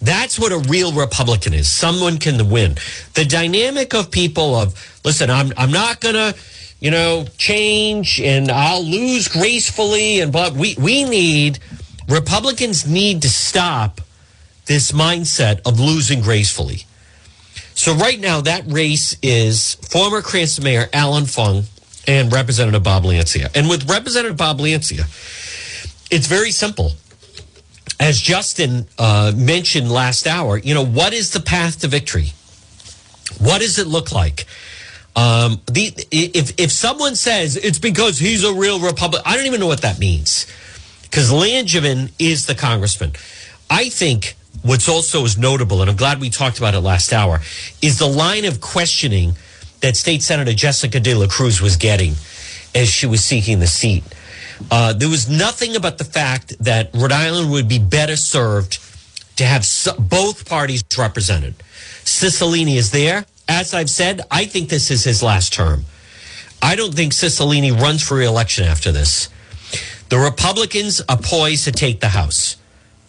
That's 0.00 0.38
what 0.38 0.52
a 0.52 0.58
real 0.58 0.92
Republican 0.92 1.54
is. 1.54 1.68
Someone 1.68 2.18
can 2.18 2.50
win. 2.50 2.76
The 3.14 3.24
dynamic 3.24 3.94
of 3.94 4.10
people 4.10 4.54
of, 4.54 4.74
listen, 5.04 5.28
I'm, 5.28 5.52
I'm 5.56 5.72
not 5.72 6.00
to, 6.02 6.36
you 6.80 6.90
know, 6.90 7.26
change 7.36 8.20
and 8.20 8.50
I'll 8.50 8.84
lose 8.84 9.28
gracefully. 9.28 10.20
And 10.20 10.32
but 10.32 10.52
we, 10.52 10.76
we 10.78 11.04
need, 11.04 11.58
Republicans 12.08 12.86
need 12.86 13.22
to 13.22 13.28
stop 13.28 14.00
this 14.66 14.92
mindset 14.92 15.60
of 15.66 15.80
losing 15.80 16.20
gracefully. 16.20 16.84
So 17.74 17.94
right 17.94 18.18
now, 18.18 18.40
that 18.40 18.64
race 18.66 19.16
is 19.22 19.74
former 19.74 20.20
Cranston 20.20 20.64
Mayor 20.64 20.88
Allan 20.92 21.26
Fung 21.26 21.64
and 22.06 22.32
Representative 22.32 22.82
Bob 22.82 23.04
Lancia. 23.04 23.50
And 23.54 23.68
with 23.68 23.88
Representative 23.88 24.36
Bob 24.36 24.60
Lancia, 24.60 25.04
it's 26.10 26.26
very 26.26 26.50
simple 26.50 26.92
as 28.00 28.20
Justin 28.20 28.86
uh, 28.98 29.32
mentioned 29.34 29.90
last 29.90 30.26
hour, 30.26 30.56
you 30.56 30.74
know, 30.74 30.84
what 30.84 31.12
is 31.12 31.32
the 31.32 31.40
path 31.40 31.80
to 31.80 31.88
victory? 31.88 32.32
What 33.38 33.60
does 33.60 33.78
it 33.78 33.86
look 33.86 34.12
like? 34.12 34.46
Um, 35.16 35.60
the 35.66 35.92
if 36.12 36.58
if 36.58 36.70
someone 36.70 37.16
says 37.16 37.56
it's 37.56 37.78
because 37.78 38.18
he's 38.18 38.44
a 38.44 38.54
real 38.54 38.78
Republican, 38.78 39.24
I 39.26 39.36
don't 39.36 39.46
even 39.46 39.58
know 39.58 39.66
what 39.66 39.82
that 39.82 39.98
means 39.98 40.46
because 41.02 41.32
Langevin 41.32 42.12
is 42.18 42.46
the 42.46 42.54
congressman. 42.54 43.12
I 43.68 43.88
think 43.88 44.36
what's 44.62 44.88
also 44.88 45.24
is 45.24 45.36
notable, 45.36 45.80
and 45.80 45.90
I'm 45.90 45.96
glad 45.96 46.20
we 46.20 46.30
talked 46.30 46.58
about 46.58 46.74
it 46.74 46.80
last 46.80 47.12
hour, 47.12 47.40
is 47.82 47.98
the 47.98 48.06
line 48.06 48.44
of 48.44 48.60
questioning 48.60 49.32
that 49.80 49.96
State 49.96 50.22
Senator 50.22 50.52
Jessica 50.52 51.00
De 51.00 51.14
La 51.14 51.26
Cruz 51.26 51.60
was 51.60 51.76
getting 51.76 52.14
as 52.74 52.88
she 52.88 53.06
was 53.06 53.24
seeking 53.24 53.58
the 53.58 53.66
seat. 53.66 54.04
Uh, 54.70 54.92
there 54.92 55.08
was 55.08 55.28
nothing 55.28 55.76
about 55.76 55.98
the 55.98 56.04
fact 56.04 56.56
that 56.60 56.90
Rhode 56.94 57.12
Island 57.12 57.50
would 57.50 57.68
be 57.68 57.78
better 57.78 58.16
served 58.16 58.78
to 59.36 59.44
have 59.44 59.66
both 59.98 60.48
parties 60.48 60.82
represented. 60.96 61.54
Cicilline 62.04 62.74
is 62.74 62.90
there. 62.90 63.24
As 63.48 63.72
I've 63.72 63.90
said, 63.90 64.20
I 64.30 64.44
think 64.44 64.68
this 64.68 64.90
is 64.90 65.04
his 65.04 65.22
last 65.22 65.52
term. 65.52 65.84
I 66.60 66.74
don't 66.74 66.92
think 66.92 67.12
Cicilline 67.12 67.80
runs 67.80 68.02
for 68.02 68.16
reelection 68.16 68.64
after 68.64 68.90
this. 68.90 69.28
The 70.08 70.18
Republicans 70.18 71.00
are 71.08 71.16
poised 71.16 71.64
to 71.64 71.72
take 71.72 72.00
the 72.00 72.08
House 72.08 72.56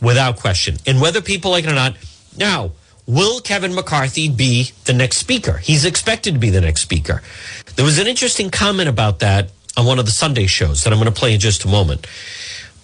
without 0.02 0.38
question. 0.38 0.78
And 0.86 1.02
whether 1.02 1.22
people 1.22 1.52
like 1.52 1.64
it 1.64 1.72
or 1.72 1.76
not, 1.76 1.96
now, 2.38 2.72
will 3.06 3.42
Kevin 3.42 3.74
McCarthy 3.74 4.30
be 4.30 4.72
the 4.86 4.94
next 4.94 5.18
speaker? 5.18 5.58
He's 5.58 5.84
expected 5.84 6.34
to 6.36 6.40
be 6.40 6.50
the 6.50 6.62
next 6.62 6.82
speaker. 6.82 7.22
There 7.76 7.86
was 7.86 7.98
an 7.98 8.08
interesting 8.08 8.50
comment 8.50 8.88
about 8.88 9.20
that 9.20 9.50
on 9.80 9.86
one 9.86 9.98
of 10.00 10.06
the 10.06 10.12
Sunday 10.12 10.46
shows 10.46 10.84
that 10.84 10.94
I'm 10.94 11.00
going 11.00 11.12
to 11.12 11.20
play 11.20 11.34
in 11.34 11.40
just 11.40 11.64
a 11.64 11.68
moment. 11.68 12.06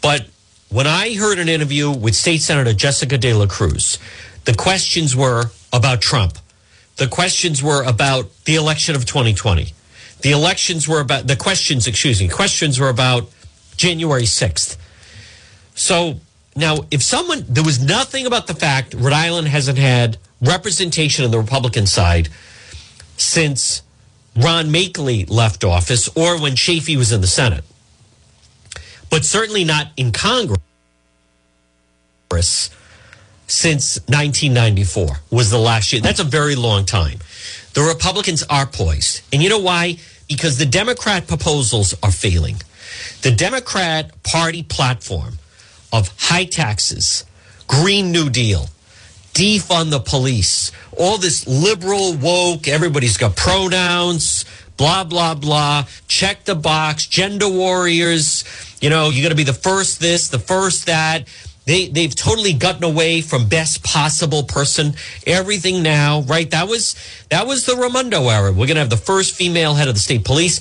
But 0.02 0.26
when 0.70 0.88
I 0.88 1.14
heard 1.16 1.40
an 1.40 1.50
interview 1.50 1.92
with 1.92 2.16
State 2.16 2.42
Senator 2.42 2.74
Jessica 2.74 3.18
De 3.18 3.34
La 3.34 3.46
Cruz, 3.46 4.00
the 4.46 4.54
questions 4.54 5.16
were 5.16 5.46
about 5.74 6.02
Trump. 6.02 6.38
The 6.98 7.08
questions 7.08 7.62
were 7.62 7.84
about 7.84 8.30
the 8.46 8.56
election 8.56 8.96
of 8.96 9.06
2020. 9.06 9.74
The 10.22 10.32
elections 10.32 10.88
were 10.88 11.02
about 11.02 11.28
the 11.28 11.36
questions, 11.36 11.88
excuse 11.88 12.22
me, 12.22 12.30
questions 12.30 12.80
were 12.80 12.90
about 12.90 13.30
January 13.76 14.24
6th. 14.24 14.78
So 15.76 16.20
now, 16.56 16.78
if 16.90 17.04
someone, 17.04 17.46
there 17.50 17.64
was 17.64 17.84
nothing 17.84 18.26
about 18.26 18.48
the 18.48 18.54
fact 18.54 18.94
Rhode 18.94 19.14
Island 19.14 19.50
hasn't 19.50 19.78
had 19.78 20.18
representation 20.42 21.26
on 21.26 21.32
the 21.32 21.40
Republican 21.40 21.86
side 21.86 22.30
since 23.18 23.82
Ron 24.36 24.68
Machtley 24.68 25.30
left 25.30 25.64
office 25.64 26.10
or 26.16 26.40
when 26.42 26.54
Chafee 26.54 26.98
was 26.98 27.12
in 27.12 27.22
the 27.22 27.28
Senate, 27.28 27.64
but 29.10 29.24
certainly 29.24 29.64
not 29.64 29.88
in 29.96 30.12
Congress 30.12 30.60
since 33.48 33.98
1994 34.08 35.22
was 35.32 35.50
the 35.52 35.58
last 35.58 35.94
year. 35.94 36.02
That's 36.02 36.20
a 36.20 36.26
very 36.26 36.56
long 36.56 36.86
time. 36.86 37.20
The 37.74 37.82
Republicans 37.82 38.44
are 38.50 38.66
poised. 38.66 39.22
And 39.32 39.42
you 39.42 39.50
know 39.50 39.60
why? 39.60 39.98
Because 40.28 40.58
the 40.58 40.66
Democrat 40.66 41.28
proposals 41.28 41.94
are 42.02 42.12
failing. 42.12 42.56
The 43.22 43.32
Democrat 43.32 44.12
Party 44.24 44.64
platform 44.64 45.38
of 45.94 46.14
high 46.18 46.46
taxes, 46.46 47.24
Green 47.68 48.12
New 48.12 48.30
Deal, 48.30 48.70
defund 49.36 49.92
the 49.92 50.00
police, 50.00 50.72
all 50.98 51.18
this 51.18 51.46
liberal 51.46 52.16
woke, 52.16 52.68
everybody's 52.68 53.18
got 53.18 53.36
pronouns, 53.36 54.46
blah, 54.78 55.04
blah, 55.04 55.36
blah, 55.36 55.86
check 56.08 56.46
the 56.46 56.56
box, 56.56 57.06
gender 57.06 57.50
warriors, 57.50 58.46
you 58.82 58.90
know, 58.90 59.10
you're 59.10 59.22
going 59.22 59.32
to 59.32 59.36
be 59.36 59.44
the 59.44 59.54
first 59.54 60.00
this, 60.00 60.30
the 60.30 60.40
first 60.40 60.88
that. 60.88 61.28
They, 61.66 61.88
they've 61.88 62.14
totally 62.14 62.54
gotten 62.54 62.84
away 62.84 63.22
from 63.22 63.50
best 63.50 63.84
possible 63.84 64.44
person. 64.44 64.94
Everything 65.26 65.82
now, 65.82 66.22
right? 66.22 66.50
That 66.52 66.68
was, 66.68 66.96
that 67.32 67.48
was 67.48 67.66
the 67.66 67.76
Raimondo 67.76 68.30
era. 68.30 68.52
We're 68.52 68.68
going 68.68 68.76
to 68.76 68.82
have 68.82 68.92
the 68.92 68.98
first 68.98 69.34
female 69.34 69.74
head 69.74 69.88
of 69.88 69.96
the 69.96 70.00
state 70.00 70.24
police. 70.24 70.60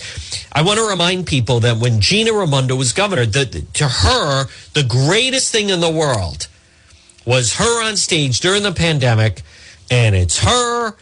I 0.51 0.63
want 0.63 0.79
to 0.79 0.89
remind 0.89 1.27
people 1.27 1.61
that 1.61 1.77
when 1.77 2.01
Gina 2.01 2.33
Raimondo 2.33 2.75
was 2.75 2.95
governor, 2.95 3.27
that 3.27 3.75
to 3.75 3.87
her, 3.87 4.47
the 4.73 4.83
greatest 4.83 5.53
thing 5.53 5.69
in 5.69 5.81
the 5.81 5.91
world 5.91 6.49
was 7.27 7.55
her 7.55 7.85
on 7.85 7.97
stage 7.97 8.41
during 8.41 8.63
the 8.63 8.73
pandemic, 8.73 9.43
and 9.91 10.15
it's 10.15 10.39
her 10.41 10.95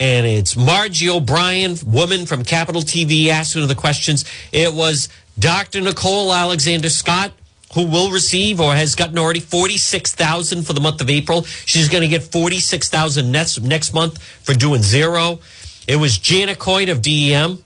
and 0.00 0.26
it's 0.26 0.56
Margie 0.56 1.10
O'Brien, 1.10 1.76
woman 1.84 2.24
from 2.24 2.42
Capital 2.42 2.80
TV, 2.80 3.28
asking 3.28 3.68
the 3.68 3.74
questions. 3.74 4.24
It 4.50 4.72
was 4.72 5.10
Dr. 5.38 5.82
Nicole 5.82 6.32
Alexander 6.32 6.88
Scott, 6.88 7.32
who 7.74 7.86
will 7.86 8.10
receive 8.10 8.60
or 8.60 8.74
has 8.74 8.94
gotten 8.94 9.18
already 9.18 9.40
forty 9.40 9.76
six 9.76 10.14
thousand 10.14 10.66
for 10.66 10.72
the 10.72 10.80
month 10.80 11.00
of 11.00 11.10
April. 11.10 11.42
She's 11.42 11.88
going 11.88 12.02
to 12.02 12.08
get 12.08 12.22
forty 12.22 12.58
six 12.58 12.88
thousand 12.88 13.30
next 13.30 13.60
next 13.60 13.92
month 13.92 14.20
for 14.22 14.54
doing 14.54 14.82
zero. 14.82 15.40
It 15.86 15.96
was 15.96 16.18
Janet 16.18 16.58
Coit 16.58 16.88
of 16.88 17.02
DEM. 17.02 17.62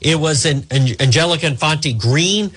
It 0.00 0.20
was 0.20 0.44
an, 0.44 0.66
an 0.70 0.88
Angelica 1.00 1.46
Infante 1.46 1.92
Green 1.92 2.52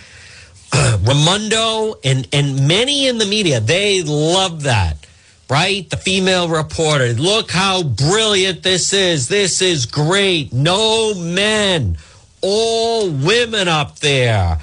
Raimondo 1.04 1.96
and 2.04 2.28
and 2.32 2.68
many 2.68 3.08
in 3.08 3.18
the 3.18 3.26
media 3.26 3.60
they 3.60 4.04
love 4.04 4.64
that 4.64 5.06
right? 5.50 5.90
The 5.90 5.98
female 5.98 6.48
reporter. 6.48 7.14
Look 7.14 7.52
how 7.52 7.84
brilliant 7.84 8.64
this 8.64 8.94
is. 8.94 9.28
This 9.28 9.62
is 9.62 9.86
great. 9.86 10.54
No 10.54 11.14
men. 11.16 11.98
All 12.42 13.10
women 13.10 13.68
up 13.68 14.00
there. 14.00 14.60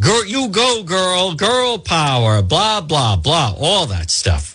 Girl 0.00 0.24
you 0.24 0.48
go 0.48 0.84
girl. 0.84 1.34
Girl 1.34 1.78
power. 1.78 2.40
Blah 2.40 2.82
blah 2.82 3.16
blah. 3.16 3.54
All 3.58 3.86
that 3.86 4.10
stuff. 4.10 4.50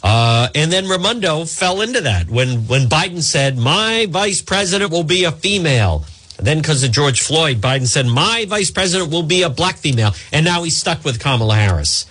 Uh, 0.00 0.48
and 0.54 0.70
then 0.70 0.86
Raimondo 0.86 1.44
fell 1.44 1.80
into 1.80 2.02
that 2.02 2.30
when 2.30 2.68
when 2.68 2.82
Biden 2.82 3.22
said 3.22 3.58
my 3.58 4.06
vice 4.08 4.42
president 4.42 4.92
will 4.92 5.04
be 5.04 5.24
a 5.24 5.32
female 5.32 6.04
then, 6.38 6.58
because 6.58 6.84
of 6.84 6.92
George 6.92 7.20
Floyd, 7.20 7.60
Biden 7.60 7.88
said, 7.88 8.06
My 8.06 8.46
vice 8.48 8.70
president 8.70 9.10
will 9.10 9.24
be 9.24 9.42
a 9.42 9.50
black 9.50 9.76
female. 9.76 10.12
And 10.32 10.44
now 10.44 10.62
he's 10.62 10.76
stuck 10.76 11.04
with 11.04 11.18
Kamala 11.18 11.56
Harris, 11.56 12.06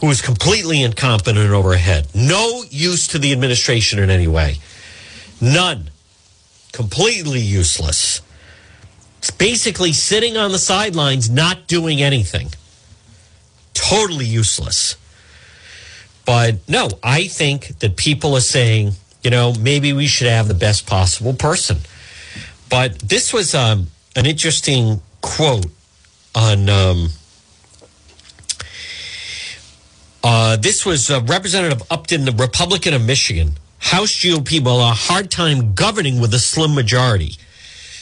who 0.00 0.08
is 0.10 0.22
completely 0.22 0.82
incompetent 0.82 1.50
over 1.50 1.76
her. 1.76 2.04
No 2.14 2.64
use 2.70 3.06
to 3.08 3.18
the 3.18 3.32
administration 3.32 3.98
in 3.98 4.08
any 4.08 4.26
way. 4.26 4.56
None. 5.42 5.90
Completely 6.72 7.40
useless. 7.40 8.22
It's 9.18 9.30
basically 9.30 9.92
sitting 9.92 10.38
on 10.38 10.52
the 10.52 10.58
sidelines, 10.58 11.28
not 11.28 11.66
doing 11.66 12.00
anything. 12.00 12.48
Totally 13.74 14.24
useless. 14.24 14.96
But 16.24 16.66
no, 16.66 16.88
I 17.02 17.26
think 17.26 17.78
that 17.80 17.96
people 17.96 18.36
are 18.36 18.40
saying, 18.40 18.92
you 19.22 19.30
know, 19.30 19.52
maybe 19.60 19.92
we 19.92 20.06
should 20.06 20.28
have 20.28 20.48
the 20.48 20.54
best 20.54 20.86
possible 20.86 21.34
person. 21.34 21.78
But 22.70 22.98
this 22.98 23.32
was 23.32 23.54
um, 23.54 23.88
an 24.16 24.26
interesting 24.26 25.00
quote 25.20 25.66
on. 26.34 26.68
Um, 26.68 27.08
uh, 30.22 30.56
this 30.56 30.84
was 30.84 31.10
uh, 31.10 31.20
Representative 31.22 31.82
Upton, 31.90 32.24
the 32.24 32.32
Republican 32.32 32.92
of 32.92 33.04
Michigan. 33.04 33.52
House 33.78 34.12
GOP 34.12 34.62
will 34.62 34.80
have 34.80 34.90
a 34.90 35.12
hard 35.12 35.30
time 35.30 35.74
governing 35.74 36.20
with 36.20 36.34
a 36.34 36.38
slim 36.38 36.74
majority. 36.74 37.36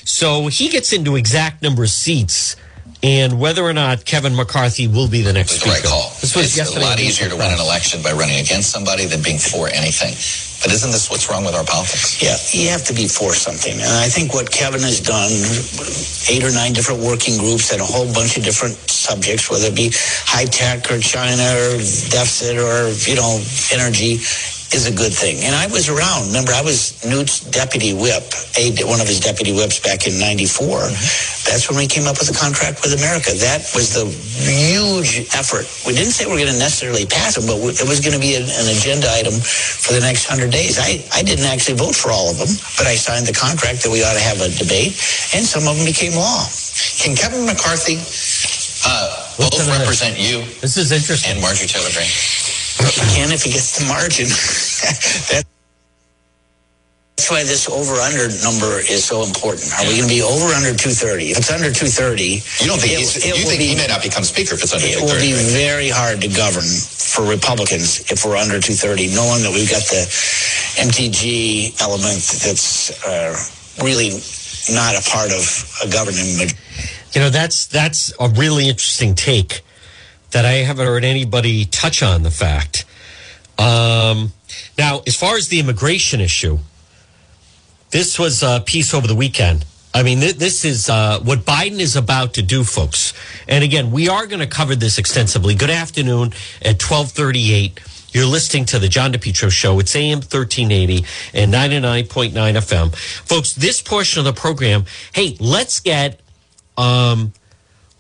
So 0.05 0.47
he 0.47 0.69
gets 0.69 0.93
into 0.93 1.17
exact 1.17 1.63
number 1.63 1.83
of 1.83 1.91
seats 1.91 2.57
and 3.03 3.39
whether 3.39 3.63
or 3.63 3.73
not 3.73 4.05
Kevin 4.05 4.35
McCarthy 4.35 4.89
will 4.89 5.09
be 5.09 5.23
the 5.23 5.33
next 5.33 5.63
the 5.63 5.71
right 5.71 5.83
call. 5.83 6.11
This 6.21 6.35
was 6.35 6.47
it's 6.47 6.57
yesterday. 6.57 6.85
a 6.85 6.89
lot 6.89 7.01
easier 7.01 7.29
to 7.29 7.37
win 7.37 7.53
an 7.53 7.61
election 7.61 8.03
by 8.03 8.13
running 8.13 8.41
against 8.41 8.71
somebody 8.71 9.07
than 9.07 9.23
being 9.23 9.39
for 9.39 9.69
anything. 9.69 10.15
But 10.65 10.73
isn't 10.73 10.91
this 10.91 11.11
what's 11.11 11.29
wrong 11.29 11.45
with 11.45 11.55
our 11.55 11.65
politics? 11.65 12.17
Yeah, 12.19 12.37
you 12.51 12.71
have 12.71 12.83
to 12.89 12.95
be 12.95 13.07
for 13.07 13.35
something. 13.35 13.75
And 13.77 13.93
I 14.01 14.09
think 14.09 14.33
what 14.33 14.51
Kevin 14.51 14.81
has 14.81 15.01
done, 15.05 15.31
eight 16.33 16.43
or 16.43 16.51
nine 16.51 16.73
different 16.73 17.05
working 17.05 17.37
groups 17.37 17.73
and 17.73 17.81
a 17.81 17.85
whole 17.85 18.09
bunch 18.13 18.37
of 18.37 18.43
different 18.43 18.75
subjects, 18.89 19.51
whether 19.51 19.69
it 19.69 19.77
be 19.77 19.93
high 20.25 20.49
tech 20.49 20.91
or 20.91 20.99
China 20.99 21.45
or 21.45 21.77
deficit 22.09 22.57
or, 22.57 22.89
you 23.05 23.17
know, 23.21 23.37
energy, 23.71 24.17
is 24.75 24.87
a 24.87 24.95
good 24.95 25.13
thing. 25.15 25.39
And 25.45 25.55
I 25.55 25.67
was 25.69 25.89
around. 25.89 26.27
Remember, 26.35 26.51
I 26.51 26.63
was 26.63 26.99
Newt's 27.07 27.41
deputy 27.41 27.95
whip, 27.95 28.27
a, 28.59 28.75
one 28.83 29.01
of 29.01 29.07
his 29.07 29.21
deputy 29.21 29.53
whips 29.53 29.79
back 29.79 30.07
in 30.07 30.19
94. 30.19 30.91
Mm-hmm. 30.91 31.47
That's 31.47 31.71
when 31.71 31.79
we 31.79 31.87
came 31.87 32.11
up 32.11 32.19
with 32.19 32.27
a 32.27 32.35
contract 32.35 32.83
with 32.83 32.99
America. 32.99 33.31
That 33.39 33.63
was 33.75 33.95
the 33.95 34.11
huge 34.11 35.31
effort. 35.31 35.71
We 35.87 35.95
didn't 35.95 36.11
say 36.11 36.27
we 36.27 36.35
are 36.35 36.43
going 36.43 36.51
to 36.51 36.59
necessarily 36.59 37.07
pass 37.07 37.39
it, 37.39 37.47
but 37.47 37.63
it 37.63 37.87
was 37.87 38.03
going 38.03 38.19
to 38.19 38.23
be 38.23 38.35
an, 38.35 38.43
an, 38.43 38.67
agenda 38.67 39.07
item 39.15 39.39
for 39.39 39.95
the 39.95 40.03
next 40.03 40.27
100 40.27 40.51
days. 40.51 40.83
I, 40.83 40.99
I 41.15 41.23
didn't 41.23 41.47
actually 41.47 41.79
vote 41.79 41.95
for 41.95 42.11
all 42.11 42.29
of 42.29 42.37
them, 42.37 42.51
but 42.75 42.91
I 42.91 42.99
signed 42.99 43.31
the 43.31 43.37
contract 43.37 43.87
that 43.87 43.91
we 43.95 44.03
ought 44.03 44.19
to 44.19 44.25
have 44.27 44.43
a 44.43 44.51
debate, 44.51 44.99
and 45.33 45.47
some 45.47 45.71
of 45.71 45.79
them 45.79 45.87
became 45.87 46.19
law. 46.19 46.43
Can 46.99 47.15
Kevin 47.15 47.47
McCarthy 47.47 48.03
uh, 48.85 49.27
both 49.39 49.63
represent 49.71 50.19
you 50.19 50.43
this 50.61 50.77
is 50.77 50.93
interesting. 50.93 51.33
and 51.33 51.41
Marjorie 51.41 51.67
Taylor 51.67 51.91
Greene? 51.95 52.11
Can 53.15 53.33
if 53.33 53.43
he 53.43 53.51
gets 53.51 53.79
the 53.79 53.87
margin. 53.87 54.27
That's 57.17 57.31
why 57.31 57.43
this 57.43 57.67
over-under 57.69 58.31
number 58.45 58.79
is 58.79 59.03
so 59.03 59.25
important. 59.25 59.73
Are 59.75 59.83
we 59.89 59.99
going 59.99 60.07
to 60.07 60.15
be 60.15 60.23
over 60.23 60.55
under 60.55 60.77
230? 60.77 61.35
If 61.35 61.39
it's 61.43 61.51
under 61.51 61.75
230, 61.75 62.45
you 62.63 62.69
don't 62.71 62.79
think 62.79 62.95
it, 62.95 63.03
it 63.03 63.35
you 63.35 63.43
think 63.49 63.59
be, 63.59 63.73
he 63.73 63.75
may 63.75 63.89
not 63.89 64.05
become 64.05 64.23
speaker 64.23 64.55
if 64.55 64.63
it's 64.63 64.71
under 64.71 64.87
230? 64.87 64.95
It 64.95 65.03
will 65.03 65.19
be 65.19 65.35
very 65.51 65.89
hard 65.91 66.23
to 66.23 66.31
govern 66.31 66.69
for 66.69 67.27
Republicans 67.27 68.07
if 68.15 68.23
we're 68.23 68.39
under 68.39 68.63
230, 68.63 69.11
knowing 69.17 69.43
that 69.43 69.51
we've 69.51 69.67
got 69.67 69.83
the 69.91 70.07
MTG 70.79 71.75
element 71.83 72.23
that's 72.47 72.95
uh, 73.03 73.35
really 73.83 74.15
not 74.71 74.95
a 74.95 75.03
part 75.11 75.35
of 75.35 75.43
a 75.83 75.91
governing. 75.91 76.47
You 77.11 77.27
know, 77.27 77.31
that's 77.31 77.67
that's 77.67 78.13
a 78.21 78.29
really 78.39 78.69
interesting 78.69 79.19
take 79.19 79.66
that 80.37 80.45
I 80.45 80.57
haven't 80.57 80.87
heard 80.87 81.03
anybody 81.03 81.65
touch 81.65 82.03
on 82.03 82.23
the 82.23 82.31
fact. 82.31 82.85
Um, 83.59 84.35
now, 84.77 85.01
as 85.07 85.17
far 85.17 85.37
as 85.37 85.49
the 85.49 85.59
immigration 85.61 86.21
issue, 86.21 86.59
this 87.91 88.19
was 88.19 88.43
a 88.43 88.63
piece 88.67 88.93
over 88.93 89.07
the 89.07 89.15
weekend. 89.15 89.65
I 89.95 90.03
mean, 90.03 90.21
th- 90.21 90.37
this 90.37 90.67
is 90.67 90.91
uh, 90.91 91.21
what 91.21 91.47
Biden 91.47 91.79
is 91.79 91.97
about 91.97 92.35
to 92.35 92.43
do, 92.43 92.65
folks. 92.65 93.15
And 93.49 93.65
again, 93.65 93.91
we 93.91 94.11
are 94.11 94.27
going 94.27 94.41
to 94.41 94.47
cover 94.47 94.77
this 94.77 94.99
extensively. 94.99 95.55
Good 95.55 95.71
afternoon 95.71 96.35
at 96.61 96.79
twelve 96.79 97.13
thirty-eight. 97.13 97.81
You're 98.13 98.27
listening 98.27 98.67
to 98.67 98.79
the 98.79 98.89
John 98.89 99.15
DePetro 99.15 99.51
Show. 99.51 99.81
It's 99.81 99.97
AM 99.97 100.19
1380 100.19 101.05
and 101.33 101.53
99.9 101.53 102.33
FM. 102.33 102.95
Folks, 102.95 103.55
this 103.55 103.81
portion 103.81 104.21
of 104.21 104.27
the 104.27 104.39
program, 104.39 104.85
hey, 105.15 105.37
let's 105.41 105.81
get 105.81 106.21
um, 106.79 107.33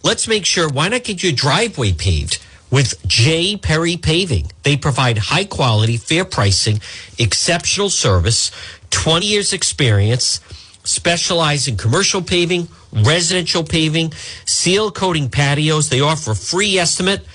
let's 0.06 0.28
make 0.28 0.46
sure 0.46 0.68
why 0.68 0.86
not 0.88 1.02
get 1.02 1.20
your 1.20 1.32
driveway 1.32 1.92
paved 1.92 2.38
with 2.70 2.94
J. 3.08 3.56
Perry 3.56 3.96
Paving? 3.96 4.52
They 4.62 4.76
provide 4.76 5.18
high 5.18 5.44
quality, 5.44 5.96
fair 5.96 6.24
pricing, 6.24 6.80
exceptional 7.18 7.90
service, 7.90 8.52
20 8.90 9.26
years 9.26 9.52
experience, 9.52 10.38
specialize 10.84 11.66
in 11.66 11.76
commercial 11.76 12.22
paving, 12.22 12.68
residential 12.92 13.64
paving, 13.64 14.12
seal 14.44 14.92
coating 14.92 15.28
patios. 15.28 15.88
They 15.88 16.00
offer 16.00 16.30
a 16.30 16.36
free 16.36 16.78
estimate. 16.78 17.26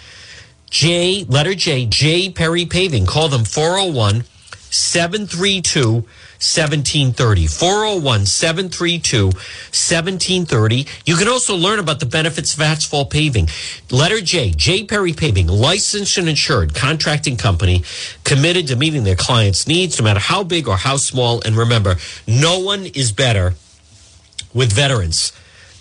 J, 0.69 1.25
letter 1.25 1.53
J, 1.53 1.85
J. 1.85 2.29
Perry 2.29 2.65
Paving. 2.65 3.05
Call 3.05 3.27
them 3.27 3.43
401 3.43 4.23
732 4.69 6.05
1730. 6.41 7.45
401 7.45 8.25
732 8.25 9.25
1730. 9.25 10.87
You 11.05 11.15
can 11.15 11.27
also 11.27 11.55
learn 11.55 11.77
about 11.77 11.99
the 11.99 12.07
benefits 12.07 12.55
of 12.55 12.61
asphalt 12.61 13.11
paving. 13.11 13.47
Letter 13.91 14.21
J, 14.21 14.49
J. 14.49 14.83
Perry 14.83 15.13
Paving, 15.13 15.47
licensed 15.47 16.17
and 16.17 16.27
insured 16.27 16.73
contracting 16.73 17.37
company 17.37 17.83
committed 18.23 18.67
to 18.67 18.75
meeting 18.75 19.03
their 19.03 19.15
clients' 19.15 19.67
needs, 19.67 19.99
no 19.99 20.03
matter 20.03 20.19
how 20.19 20.43
big 20.43 20.67
or 20.67 20.77
how 20.77 20.97
small. 20.97 21.41
And 21.45 21.55
remember, 21.55 21.97
no 22.27 22.59
one 22.59 22.87
is 22.87 23.11
better 23.11 23.53
with 24.53 24.73
veterans 24.73 25.31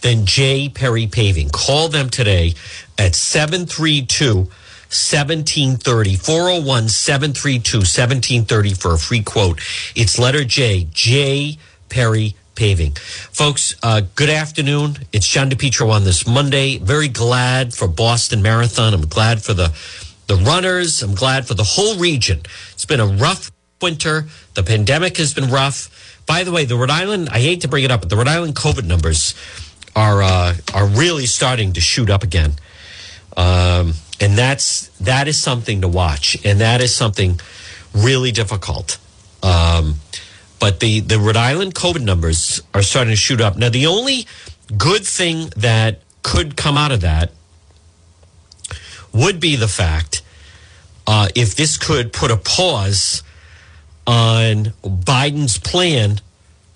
than 0.03 0.27
J. 0.27 0.69
Perry 0.69 1.07
Paving. 1.07 1.51
Call 1.51 1.89
them 1.89 2.11
today 2.11 2.55
at 2.99 3.15
732 3.15 4.49
1730 4.91 6.17
401 6.17 6.89
732 6.89 7.79
1730 7.79 8.75
for 8.75 8.95
a 8.95 8.99
free 8.99 9.23
quote. 9.23 9.61
It's 9.95 10.19
letter 10.19 10.43
J, 10.43 10.89
J 10.91 11.59
Perry 11.89 12.35
Paving. 12.57 12.95
Folks, 13.31 13.77
uh, 13.85 14.03
good 14.17 14.29
afternoon. 14.29 14.99
It's 15.13 15.29
John 15.29 15.49
DePetro 15.49 15.91
on 15.91 16.03
this 16.03 16.27
Monday. 16.27 16.79
Very 16.79 17.07
glad 17.07 17.73
for 17.73 17.87
Boston 17.87 18.43
Marathon. 18.43 18.93
I'm 18.93 19.07
glad 19.07 19.45
for 19.45 19.55
the, 19.55 19.73
the 20.27 20.35
runners. 20.35 21.05
I'm 21.05 21.15
glad 21.15 21.47
for 21.47 21.55
the 21.55 21.63
whole 21.63 21.97
region. 21.97 22.41
It's 22.73 22.85
been 22.85 22.99
a 22.99 23.07
rough 23.07 23.53
winter. 23.81 24.27
The 24.55 24.65
pandemic 24.65 25.19
has 25.19 25.33
been 25.33 25.51
rough. 25.51 26.25
By 26.27 26.43
the 26.43 26.51
way, 26.51 26.65
the 26.65 26.77
Rhode 26.77 26.91
Island, 26.91 27.29
I 27.31 27.39
hate 27.39 27.61
to 27.61 27.69
bring 27.69 27.85
it 27.85 27.93
up, 27.93 28.01
but 28.01 28.11
the 28.11 28.17
Rhode 28.17 28.27
Island 28.27 28.57
COVID 28.57 28.87
numbers 28.87 29.37
are, 29.95 30.21
uh, 30.21 30.55
are 30.75 30.87
really 30.87 31.27
starting 31.27 31.75
to 31.75 31.81
shoot 31.81 32.11
up 32.11 32.25
again. 32.25 32.55
Um, 33.37 33.95
and 34.21 34.37
that's 34.37 34.89
that 34.99 35.29
is 35.29 35.41
something 35.41 35.81
to 35.81 35.89
watch, 35.89 36.37
and 36.45 36.61
that 36.61 36.81
is 36.81 36.95
something 36.95 37.41
really 37.95 38.31
difficult. 38.33 38.99
Um, 39.43 39.97
but 40.61 40.81
the 40.81 41.01
the 41.01 41.19
Rhode 41.19 41.37
Island 41.37 41.75
COVID 41.75 42.03
numbers 42.03 42.63
are 42.75 42.83
starting 42.83 43.13
to 43.13 43.17
shoot 43.17 43.41
up. 43.41 43.57
Now, 43.57 43.71
the 43.71 43.87
only 43.87 44.27
good 44.77 45.05
thing 45.05 45.51
that 45.57 46.03
could 46.23 46.57
come 46.57 46.77
out 46.77 46.93
of 46.93 47.01
that 47.01 47.33
would 49.13 49.41
be 49.41 49.57
the 49.57 49.69
fact 49.69 50.23
uh, 51.07 51.29
if 51.35 51.57
this 51.57 51.77
could 51.77 52.13
put 52.13 52.31
a 52.31 52.37
pause 52.37 53.23
on 54.07 54.67
Biden's 54.85 55.59
plan 55.59 56.21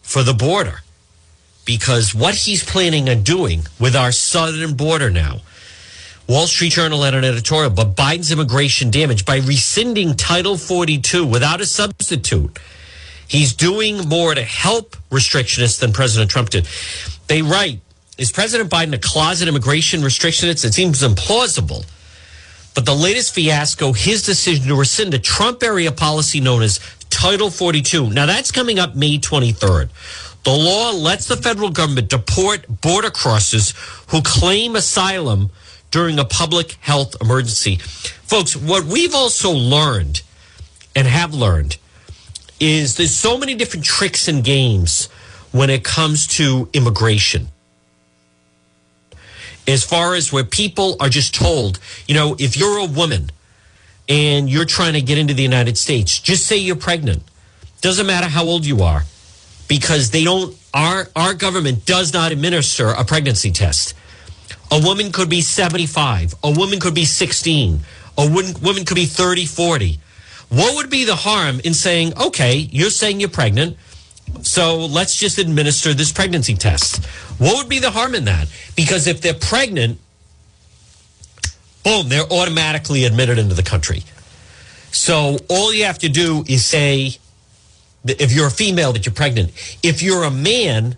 for 0.02 0.22
the 0.22 0.34
border, 0.34 0.80
because 1.64 2.14
what 2.14 2.34
he's 2.34 2.64
planning 2.64 3.08
on 3.08 3.22
doing 3.22 3.66
with 3.78 3.94
our 3.94 4.12
southern 4.12 4.74
border 4.74 5.10
now 5.10 5.40
Wall 6.26 6.46
Street 6.46 6.72
Journal 6.72 7.02
had 7.02 7.14
an 7.14 7.22
editorial, 7.22 7.68
but 7.68 7.94
Biden's 7.94 8.32
immigration 8.32 8.90
damage 8.90 9.26
by 9.26 9.36
rescinding 9.36 10.14
Title 10.14 10.56
42 10.56 11.26
without 11.26 11.60
a 11.60 11.66
substitute. 11.66 12.58
He's 13.28 13.52
doing 13.52 14.08
more 14.08 14.34
to 14.34 14.42
help 14.42 14.96
restrictionists 15.10 15.78
than 15.78 15.92
President 15.92 16.30
Trump 16.30 16.48
did. 16.48 16.66
They 17.26 17.42
write 17.42 17.80
Is 18.16 18.32
President 18.32 18.70
Biden 18.70 18.94
a 18.94 18.98
closet 18.98 19.48
immigration 19.48 20.00
restrictionist? 20.00 20.64
It 20.64 20.72
seems 20.72 21.02
implausible. 21.02 21.84
But 22.74 22.86
the 22.86 22.94
latest 22.94 23.34
fiasco, 23.34 23.92
his 23.92 24.24
decision 24.24 24.66
to 24.68 24.74
rescind 24.74 25.12
a 25.12 25.18
Trump 25.18 25.62
area 25.62 25.92
policy 25.92 26.40
known 26.40 26.62
as 26.62 26.80
Title 27.10 27.50
42. 27.50 28.10
Now, 28.10 28.26
that's 28.26 28.50
coming 28.50 28.78
up 28.78 28.96
May 28.96 29.18
23rd. 29.18 29.90
The 30.44 30.50
law 30.50 30.90
lets 30.90 31.28
the 31.28 31.36
federal 31.36 31.70
government 31.70 32.08
deport 32.08 32.66
border 32.80 33.10
crossers 33.10 33.74
who 34.10 34.22
claim 34.22 34.74
asylum 34.74 35.50
during 35.94 36.18
a 36.18 36.24
public 36.24 36.72
health 36.80 37.14
emergency. 37.20 37.76
Folks, 37.76 38.56
what 38.56 38.82
we've 38.82 39.14
also 39.14 39.52
learned 39.52 40.22
and 40.96 41.06
have 41.06 41.32
learned 41.32 41.78
is 42.58 42.96
there's 42.96 43.14
so 43.14 43.38
many 43.38 43.54
different 43.54 43.84
tricks 43.84 44.26
and 44.26 44.42
games 44.42 45.06
when 45.52 45.70
it 45.70 45.84
comes 45.84 46.26
to 46.26 46.68
immigration. 46.72 47.46
As 49.68 49.84
far 49.84 50.16
as 50.16 50.32
where 50.32 50.42
people 50.42 50.96
are 50.98 51.08
just 51.08 51.32
told, 51.32 51.78
you 52.08 52.14
know, 52.16 52.34
if 52.40 52.56
you're 52.56 52.78
a 52.78 52.86
woman 52.86 53.30
and 54.08 54.50
you're 54.50 54.64
trying 54.64 54.94
to 54.94 55.00
get 55.00 55.16
into 55.16 55.32
the 55.32 55.44
United 55.44 55.78
States, 55.78 56.18
just 56.18 56.44
say 56.44 56.56
you're 56.56 56.74
pregnant. 56.74 57.22
Doesn't 57.82 58.08
matter 58.08 58.26
how 58.26 58.44
old 58.44 58.66
you 58.66 58.82
are 58.82 59.04
because 59.68 60.10
they 60.10 60.24
don't 60.24 60.56
our 60.74 61.06
our 61.14 61.34
government 61.34 61.86
does 61.86 62.12
not 62.12 62.32
administer 62.32 62.88
a 62.88 63.04
pregnancy 63.04 63.52
test. 63.52 63.94
A 64.70 64.80
woman 64.80 65.12
could 65.12 65.28
be 65.28 65.40
75, 65.40 66.34
a 66.42 66.50
woman 66.50 66.80
could 66.80 66.94
be 66.94 67.04
16, 67.04 67.80
a 68.16 68.28
woman, 68.28 68.84
could 68.84 68.94
be 68.94 69.06
30, 69.06 69.46
40. 69.46 70.00
What 70.48 70.74
would 70.76 70.90
be 70.90 71.04
the 71.04 71.16
harm 71.16 71.60
in 71.64 71.74
saying, 71.74 72.16
okay, 72.18 72.56
you're 72.56 72.90
saying 72.90 73.20
you're 73.20 73.28
pregnant, 73.28 73.76
so 74.42 74.86
let's 74.86 75.16
just 75.16 75.38
administer 75.38 75.94
this 75.94 76.12
pregnancy 76.12 76.54
test? 76.54 77.04
What 77.38 77.56
would 77.56 77.68
be 77.68 77.78
the 77.78 77.90
harm 77.90 78.14
in 78.14 78.24
that? 78.24 78.48
Because 78.76 79.06
if 79.06 79.20
they're 79.20 79.34
pregnant, 79.34 80.00
boom, 81.84 82.08
they're 82.08 82.32
automatically 82.32 83.04
admitted 83.04 83.38
into 83.38 83.54
the 83.54 83.62
country. 83.62 84.02
So 84.90 85.38
all 85.48 85.72
you 85.74 85.84
have 85.84 85.98
to 85.98 86.08
do 86.08 86.44
is 86.48 86.64
say, 86.64 87.18
if 88.04 88.32
you're 88.32 88.46
a 88.46 88.50
female 88.50 88.92
that 88.92 89.06
you're 89.06 89.14
pregnant. 89.14 89.50
If 89.82 90.02
you're 90.02 90.24
a 90.24 90.30
man, 90.30 90.96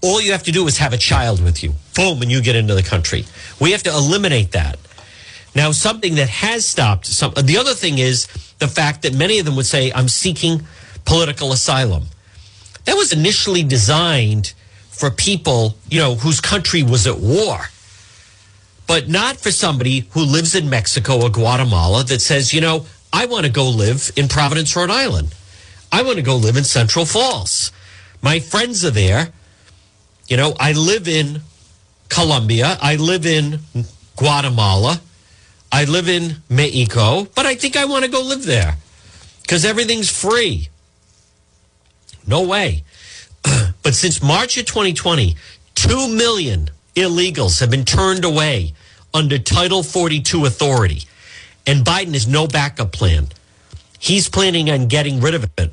all 0.00 0.20
you 0.20 0.32
have 0.32 0.44
to 0.44 0.52
do 0.52 0.66
is 0.66 0.78
have 0.78 0.92
a 0.92 0.98
child 0.98 1.42
with 1.42 1.62
you. 1.62 1.74
Boom, 1.94 2.22
and 2.22 2.30
you 2.30 2.40
get 2.40 2.56
into 2.56 2.74
the 2.74 2.82
country. 2.82 3.24
We 3.60 3.72
have 3.72 3.82
to 3.84 3.90
eliminate 3.90 4.52
that. 4.52 4.78
Now, 5.54 5.72
something 5.72 6.14
that 6.16 6.28
has 6.28 6.64
stopped 6.66 7.06
some. 7.06 7.32
The 7.34 7.56
other 7.56 7.74
thing 7.74 7.98
is 7.98 8.28
the 8.58 8.68
fact 8.68 9.02
that 9.02 9.14
many 9.14 9.38
of 9.38 9.46
them 9.46 9.56
would 9.56 9.66
say, 9.66 9.90
"I'm 9.92 10.08
seeking 10.08 10.66
political 11.04 11.52
asylum." 11.52 12.08
That 12.84 12.96
was 12.96 13.12
initially 13.12 13.62
designed 13.62 14.52
for 14.90 15.10
people, 15.10 15.76
you 15.88 16.00
know, 16.00 16.16
whose 16.16 16.40
country 16.40 16.82
was 16.82 17.06
at 17.06 17.18
war, 17.18 17.70
but 18.86 19.08
not 19.08 19.40
for 19.40 19.52
somebody 19.52 20.08
who 20.10 20.22
lives 20.22 20.54
in 20.54 20.68
Mexico 20.68 21.20
or 21.22 21.30
Guatemala 21.30 22.02
that 22.04 22.20
says, 22.20 22.52
you 22.52 22.60
know, 22.60 22.86
I 23.12 23.26
want 23.26 23.46
to 23.46 23.52
go 23.52 23.68
live 23.68 24.10
in 24.16 24.28
Providence, 24.28 24.74
Rhode 24.74 24.90
Island. 24.90 25.34
I 25.92 26.02
want 26.02 26.16
to 26.16 26.22
go 26.22 26.36
live 26.36 26.56
in 26.56 26.64
Central 26.64 27.06
Falls. 27.06 27.70
My 28.22 28.40
friends 28.40 28.84
are 28.84 28.90
there. 28.90 29.32
You 30.28 30.36
know, 30.36 30.54
I 30.60 30.72
live 30.72 31.08
in 31.08 31.40
Colombia. 32.08 32.76
I 32.80 32.96
live 32.96 33.26
in 33.26 33.60
Guatemala. 34.16 35.00
I 35.72 35.84
live 35.84 36.08
in 36.08 36.36
Mexico, 36.48 37.26
but 37.34 37.46
I 37.46 37.54
think 37.54 37.76
I 37.76 37.86
want 37.86 38.04
to 38.04 38.10
go 38.10 38.22
live 38.22 38.44
there 38.44 38.76
because 39.42 39.64
everything's 39.64 40.10
free. 40.10 40.68
No 42.26 42.42
way. 42.42 42.84
but 43.82 43.94
since 43.94 44.22
March 44.22 44.56
of 44.58 44.66
2020, 44.66 45.36
2 45.74 46.08
million 46.08 46.70
illegals 46.94 47.60
have 47.60 47.70
been 47.70 47.84
turned 47.84 48.24
away 48.24 48.74
under 49.14 49.38
Title 49.38 49.82
42 49.82 50.44
authority. 50.44 51.02
And 51.66 51.84
Biden 51.84 52.12
has 52.12 52.26
no 52.26 52.46
backup 52.46 52.92
plan. 52.92 53.28
He's 53.98 54.28
planning 54.28 54.70
on 54.70 54.88
getting 54.88 55.20
rid 55.20 55.34
of 55.34 55.44
it. 55.58 55.70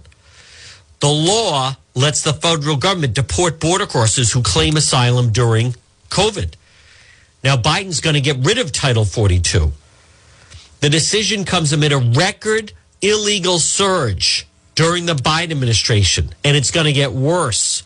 The 1.05 1.11
law 1.11 1.75
lets 1.93 2.23
the 2.23 2.33
federal 2.33 2.77
government 2.77 3.13
deport 3.13 3.59
border 3.59 3.85
crossers 3.85 4.33
who 4.33 4.41
claim 4.41 4.75
asylum 4.75 5.31
during 5.31 5.75
COVID. 6.09 6.55
Now, 7.43 7.57
Biden's 7.57 8.01
going 8.01 8.15
to 8.15 8.21
get 8.21 8.37
rid 8.37 8.57
of 8.57 8.71
Title 8.71 9.05
42. 9.05 9.71
The 10.79 10.89
decision 10.89 11.45
comes 11.45 11.71
amid 11.71 11.91
a 11.91 11.99
record 11.99 12.73
illegal 13.03 13.59
surge 13.59 14.47
during 14.73 15.05
the 15.05 15.13
Biden 15.13 15.51
administration, 15.51 16.33
and 16.43 16.57
it's 16.57 16.71
going 16.71 16.87
to 16.87 16.91
get 16.91 17.11
worse. 17.11 17.83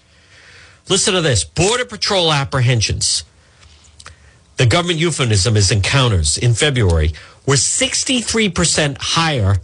Listen 0.87 1.13
to 1.13 1.19
this 1.19 1.43
Border 1.43 1.83
Patrol 1.83 2.31
apprehensions. 2.31 3.25
The 4.55 4.65
government 4.65 4.97
euphemism 4.97 5.57
is 5.57 5.71
encounters 5.71 6.37
in 6.37 6.53
February 6.53 7.11
were 7.45 7.55
63% 7.55 8.97
higher 8.97 9.57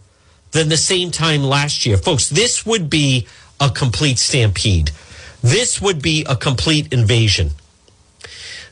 than 0.52 0.70
the 0.70 0.78
same 0.78 1.12
time 1.12 1.44
last 1.44 1.86
year. 1.86 1.98
Folks, 1.98 2.30
this 2.30 2.66
would 2.66 2.90
be 2.90 3.28
a 3.60 3.70
complete 3.70 4.18
stampede. 4.18 4.92
This 5.42 5.82
would 5.82 6.02
be 6.02 6.26
a 6.28 6.36
complete 6.36 6.92
invasion. 6.92 7.52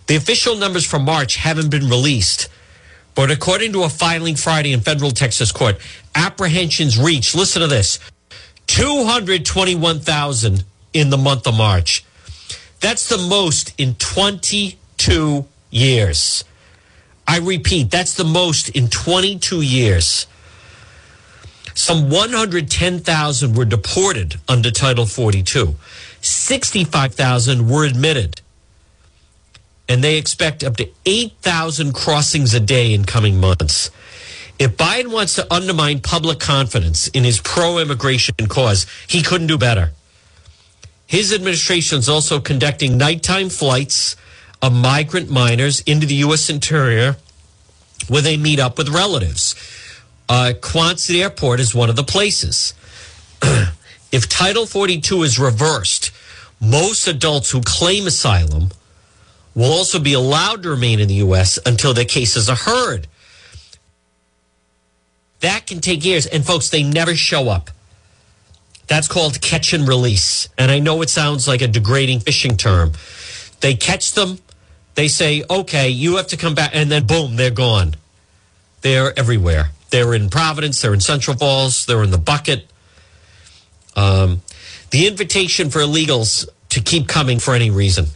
The 0.08 0.16
official 0.16 0.56
numbers 0.56 0.86
for 0.86 1.00
March 1.00 1.36
haven't 1.38 1.70
been 1.70 1.88
released, 1.90 2.50
but 3.16 3.32
according 3.32 3.74
to 3.74 3.84
a 3.84 3.90
filing 3.90 4.36
Friday 4.36 4.74
in 4.74 4.82
federal 4.82 5.12
Texas 5.12 5.52
court, 5.52 5.78
apprehensions 6.16 6.98
reached, 7.00 7.36
listen 7.36 7.62
to 7.62 7.68
this, 7.68 8.00
221,000 8.68 10.64
in 10.94 11.10
the 11.10 11.18
month 11.18 11.48
of 11.48 11.56
March. 11.56 12.04
That's 12.80 13.08
the 13.08 13.18
most 13.18 13.74
in 13.80 13.96
22 13.96 15.46
years. 15.70 16.44
I 17.28 17.40
repeat, 17.40 17.90
that's 17.90 18.16
the 18.16 18.26
most 18.26 18.70
in 18.70 18.90
22 18.90 19.62
years. 19.62 20.28
Some 21.74 22.10
110,000 22.10 23.56
were 23.56 23.66
deported 23.66 24.36
under 24.48 24.72
Title 24.72 25.06
42. 25.06 25.76
65,000 26.22 27.70
were 27.70 27.86
admitted. 27.86 28.42
And 29.90 30.04
they 30.04 30.18
expect 30.18 30.64
up 30.64 30.78
to 30.78 30.90
8,000 31.06 31.94
crossings 31.94 32.54
a 32.54 32.60
day 32.60 32.94
in 32.94 33.06
coming 33.06 33.40
months. 33.40 33.90
If 34.60 34.78
Biden 34.78 35.12
wants 35.12 35.36
to 35.36 35.52
undermine 35.54 36.00
public 36.00 36.40
confidence 36.40 37.08
in 37.08 37.24
his 37.24 37.40
pro 37.40 37.80
immigration 37.80 38.36
cause, 38.48 38.86
he 39.08 39.22
couldn't 39.22 39.48
do 39.48 39.58
better. 39.58 39.92
His 41.08 41.34
administration 41.34 42.00
is 42.00 42.08
also 42.08 42.40
conducting 42.40 42.98
nighttime 42.98 43.50
flights 43.50 44.16
of 44.62 44.74
migrant 44.74 45.30
minors 45.30 45.82
into 45.82 46.06
the 46.06 46.16
U.S. 46.16 46.50
interior 46.50 47.18
where 48.08 48.22
they 48.22 48.38
meet 48.38 48.60
up 48.60 48.78
with 48.78 48.90
relatives. 48.90 49.56
Uh, 50.34 50.52
Quonset 50.52 51.22
Airport 51.22 51.60
is 51.60 51.76
one 51.76 51.92
of 51.92 51.96
the 51.96 52.04
places. 52.04 52.74
if 54.12 54.28
Title 54.28 54.66
42 54.66 55.22
is 55.22 55.38
reversed, 55.38 56.10
most 56.60 57.08
adults 57.08 57.52
who 57.52 57.62
claim 57.62 58.08
asylum 58.08 58.72
will 59.54 59.72
also 59.72 60.00
be 60.00 60.14
allowed 60.14 60.64
to 60.64 60.72
remain 60.72 61.00
in 61.00 61.08
the 61.08 61.22
U.S. 61.26 61.60
until 61.68 61.94
their 61.94 62.04
cases 62.04 62.50
are 62.50 62.56
heard. 62.56 63.06
That 65.42 65.68
can 65.68 65.82
take 65.82 66.04
years. 66.04 66.26
And 66.26 66.44
folks, 66.44 66.70
they 66.70 66.82
never 66.82 67.16
show 67.16 67.50
up. 67.50 67.70
That's 68.88 69.08
called 69.08 69.40
catch 69.40 69.72
and 69.72 69.88
release. 69.88 70.50
And 70.58 70.72
I 70.72 70.80
know 70.80 71.04
it 71.04 71.12
sounds 71.12 71.48
like 71.48 71.62
a 71.62 71.68
degrading 71.68 72.22
fishing 72.22 72.58
term. 72.58 72.94
They 73.62 73.76
catch 73.76 74.14
them, 74.14 74.40
they 74.96 75.10
say, 75.10 75.44
okay, 75.48 75.90
you 75.90 76.16
have 76.16 76.26
to 76.30 76.38
come 76.38 76.56
back, 76.56 76.72
and 76.74 76.90
then 76.90 77.06
boom, 77.06 77.36
they're 77.36 77.52
gone. 77.52 77.94
They're 78.82 79.18
everywhere. 79.18 79.70
They're 79.94 80.16
in 80.16 80.32
Providence, 80.32 80.82
they're 80.82 80.96
in 80.96 81.02
Central 81.02 81.38
Falls, 81.38 81.86
they're 81.86 82.02
in 82.02 82.10
Pawtucket. 82.10 82.66
Um, 83.96 84.42
the 84.90 85.06
invitation 85.06 85.70
for 85.70 85.82
illegals 85.82 86.50
to 86.70 86.82
keep 86.82 87.08
coming 87.08 87.38
for 87.38 87.54
any 87.54 87.70
reason. 87.70 88.08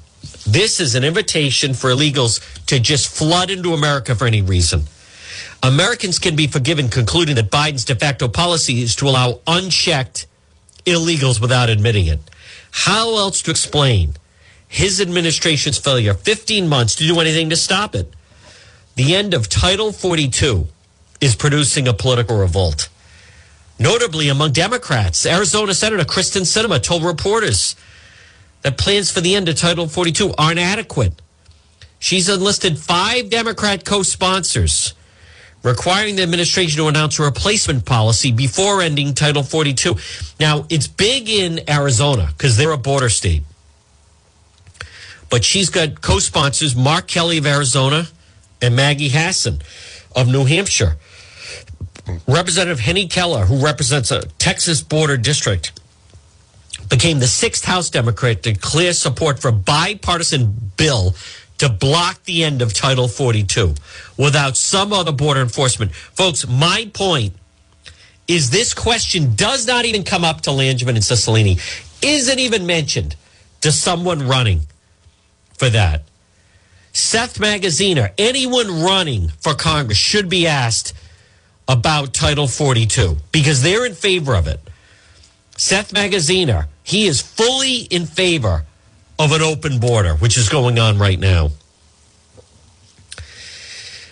This 0.48 0.80
is 0.80 0.96
an 0.96 1.04
invitation 1.04 1.76
for 1.76 1.92
illegals 1.92 2.42
to 2.66 2.80
just 2.80 3.16
flood 3.16 3.52
into 3.52 3.76
America 3.76 4.16
for 4.16 4.26
any 4.26 4.42
reason. 4.42 4.86
Americans 5.62 6.18
can 6.18 6.36
be 6.36 6.48
forgiven 6.48 6.90
concluding 6.90 7.36
that 7.36 7.52
Biden's 7.52 7.86
de 7.86 7.94
facto 7.94 8.28
policy 8.28 8.82
is 8.82 8.96
to 8.96 9.08
allow 9.08 9.42
unchecked 9.46 10.26
illegals 10.88 11.40
without 11.40 11.70
admitting 11.70 12.08
it. 12.08 12.22
How 12.72 13.18
else 13.18 13.44
to 13.44 13.52
explain 13.52 14.16
his 14.68 15.00
administration's 15.00 15.78
failure, 15.78 16.16
15 16.16 16.68
months 16.68 16.96
to 16.96 17.04
do 17.06 17.20
anything 17.20 17.52
to 17.52 17.56
stop 17.56 17.94
it? 17.94 18.12
The 18.96 19.14
end 19.14 19.36
of 19.36 19.48
Title 19.48 19.92
42 19.92 20.70
is 21.22 21.36
producing 21.36 21.88
a 21.88 21.93
political 21.93 22.38
revolt. 22.38 22.89
Notably 23.80 24.30
among 24.30 24.53
Democrats, 24.53 25.26
Arizona 25.26 25.74
Senator 25.74 26.03
Kyrsten 26.03 26.41
Sinema 26.41 26.82
told 26.82 27.03
reporters 27.03 27.76
that 28.63 28.78
plans 28.78 29.11
for 29.11 29.22
the 29.22 29.36
end 29.36 29.47
of 29.49 29.55
Title 29.55 29.88
42 29.88 30.34
aren't 30.38 30.59
adequate. 30.59 31.13
She's 31.99 32.30
enlisted 32.30 32.78
five 32.78 33.30
Democrat 33.30 33.86
co 33.86 34.03
sponsors 34.03 34.93
requiring 35.63 36.15
the 36.15 36.24
administration 36.24 36.78
to 36.78 36.88
announce 36.88 37.20
a 37.20 37.24
replacement 37.24 37.86
policy 37.86 38.32
before 38.32 38.82
ending 38.82 39.13
Title 39.13 39.43
42. 39.43 39.95
Now, 40.39 40.65
it's 40.70 40.88
big 40.88 41.30
in 41.30 41.70
Arizona 41.70 42.30
because 42.36 42.57
they're 42.57 42.72
a 42.72 42.78
border 42.78 43.09
state. 43.09 43.43
But 45.30 45.43
she's 45.43 45.70
got 45.70 46.01
co 46.01 46.20
sponsors 46.20 46.76
Mark 46.76 47.07
Kelly 47.07 47.38
of 47.38 47.45
Arizona 47.45 48.07
and 48.61 48.76
Maggie 48.76 49.09
Hassan 49.09 49.59
of 50.15 50.28
New 50.28 50.45
Hampshire. 50.45 50.97
Representative 52.28 52.80
Henry 52.80 53.08
Cuellar, 53.08 53.45
who 53.45 53.64
represents 53.64 54.12
a 54.12 54.22
Texas 54.39 54.82
border 54.82 55.18
district, 55.18 55.80
became 56.89 57.20
the 57.20 57.28
sixth 57.28 57.66
House 57.66 57.89
Democrat 57.89 58.43
to 58.43 58.53
declare 58.53 58.93
support 58.93 59.39
for 59.39 59.49
a 59.49 59.53
bipartisan 59.53 60.72
bill 60.78 61.16
to 61.58 61.70
block 61.70 62.24
the 62.24 62.43
end 62.43 62.62
of 62.62 62.74
Title 62.74 63.08
42 63.08 63.76
without 64.18 64.55
some 64.55 64.93
other 64.93 65.12
border 65.12 65.41
enforcement. 65.41 65.93
Folks, 65.93 66.47
my 66.47 66.89
point 66.93 67.34
is 68.28 68.49
this 68.49 68.74
question 68.74 69.36
does 69.36 69.66
not 69.66 69.86
even 69.86 70.03
come 70.03 70.24
up 70.24 70.41
to 70.41 70.49
Langevin 70.51 70.89
and 70.89 70.97
Cicilline, 70.97 71.60
isn't 72.03 72.39
even 72.39 72.66
mentioned 72.66 73.16
to 73.62 73.72
someone 73.72 74.28
running 74.28 74.62
for 75.58 75.70
that. 75.70 76.03
Seth 76.93 77.39
Magaziner, 77.39 78.12
anyone 78.18 78.84
running 78.84 79.30
for 79.39 79.53
Congress 79.53 79.97
should 79.97 80.30
be 80.30 80.47
asked 80.47 80.93
about 81.68 82.13
Title 82.13 82.47
42 82.47 83.18
because 83.32 83.61
they're 83.61 83.86
in 83.86 83.93
favor 83.93 84.36
of 84.36 84.47
it. 84.47 84.59
Seth 85.57 85.93
Magaziner, 85.93 86.68
he 86.84 87.07
is 87.07 87.22
fully 87.22 87.80
in 87.80 88.05
favor 88.05 88.63
of 89.20 89.32
an 89.32 89.41
open 89.41 89.80
border, 89.80 90.13
which 90.15 90.38
is 90.38 90.49
going 90.49 90.80
on 90.80 90.97
right 90.97 91.20
now. 91.20 91.49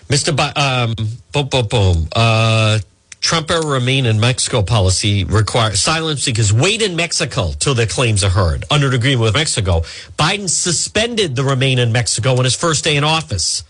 Mr. 0.07 0.35
Bi- 0.35 0.51
um, 0.51 0.93
boom, 1.31 1.47
boom, 1.47 1.67
boom. 1.67 2.07
Uh, 2.15 2.79
Trump 3.21 3.49
remain 3.49 4.05
in 4.05 4.19
Mexico 4.19 4.61
policy 4.61 5.23
requires 5.23 5.81
silence 5.81 6.25
because 6.25 6.53
wait 6.53 6.83
in 6.83 6.95
Mexico 6.95 7.53
till 7.57 7.73
their 7.73 7.87
claims 7.87 8.23
are 8.23 8.29
heard. 8.29 8.65
Under 8.69 8.89
an 8.89 8.93
agreement 8.93 9.21
with 9.21 9.33
Mexico, 9.33 9.81
Biden 10.17 10.47
suspended 10.47 11.35
the 11.35 11.43
remain 11.43 11.79
in 11.79 11.91
Mexico 11.91 12.37
on 12.37 12.43
his 12.43 12.55
first 12.55 12.83
day 12.83 12.95
in 12.95 13.03
office. 13.03 13.63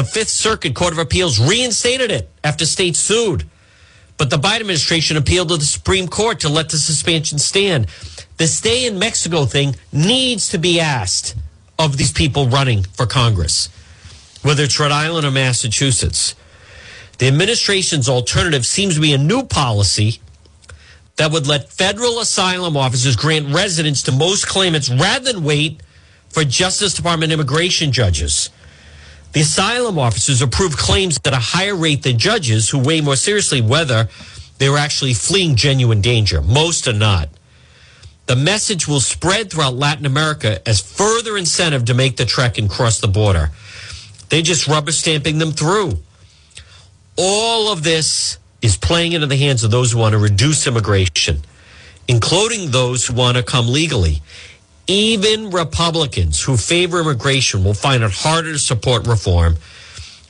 The 0.00 0.06
Fifth 0.06 0.30
Circuit 0.30 0.74
Court 0.74 0.94
of 0.94 0.98
Appeals 0.98 1.38
reinstated 1.38 2.10
it 2.10 2.30
after 2.42 2.64
states 2.64 2.98
sued. 2.98 3.44
But 4.16 4.30
the 4.30 4.38
Biden 4.38 4.60
administration 4.60 5.18
appealed 5.18 5.50
to 5.50 5.58
the 5.58 5.64
Supreme 5.66 6.08
Court 6.08 6.40
to 6.40 6.48
let 6.48 6.70
the 6.70 6.78
suspension 6.78 7.38
stand. 7.38 7.86
The 8.38 8.46
stay 8.46 8.86
in 8.86 8.98
Mexico 8.98 9.44
thing 9.44 9.76
needs 9.92 10.48
to 10.48 10.58
be 10.58 10.80
asked 10.80 11.36
of 11.78 11.98
these 11.98 12.12
people 12.12 12.48
running 12.48 12.84
for 12.84 13.04
Congress, 13.04 13.68
whether 14.40 14.64
it's 14.64 14.80
Rhode 14.80 14.90
Island 14.90 15.26
or 15.26 15.32
Massachusetts. 15.32 16.34
The 17.18 17.28
administration's 17.28 18.08
alternative 18.08 18.64
seems 18.64 18.94
to 18.94 19.02
be 19.02 19.12
a 19.12 19.18
new 19.18 19.42
policy 19.42 20.22
that 21.16 21.30
would 21.30 21.46
let 21.46 21.68
federal 21.68 22.20
asylum 22.20 22.74
officers 22.74 23.16
grant 23.16 23.54
residence 23.54 24.02
to 24.04 24.12
most 24.12 24.48
claimants 24.48 24.88
rather 24.88 25.30
than 25.30 25.44
wait 25.44 25.82
for 26.30 26.42
Justice 26.42 26.94
Department 26.94 27.32
immigration 27.32 27.92
judges. 27.92 28.48
The 29.32 29.40
asylum 29.40 29.98
officers 29.98 30.42
approve 30.42 30.76
claims 30.76 31.20
at 31.24 31.32
a 31.32 31.38
higher 31.38 31.76
rate 31.76 32.02
than 32.02 32.18
judges 32.18 32.68
who 32.68 32.78
weigh 32.78 33.00
more 33.00 33.16
seriously 33.16 33.60
whether 33.60 34.08
they're 34.58 34.76
actually 34.76 35.14
fleeing 35.14 35.54
genuine 35.54 36.00
danger. 36.00 36.42
Most 36.42 36.88
are 36.88 36.92
not. 36.92 37.28
The 38.26 38.36
message 38.36 38.86
will 38.86 39.00
spread 39.00 39.50
throughout 39.50 39.74
Latin 39.74 40.06
America 40.06 40.66
as 40.68 40.80
further 40.80 41.36
incentive 41.36 41.86
to 41.86 41.94
make 41.94 42.16
the 42.16 42.24
trek 42.24 42.58
and 42.58 42.68
cross 42.68 43.00
the 43.00 43.08
border. 43.08 43.50
They're 44.28 44.42
just 44.42 44.68
rubber 44.68 44.92
stamping 44.92 45.38
them 45.38 45.52
through. 45.52 45.98
All 47.16 47.72
of 47.72 47.82
this 47.82 48.38
is 48.62 48.76
playing 48.76 49.12
into 49.12 49.26
the 49.26 49.36
hands 49.36 49.64
of 49.64 49.70
those 49.70 49.92
who 49.92 49.98
want 49.98 50.12
to 50.12 50.18
reduce 50.18 50.66
immigration, 50.66 51.42
including 52.06 52.70
those 52.70 53.06
who 53.06 53.14
want 53.14 53.36
to 53.36 53.42
come 53.42 53.68
legally. 53.68 54.22
Even 54.90 55.50
Republicans 55.50 56.42
who 56.42 56.56
favor 56.56 57.00
immigration 57.00 57.62
will 57.62 57.74
find 57.74 58.02
it 58.02 58.10
harder 58.10 58.54
to 58.54 58.58
support 58.58 59.06
reform 59.06 59.54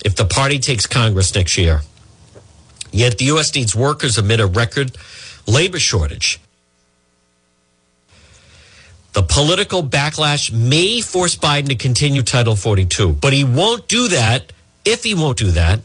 if 0.04 0.16
the 0.16 0.26
party 0.26 0.58
takes 0.58 0.86
Congress 0.86 1.34
next 1.34 1.56
year. 1.56 1.80
Yet 2.92 3.16
the 3.16 3.24
U.S. 3.26 3.54
needs 3.54 3.74
workers 3.74 4.18
amid 4.18 4.38
a 4.38 4.46
record 4.46 4.98
labor 5.46 5.78
shortage. 5.78 6.38
The 9.14 9.22
political 9.22 9.82
backlash 9.82 10.52
may 10.52 11.00
force 11.00 11.36
Biden 11.36 11.68
to 11.68 11.74
continue 11.74 12.20
Title 12.20 12.54
42, 12.54 13.14
but 13.14 13.32
he 13.32 13.44
won't 13.44 13.88
do 13.88 14.08
that. 14.08 14.52
If 14.84 15.04
he 15.04 15.14
won't 15.14 15.38
do 15.38 15.52
that, 15.52 15.80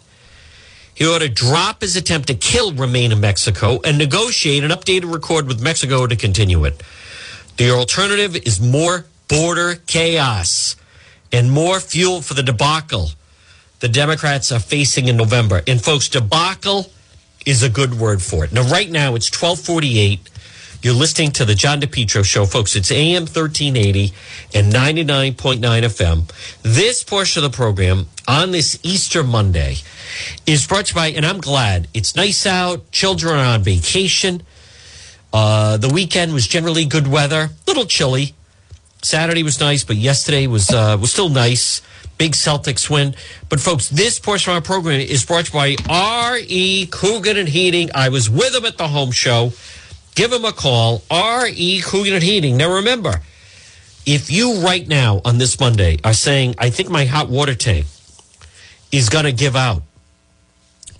he 0.93 1.05
ought 1.05 1.19
to 1.19 1.29
drop 1.29 1.79
his 1.79 1.95
attempt 1.95 2.27
to 2.27 2.33
kill 2.33 2.73
Remain 2.73 3.13
in 3.13 3.21
Mexico 3.21 3.79
and 3.85 3.97
negotiate 3.97 4.65
an 4.65 4.71
updated 4.71 5.13
record 5.13 5.47
with 5.47 5.61
Mexico 5.61 6.07
to 6.07 6.15
continue 6.17 6.65
it. 6.65 6.83
The 7.57 7.71
alternative 7.71 8.35
is 8.35 8.59
more 8.59 9.05
border 9.27 9.75
chaos 9.87 10.75
and 11.31 11.51
more 11.51 11.79
fuel 11.79 12.21
for 12.21 12.33
the 12.33 12.43
debacle 12.43 13.09
the 13.79 13.89
Democrats 13.89 14.51
are 14.51 14.59
facing 14.59 15.07
in 15.07 15.17
November. 15.17 15.61
And 15.67 15.79
folks, 15.79 16.09
debacle 16.09 16.89
is 17.45 17.61
a 17.61 17.69
good 17.69 17.99
word 17.99 18.21
for 18.21 18.43
it. 18.43 18.51
Now, 18.51 18.63
right 18.63 18.89
now, 18.89 19.15
it's 19.15 19.29
1248. 19.29 20.29
You're 20.81 20.93
listening 20.93 21.31
to 21.33 21.45
the 21.45 21.55
John 21.55 21.81
DePetro 21.81 22.23
show, 22.23 22.45
folks. 22.45 22.75
It's 22.75 22.91
AM 22.91 23.23
1380 23.23 24.13
and 24.53 24.71
99.9 24.71 25.59
FM. 25.59 26.31
This 26.61 27.03
portion 27.03 27.43
of 27.43 27.51
the 27.51 27.55
program 27.55 28.07
on 28.27 28.51
this 28.51 28.79
Easter 28.83 29.23
Monday 29.23 29.77
is 30.45 30.65
brought 30.65 30.87
to 30.87 30.93
you 30.93 30.95
by, 30.95 31.07
and 31.07 31.25
I'm 31.25 31.39
glad 31.39 31.87
it's 31.93 32.15
nice 32.15 32.45
out, 32.45 32.91
children 32.91 33.35
are 33.35 33.53
on 33.53 33.63
vacation. 33.63 34.43
Uh, 35.35 35.75
the 35.75 35.89
weekend 35.89 36.33
was 36.33 36.47
generally 36.47 36.85
good 36.85 37.07
weather, 37.07 37.49
little 37.67 37.83
chilly. 37.83 38.33
Saturday 39.01 39.43
was 39.43 39.59
nice, 39.59 39.83
but 39.83 39.97
yesterday 39.97 40.47
was 40.47 40.71
uh, 40.71 40.97
was 40.97 41.11
still 41.11 41.27
nice. 41.27 41.81
Big 42.17 42.31
Celtics 42.31 42.89
win. 42.89 43.13
But 43.49 43.59
folks, 43.59 43.89
this 43.89 44.17
portion 44.17 44.51
of 44.51 44.55
our 44.55 44.61
program 44.61 45.01
is 45.01 45.25
brought 45.25 45.47
to 45.47 45.51
you 45.51 45.75
by 45.75 45.75
R.E. 45.89 46.87
Coogan 46.87 47.35
and 47.35 47.49
Heating. 47.49 47.89
I 47.93 48.07
was 48.07 48.29
with 48.29 48.53
them 48.53 48.63
at 48.63 48.77
the 48.77 48.87
home 48.87 49.11
show. 49.11 49.51
Give 50.15 50.31
them 50.31 50.45
a 50.45 50.53
call. 50.53 51.03
R.E. 51.11 51.81
Coogan 51.81 52.13
and 52.13 52.23
Heating. 52.23 52.55
Now 52.55 52.75
remember, 52.75 53.15
if 54.05 54.31
you 54.31 54.61
right 54.61 54.87
now 54.87 55.19
on 55.25 55.37
this 55.37 55.59
Monday 55.59 55.99
are 56.05 56.13
saying, 56.13 56.55
I 56.57 56.69
think 56.69 56.89
my 56.89 57.03
hot 57.03 57.27
water 57.27 57.55
tank 57.55 57.87
is 58.89 59.09
going 59.09 59.25
to 59.25 59.33
give 59.33 59.57
out, 59.57 59.83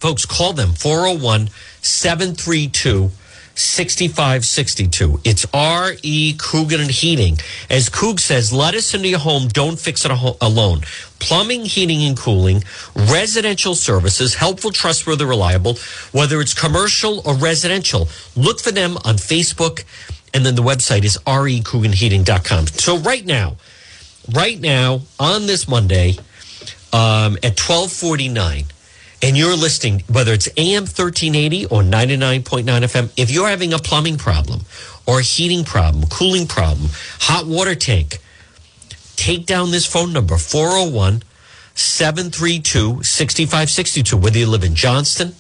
folks, 0.01 0.25
call 0.25 0.51
them 0.51 0.73
401 0.73 1.51
732 1.81 3.11
6562. 3.55 5.21
It's 5.23 5.45
R.E. 5.53 6.35
Coogan 6.37 6.81
and 6.81 6.91
Heating. 6.91 7.37
As 7.69 7.89
Coog 7.89 8.19
says, 8.19 8.51
let 8.53 8.75
us 8.75 8.93
into 8.93 9.07
your 9.07 9.19
home. 9.19 9.47
Don't 9.47 9.79
fix 9.79 10.05
it 10.05 10.11
alone. 10.11 10.81
Plumbing, 11.19 11.65
heating, 11.65 12.03
and 12.03 12.17
cooling, 12.17 12.63
residential 12.95 13.73
services, 13.73 14.35
helpful, 14.35 14.71
trustworthy, 14.71 15.25
reliable, 15.25 15.77
whether 16.11 16.41
it's 16.41 16.53
commercial 16.53 17.21
or 17.25 17.35
residential. 17.35 18.09
Look 18.35 18.59
for 18.59 18.71
them 18.71 18.97
on 18.97 19.15
Facebook. 19.15 19.83
And 20.33 20.45
then 20.45 20.55
the 20.55 20.61
website 20.61 21.05
is 21.05 21.17
recooganheating.com. 21.25 22.67
So 22.67 22.97
right 22.97 23.25
now, 23.25 23.55
right 24.33 24.59
now 24.59 25.01
on 25.17 25.45
this 25.47 25.67
Monday 25.67 26.17
um, 26.91 27.37
at 27.43 27.59
1249, 27.59 28.65
and 29.25 29.35
you're 29.35 29.55
listening, 29.55 30.03
whether 30.07 30.33
it's 30.33 30.47
AM 30.55 30.83
1380 30.83 31.65
or 31.65 31.81
99.9 31.81 32.63
FM, 32.63 33.11
if 33.17 33.31
you're 33.31 33.47
having 33.47 33.73
a 33.73 33.79
plumbing 33.79 34.19
problem 34.19 34.61
or 35.07 35.17
a 35.17 35.23
heating 35.23 35.63
problem, 35.63 36.05
cooling 36.09 36.45
problem, 36.45 36.89
hot 37.21 37.47
water 37.47 37.73
tank, 37.73 38.19
take 39.15 39.47
down 39.47 39.71
this 39.71 39.87
phone 39.87 40.13
number 40.13 40.37
401 40.37 41.23
732 41.73 43.01
6562. 43.01 44.15
Whether 44.15 44.37
you 44.37 44.45
live 44.45 44.63
in 44.63 44.75
Johnston 44.75 45.33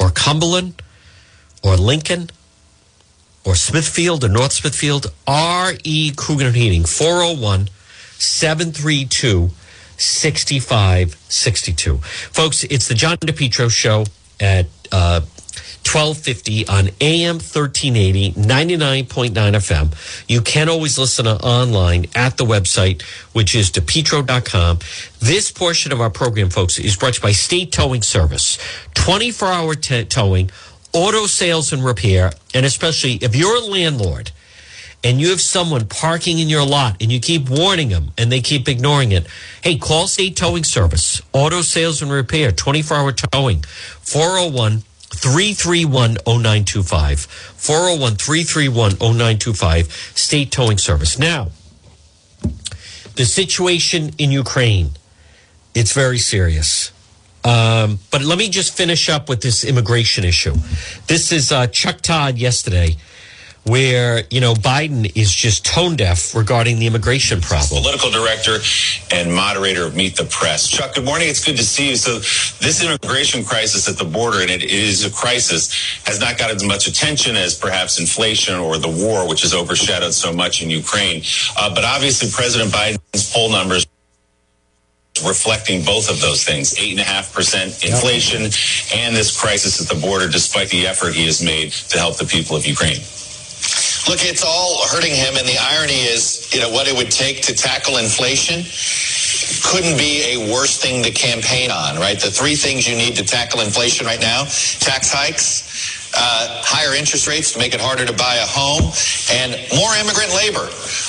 or 0.00 0.10
Cumberland 0.10 0.82
or 1.62 1.76
Lincoln 1.76 2.30
or 3.44 3.54
Smithfield 3.54 4.24
or 4.24 4.28
North 4.28 4.54
Smithfield, 4.54 5.06
R.E. 5.28 6.14
Coogan 6.16 6.52
Heating 6.52 6.84
401 6.84 7.68
732 8.18 9.50
6562. 10.00 11.98
Folks, 11.98 12.64
it's 12.64 12.88
the 12.88 12.94
John 12.94 13.16
DePetro 13.18 13.70
show 13.70 14.04
at 14.40 14.66
uh, 14.90 15.20
1250 15.82 16.68
on 16.68 16.90
AM 17.00 17.36
1380, 17.36 18.32
99.9 18.32 19.32
FM. 19.32 20.24
You 20.28 20.40
can 20.42 20.68
always 20.68 20.98
listen 20.98 21.26
online 21.26 22.06
at 22.14 22.36
the 22.36 22.44
website, 22.44 23.02
which 23.32 23.54
is 23.54 23.70
depetro.com. 23.70 24.78
This 25.20 25.50
portion 25.50 25.90
of 25.92 26.00
our 26.00 26.10
program, 26.10 26.50
folks, 26.50 26.78
is 26.78 26.96
brought 26.96 27.14
to 27.14 27.20
you 27.20 27.22
by 27.22 27.32
State 27.32 27.72
Towing 27.72 28.02
Service. 28.02 28.58
24 28.94 29.48
hour 29.48 29.74
t- 29.74 30.04
towing, 30.04 30.50
auto 30.92 31.26
sales 31.26 31.72
and 31.72 31.84
repair, 31.84 32.32
and 32.54 32.66
especially 32.66 33.14
if 33.14 33.34
you're 33.34 33.56
a 33.56 33.60
landlord 33.60 34.30
and 35.02 35.20
you 35.20 35.30
have 35.30 35.40
someone 35.40 35.86
parking 35.86 36.38
in 36.38 36.48
your 36.48 36.64
lot 36.64 36.96
and 37.00 37.10
you 37.10 37.20
keep 37.20 37.48
warning 37.48 37.88
them 37.88 38.12
and 38.18 38.30
they 38.30 38.40
keep 38.40 38.68
ignoring 38.68 39.12
it, 39.12 39.26
hey, 39.62 39.78
call 39.78 40.06
State 40.06 40.36
Towing 40.36 40.64
Service, 40.64 41.22
Auto 41.32 41.62
Sales 41.62 42.02
and 42.02 42.10
Repair, 42.10 42.52
24 42.52 42.96
hour 42.96 43.12
towing, 43.12 43.62
401 43.62 44.82
331 45.12 46.18
0925. 46.26 47.20
401 47.20 48.14
331 48.16 48.90
0925, 48.92 49.92
State 50.14 50.52
Towing 50.52 50.78
Service. 50.78 51.18
Now, 51.18 51.48
the 53.16 53.24
situation 53.24 54.10
in 54.18 54.30
Ukraine, 54.30 54.90
it's 55.74 55.92
very 55.92 56.18
serious. 56.18 56.92
Um, 57.42 57.98
but 58.10 58.22
let 58.22 58.38
me 58.38 58.50
just 58.50 58.76
finish 58.76 59.08
up 59.08 59.28
with 59.28 59.40
this 59.40 59.64
immigration 59.64 60.24
issue. 60.24 60.54
This 61.06 61.32
is 61.32 61.50
uh, 61.50 61.66
Chuck 61.68 62.02
Todd 62.02 62.36
yesterday 62.36 62.96
where 63.64 64.24
you 64.30 64.40
know 64.40 64.54
Biden 64.54 65.10
is 65.16 65.34
just 65.34 65.64
tone 65.64 65.96
deaf 65.96 66.34
regarding 66.34 66.78
the 66.78 66.86
immigration 66.86 67.40
problem. 67.40 67.82
Political 67.82 68.10
director 68.10 68.58
and 69.12 69.34
moderator 69.34 69.84
of 69.84 69.94
Meet 69.94 70.16
the 70.16 70.24
Press. 70.24 70.68
Chuck, 70.68 70.94
good 70.94 71.04
morning. 71.04 71.28
It's 71.28 71.44
good 71.44 71.56
to 71.56 71.64
see 71.64 71.90
you. 71.90 71.96
So 71.96 72.14
this 72.64 72.82
immigration 72.82 73.44
crisis 73.44 73.88
at 73.88 73.96
the 73.96 74.04
border, 74.04 74.40
and 74.40 74.50
it 74.50 74.64
is 74.64 75.04
a 75.04 75.10
crisis, 75.10 75.72
has 76.06 76.20
not 76.20 76.38
got 76.38 76.50
as 76.50 76.64
much 76.64 76.86
attention 76.86 77.36
as 77.36 77.54
perhaps 77.54 78.00
inflation 78.00 78.54
or 78.54 78.78
the 78.78 78.88
war, 78.88 79.28
which 79.28 79.42
has 79.42 79.54
overshadowed 79.54 80.14
so 80.14 80.32
much 80.32 80.62
in 80.62 80.70
Ukraine. 80.70 81.22
Uh, 81.58 81.74
but 81.74 81.84
obviously, 81.84 82.30
President 82.30 82.70
Biden's 82.72 83.32
poll 83.32 83.50
numbers 83.50 83.86
reflecting 85.26 85.84
both 85.84 86.08
of 86.10 86.20
those 86.20 86.44
things 86.44 86.74
8.5% 86.74 87.84
inflation 87.84 88.42
and 88.98 89.14
this 89.14 89.38
crisis 89.38 89.80
at 89.80 89.94
the 89.94 90.00
border, 90.00 90.28
despite 90.28 90.68
the 90.70 90.86
effort 90.86 91.14
he 91.14 91.26
has 91.26 91.42
made 91.42 91.72
to 91.72 91.98
help 91.98 92.16
the 92.16 92.24
people 92.24 92.56
of 92.56 92.64
Ukraine. 92.66 93.00
Look, 94.08 94.24
it's 94.24 94.44
all 94.44 94.86
hurting 94.88 95.14
him, 95.14 95.36
and 95.36 95.46
the 95.46 95.58
irony 95.58 96.00
is, 96.08 96.48
you 96.54 96.60
know, 96.60 96.70
what 96.70 96.88
it 96.88 96.96
would 96.96 97.10
take 97.10 97.42
to 97.42 97.54
tackle 97.54 97.98
inflation 97.98 98.64
couldn't 99.62 99.98
be 99.98 100.34
a 100.34 100.52
worse 100.52 100.80
thing 100.80 101.02
to 101.02 101.10
campaign 101.10 101.70
on, 101.70 101.96
right? 101.96 102.18
The 102.18 102.30
three 102.30 102.56
things 102.56 102.88
you 102.88 102.96
need 102.96 103.16
to 103.16 103.24
tackle 103.24 103.60
inflation 103.60 104.06
right 104.06 104.20
now 104.20 104.44
tax 104.44 105.12
hikes, 105.12 105.99
uh, 106.14 106.62
higher 106.64 106.94
interest 106.94 107.26
rates 107.26 107.52
to 107.52 107.58
make 107.58 107.74
it 107.74 107.80
harder 107.80 108.04
to 108.04 108.12
buy 108.12 108.36
a 108.36 108.46
home, 108.46 108.90
and 109.30 109.54
more 109.76 109.92
immigrant 110.02 110.32
labor 110.34 110.66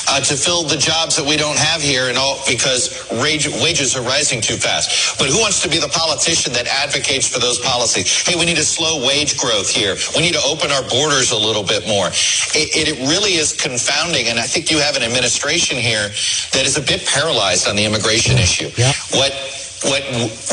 uh, 0.09 0.21
to 0.21 0.35
fill 0.37 0.63
the 0.63 0.77
jobs 0.77 1.15
that 1.15 1.25
we 1.25 1.37
don't 1.37 1.57
have 1.57 1.81
here, 1.81 2.09
and 2.09 2.17
all 2.17 2.41
because 2.47 3.07
wage, 3.21 3.47
wages 3.61 3.95
are 3.95 4.03
rising 4.03 4.41
too 4.41 4.57
fast. 4.57 5.17
But 5.17 5.29
who 5.29 5.39
wants 5.39 5.61
to 5.63 5.69
be 5.69 5.77
the 5.77 5.89
politician 5.89 6.53
that 6.53 6.67
advocates 6.67 7.27
for 7.27 7.39
those 7.39 7.59
policies? 7.59 8.09
Hey, 8.25 8.35
we 8.35 8.45
need 8.45 8.57
to 8.57 8.65
slow 8.65 9.05
wage 9.05 9.37
growth 9.37 9.69
here. 9.69 9.95
We 10.15 10.21
need 10.21 10.33
to 10.33 10.43
open 10.45 10.71
our 10.71 10.83
borders 10.89 11.31
a 11.31 11.37
little 11.37 11.63
bit 11.63 11.87
more. 11.87 12.07
It, 12.53 12.69
it 12.73 12.97
really 13.09 13.35
is 13.35 13.53
confounding, 13.53 14.27
and 14.27 14.39
I 14.39 14.45
think 14.45 14.69
you 14.69 14.79
have 14.79 14.95
an 14.95 15.03
administration 15.03 15.77
here 15.77 16.09
that 16.53 16.63
is 16.65 16.77
a 16.77 16.81
bit 16.81 17.05
paralyzed 17.05 17.67
on 17.67 17.75
the 17.75 17.85
immigration 17.85 18.37
issue. 18.37 18.69
Yep. 18.77 18.95
What 19.17 19.33
what 19.83 20.03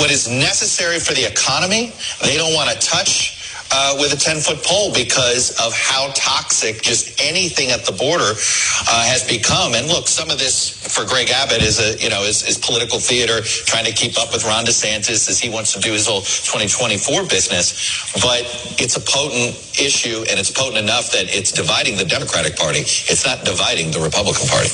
what 0.01 0.11
is 0.11 0.26
necessary 0.28 0.99
for 0.99 1.12
the 1.12 1.24
economy, 1.24 1.92
they 2.22 2.36
don't 2.36 2.55
want 2.55 2.70
to 2.70 2.78
touch 2.80 3.38
uh, 3.70 3.96
with 3.98 4.12
a 4.12 4.16
10 4.16 4.40
foot 4.40 4.62
pole 4.64 4.92
because 4.92 5.50
of 5.60 5.72
how 5.74 6.10
toxic 6.14 6.82
just 6.82 7.20
anything 7.20 7.70
at 7.70 7.84
the 7.84 7.92
border 7.92 8.32
uh, 8.32 9.04
has 9.04 9.26
become. 9.26 9.74
And 9.74 9.88
look, 9.88 10.08
some 10.08 10.30
of 10.30 10.38
this 10.38 10.70
for 10.88 11.04
Greg 11.04 11.30
Abbott 11.30 11.62
is 11.62 11.78
a, 11.78 11.96
you 12.02 12.08
know, 12.08 12.22
is, 12.22 12.46
is 12.48 12.56
political 12.56 12.98
theater 12.98 13.40
trying 13.42 13.84
to 13.84 13.92
keep 13.92 14.18
up 14.18 14.32
with 14.32 14.44
Ron 14.44 14.64
DeSantis 14.64 15.28
as 15.28 15.38
he 15.38 15.50
wants 15.50 15.72
to 15.74 15.80
do 15.80 15.92
his 15.92 16.06
whole 16.06 16.22
2024 16.22 17.28
business. 17.28 18.12
But 18.22 18.48
it's 18.80 18.96
a 18.96 19.04
potent 19.04 19.56
issue 19.76 20.24
and 20.30 20.40
it's 20.40 20.50
potent 20.50 20.78
enough 20.78 21.12
that 21.12 21.28
it's 21.28 21.52
dividing 21.52 21.96
the 21.96 22.04
Democratic 22.04 22.56
Party. 22.56 22.80
It's 22.80 23.26
not 23.26 23.44
dividing 23.44 23.90
the 23.92 24.00
Republican 24.00 24.48
Party. 24.48 24.72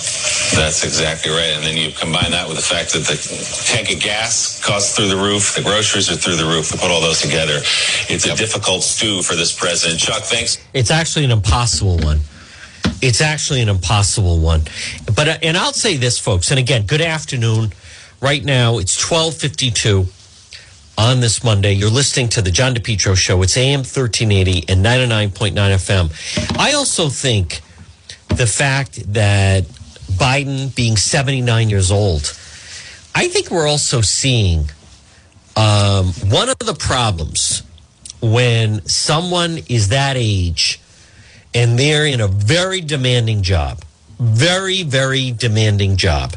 That's 0.54 0.84
exactly 0.84 1.32
right. 1.32 1.50
And 1.58 1.64
then 1.64 1.76
you 1.76 1.90
combine 1.90 2.30
that 2.30 2.46
with 2.46 2.56
the 2.56 2.62
fact 2.62 2.92
that 2.94 3.04
the 3.10 3.18
tank 3.66 3.90
of 3.90 3.98
gas 3.98 4.62
costs 4.62 4.94
through 4.94 5.08
the 5.08 5.18
roof, 5.18 5.54
the 5.54 5.62
groceries 5.62 6.10
are 6.10 6.16
through 6.16 6.36
the 6.36 6.46
roof. 6.46 6.72
We 6.72 6.78
put 6.78 6.90
all 6.90 7.00
those 7.00 7.20
together. 7.20 7.58
It's 8.08 8.26
a 8.26 8.36
difficult 8.36 8.83
stew 8.84 9.22
for 9.22 9.34
this 9.34 9.56
president. 9.56 10.00
Chuck, 10.00 10.22
thanks. 10.22 10.58
It's 10.72 10.90
actually 10.90 11.24
an 11.24 11.30
impossible 11.30 11.98
one. 11.98 12.20
It's 13.02 13.20
actually 13.20 13.60
an 13.60 13.68
impossible 13.68 14.38
one. 14.38 14.62
But 15.14 15.28
uh, 15.28 15.36
and 15.42 15.56
I'll 15.56 15.72
say 15.72 15.96
this, 15.96 16.18
folks. 16.18 16.50
And 16.50 16.58
again, 16.58 16.86
good 16.86 17.00
afternoon. 17.00 17.72
Right 18.20 18.44
now, 18.44 18.78
it's 18.78 18.96
twelve 18.96 19.34
fifty 19.34 19.70
two 19.70 20.06
on 20.96 21.20
this 21.20 21.42
Monday. 21.44 21.72
You're 21.72 21.90
listening 21.90 22.28
to 22.30 22.42
the 22.42 22.50
John 22.50 22.74
DePetro 22.74 23.16
Show. 23.16 23.42
It's 23.42 23.56
AM 23.56 23.82
thirteen 23.82 24.32
eighty 24.32 24.64
and 24.68 24.82
ninety 24.82 25.06
nine 25.06 25.30
point 25.30 25.54
nine 25.54 25.72
FM. 25.72 26.10
I 26.58 26.72
also 26.72 27.08
think 27.08 27.60
the 28.28 28.46
fact 28.46 29.12
that 29.12 29.64
Biden 29.64 30.74
being 30.74 30.96
seventy 30.96 31.40
nine 31.40 31.68
years 31.68 31.90
old, 31.90 32.22
I 33.14 33.28
think 33.28 33.50
we're 33.50 33.68
also 33.68 34.00
seeing 34.00 34.70
um, 35.56 36.06
one 36.30 36.48
of 36.48 36.58
the 36.58 36.74
problems 36.78 37.62
when 38.20 38.84
someone 38.86 39.58
is 39.68 39.88
that 39.88 40.16
age 40.16 40.80
and 41.54 41.78
they're 41.78 42.06
in 42.06 42.20
a 42.20 42.28
very 42.28 42.80
demanding 42.80 43.42
job, 43.42 43.82
very, 44.18 44.82
very 44.82 45.30
demanding 45.30 45.96
job 45.96 46.34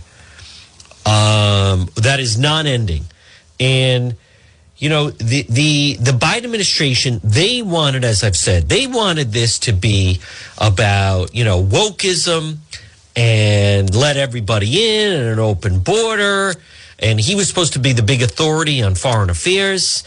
um, 1.08 1.88
that 1.96 2.20
is 2.20 2.38
non-ending, 2.38 3.06
and 3.60 4.16
you 4.78 4.90
know 4.90 5.10
the 5.10 5.44
the 5.44 5.96
the 5.96 6.12
Biden 6.12 6.44
administration 6.44 7.22
they 7.24 7.62
wanted, 7.62 8.04
as 8.04 8.24
I've 8.24 8.36
said, 8.36 8.68
they 8.68 8.88
wanted 8.88 9.32
this 9.32 9.58
to 9.60 9.74
be 9.74 10.20
about 10.58 11.34
you 11.34 11.46
know 11.46 11.64
wokeism 11.64 12.58
and 13.16 13.96
let 13.96 14.18
everybody 14.18 15.06
in 15.06 15.14
and 15.14 15.30
an 15.30 15.40
open 15.40 15.80
border, 15.80 16.54
and 17.00 17.22
he 17.22 17.36
was 17.36 17.48
supposed 17.48 17.74
to 17.74 17.80
be 17.80 17.94
the 17.94 18.04
big 18.04 18.22
authority 18.22 18.84
on 18.84 18.96
foreign 18.96 19.30
affairs. 19.30 20.04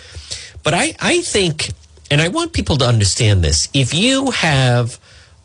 But 0.62 0.74
I, 0.74 0.94
I 1.00 1.20
think, 1.22 1.70
and 2.10 2.20
I 2.20 2.28
want 2.28 2.52
people 2.52 2.76
to 2.78 2.84
understand 2.84 3.42
this 3.42 3.68
if 3.72 3.94
you 3.94 4.30
have 4.30 4.98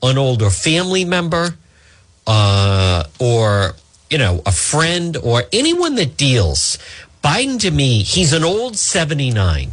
an 0.04 0.18
older 0.18 0.50
family 0.50 1.06
member 1.06 1.56
uh, 2.28 3.04
or, 3.20 3.76
you 4.10 4.18
know, 4.18 4.42
a 4.46 4.52
friend 4.52 5.18
or 5.18 5.44
anyone 5.54 5.96
that 5.96 6.18
deals, 6.18 6.78
Biden 7.24 7.60
to 7.62 7.72
me, 7.72 8.04
he's 8.04 8.34
an 8.34 8.44
old 8.44 8.78
79. 8.78 9.72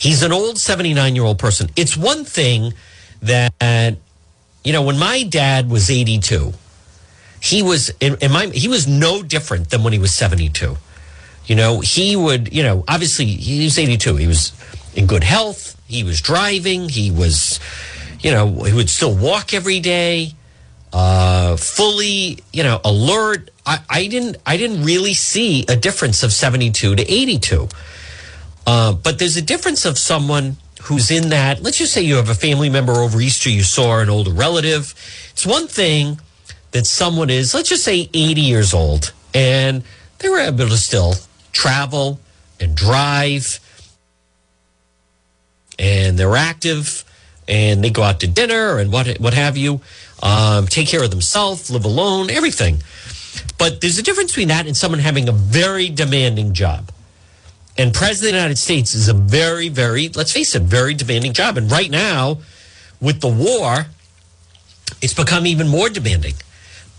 He's 0.00 0.22
an 0.22 0.32
old 0.32 0.58
79 0.58 1.14
year 1.14 1.24
old 1.24 1.38
person. 1.38 1.70
It's 1.76 1.96
one 1.96 2.24
thing 2.24 2.74
that, 3.22 3.96
you 4.64 4.72
know, 4.72 4.82
when 4.82 4.98
my 4.98 5.22
dad 5.22 5.70
was 5.70 5.90
82, 5.90 6.52
he 7.40 7.62
was, 7.62 7.90
in, 8.00 8.16
in 8.20 8.32
my, 8.32 8.46
he 8.46 8.68
was 8.68 8.86
no 8.86 9.22
different 9.22 9.70
than 9.70 9.82
when 9.82 9.92
he 9.92 9.98
was 9.98 10.12
72. 10.14 10.76
You 11.46 11.56
know, 11.56 11.80
he 11.80 12.16
would, 12.16 12.52
you 12.52 12.62
know, 12.62 12.84
obviously 12.86 13.26
he 13.26 13.64
was 13.64 13.78
82. 13.78 14.16
He 14.16 14.26
was 14.26 14.52
in 14.94 15.06
good 15.06 15.24
health. 15.24 15.80
He 15.88 16.04
was 16.04 16.20
driving. 16.20 16.88
He 16.88 17.10
was, 17.10 17.58
you 18.20 18.30
know, 18.30 18.62
he 18.62 18.72
would 18.72 18.88
still 18.88 19.14
walk 19.14 19.52
every 19.52 19.80
day, 19.80 20.32
uh, 20.92 21.56
fully, 21.56 22.38
you 22.52 22.62
know, 22.62 22.80
alert. 22.84 23.50
I, 23.66 23.80
I 23.90 24.06
didn't, 24.06 24.36
I 24.46 24.56
didn't 24.56 24.84
really 24.84 25.14
see 25.14 25.64
a 25.68 25.76
difference 25.76 26.22
of 26.22 26.32
72 26.32 26.96
to 26.96 27.02
82. 27.02 27.68
Uh, 28.66 28.92
but 28.92 29.18
there's 29.18 29.36
a 29.36 29.42
difference 29.42 29.84
of 29.84 29.98
someone 29.98 30.56
who's 30.82 31.10
in 31.10 31.30
that. 31.30 31.62
Let's 31.62 31.78
just 31.78 31.92
say 31.92 32.02
you 32.02 32.16
have 32.16 32.28
a 32.28 32.34
family 32.34 32.70
member 32.70 32.92
over 32.92 33.20
Easter, 33.20 33.50
you 33.50 33.62
saw 33.62 33.98
an 33.98 34.08
older 34.08 34.32
relative. 34.32 34.94
It's 35.32 35.46
one 35.46 35.66
thing 35.66 36.20
that 36.72 36.86
someone 36.86 37.30
is, 37.30 37.54
let's 37.54 37.68
just 37.68 37.84
say 37.84 38.08
80 38.12 38.40
years 38.40 38.74
old, 38.74 39.12
and 39.34 39.82
they 40.18 40.28
were 40.28 40.38
able 40.38 40.68
to 40.68 40.76
still 40.76 41.14
travel 41.52 42.20
and 42.58 42.74
drive. 42.74 43.60
And 45.78 46.18
they're 46.18 46.36
active 46.36 47.04
and 47.48 47.82
they 47.82 47.90
go 47.90 48.02
out 48.02 48.20
to 48.20 48.26
dinner 48.26 48.78
and 48.78 48.92
what 48.92 49.18
what 49.18 49.34
have 49.34 49.56
you. 49.56 49.80
Um, 50.22 50.66
take 50.66 50.86
care 50.88 51.02
of 51.02 51.10
themselves 51.10 51.70
live 51.70 51.84
alone 51.84 52.30
everything. 52.30 52.82
But 53.58 53.80
there's 53.80 53.98
a 53.98 54.02
difference 54.02 54.32
between 54.32 54.48
that 54.48 54.66
and 54.66 54.76
someone 54.76 55.00
having 55.00 55.28
a 55.28 55.32
very 55.32 55.88
demanding 55.88 56.52
job. 56.52 56.92
And 57.76 57.92
president 57.92 58.28
of 58.28 58.32
the 58.32 58.38
united 58.38 58.58
states 58.58 58.94
is 58.94 59.08
a 59.08 59.14
very 59.14 59.68
very 59.68 60.08
let's 60.10 60.32
face 60.32 60.54
it 60.54 60.62
very 60.62 60.94
demanding 60.94 61.32
job. 61.32 61.56
And 61.56 61.70
right 61.70 61.90
now 61.90 62.38
with 63.00 63.20
the 63.20 63.28
war 63.28 63.86
it's 65.00 65.14
become 65.14 65.46
even 65.46 65.68
more 65.68 65.88
demanding. 65.88 66.34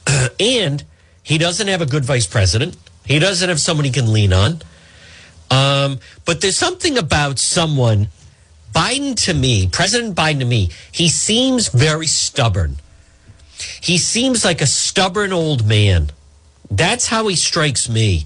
And 0.39 0.83
he 1.21 1.37
doesn't 1.37 1.67
have 1.67 1.81
a 1.81 1.85
good 1.85 2.03
vice 2.03 2.27
president 2.27 2.75
he 3.05 3.19
doesn't 3.19 3.49
have 3.49 3.59
someone 3.59 3.85
he 3.85 3.91
can 3.91 4.11
lean 4.11 4.33
on. 4.33 4.61
Um, 5.51 5.99
but 6.25 6.41
there's 6.41 6.57
something 6.57 6.97
about 6.97 7.37
someone, 7.37 8.07
Biden 8.73 9.15
to 9.25 9.33
me, 9.33 9.67
President 9.67 10.15
Biden 10.15 10.39
to 10.39 10.45
me, 10.45 10.71
he 10.91 11.09
seems 11.09 11.67
very 11.67 12.07
stubborn. 12.07 12.77
He 13.81 13.97
seems 13.97 14.43
like 14.43 14.61
a 14.61 14.65
stubborn 14.65 15.31
old 15.31 15.65
man. 15.65 16.11
That's 16.71 17.07
how 17.07 17.27
he 17.27 17.35
strikes 17.35 17.87
me 17.87 18.25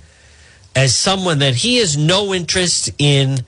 as 0.76 0.96
someone 0.96 1.40
that 1.40 1.56
he 1.56 1.78
has 1.78 1.98
no 1.98 2.34
interest 2.34 2.92
in. 2.98 3.40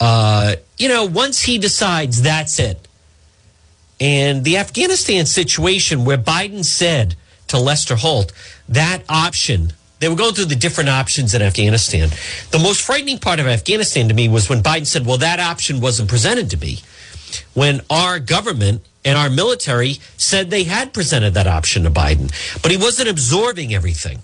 Uh, 0.00 0.56
you 0.78 0.88
know, 0.88 1.04
once 1.04 1.42
he 1.42 1.58
decides, 1.58 2.22
that's 2.22 2.58
it. 2.58 2.88
And 4.00 4.44
the 4.44 4.56
Afghanistan 4.56 5.26
situation, 5.26 6.06
where 6.06 6.18
Biden 6.18 6.64
said 6.64 7.14
to 7.48 7.58
Lester 7.58 7.96
Holt, 7.96 8.32
that 8.68 9.02
option 9.08 9.74
they 10.00 10.08
were 10.08 10.16
going 10.16 10.34
through 10.34 10.46
the 10.46 10.56
different 10.56 10.90
options 10.90 11.34
in 11.34 11.42
Afghanistan. 11.42 12.08
The 12.50 12.58
most 12.58 12.82
frightening 12.82 13.18
part 13.18 13.38
of 13.38 13.46
Afghanistan 13.46 14.08
to 14.08 14.14
me 14.14 14.28
was 14.28 14.48
when 14.48 14.62
Biden 14.62 14.86
said, 14.86 15.06
well, 15.06 15.18
that 15.18 15.38
option 15.40 15.80
wasn't 15.80 16.08
presented 16.08 16.50
to 16.50 16.56
me. 16.56 16.80
when 17.54 17.80
our 17.90 18.18
government 18.18 18.84
and 19.04 19.16
our 19.16 19.30
military 19.30 19.98
said 20.16 20.50
they 20.50 20.64
had 20.64 20.92
presented 20.92 21.34
that 21.34 21.46
option 21.46 21.84
to 21.84 21.90
Biden, 21.90 22.30
but 22.62 22.70
he 22.70 22.76
wasn't 22.76 23.08
absorbing 23.08 23.74
everything. 23.74 24.18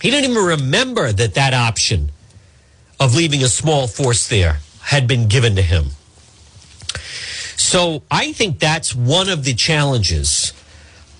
He 0.00 0.10
didn't 0.10 0.30
even 0.30 0.44
remember 0.44 1.12
that 1.12 1.34
that 1.34 1.54
option 1.54 2.10
of 2.98 3.14
leaving 3.14 3.42
a 3.42 3.48
small 3.48 3.86
force 3.86 4.28
there 4.28 4.58
had 4.82 5.06
been 5.06 5.28
given 5.28 5.56
to 5.56 5.62
him. 5.62 5.90
So 7.56 8.02
I 8.10 8.32
think 8.32 8.58
that's 8.58 8.94
one 8.94 9.28
of 9.28 9.44
the 9.44 9.54
challenges 9.54 10.52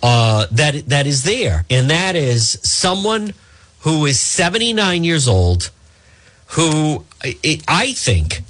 uh, 0.02 0.46
that 0.50 0.88
that 0.88 1.06
is 1.06 1.24
there, 1.24 1.66
and 1.68 1.90
that 1.90 2.16
is 2.16 2.58
someone 2.62 3.34
who 3.80 4.06
is 4.06 4.20
79 4.20 5.04
years 5.04 5.28
old, 5.28 5.70
who 6.48 7.04
I 7.22 7.92
think 7.92 8.42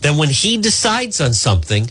that 0.00 0.16
when 0.16 0.28
he 0.28 0.56
decides 0.56 1.20
on 1.20 1.32
something, 1.32 1.90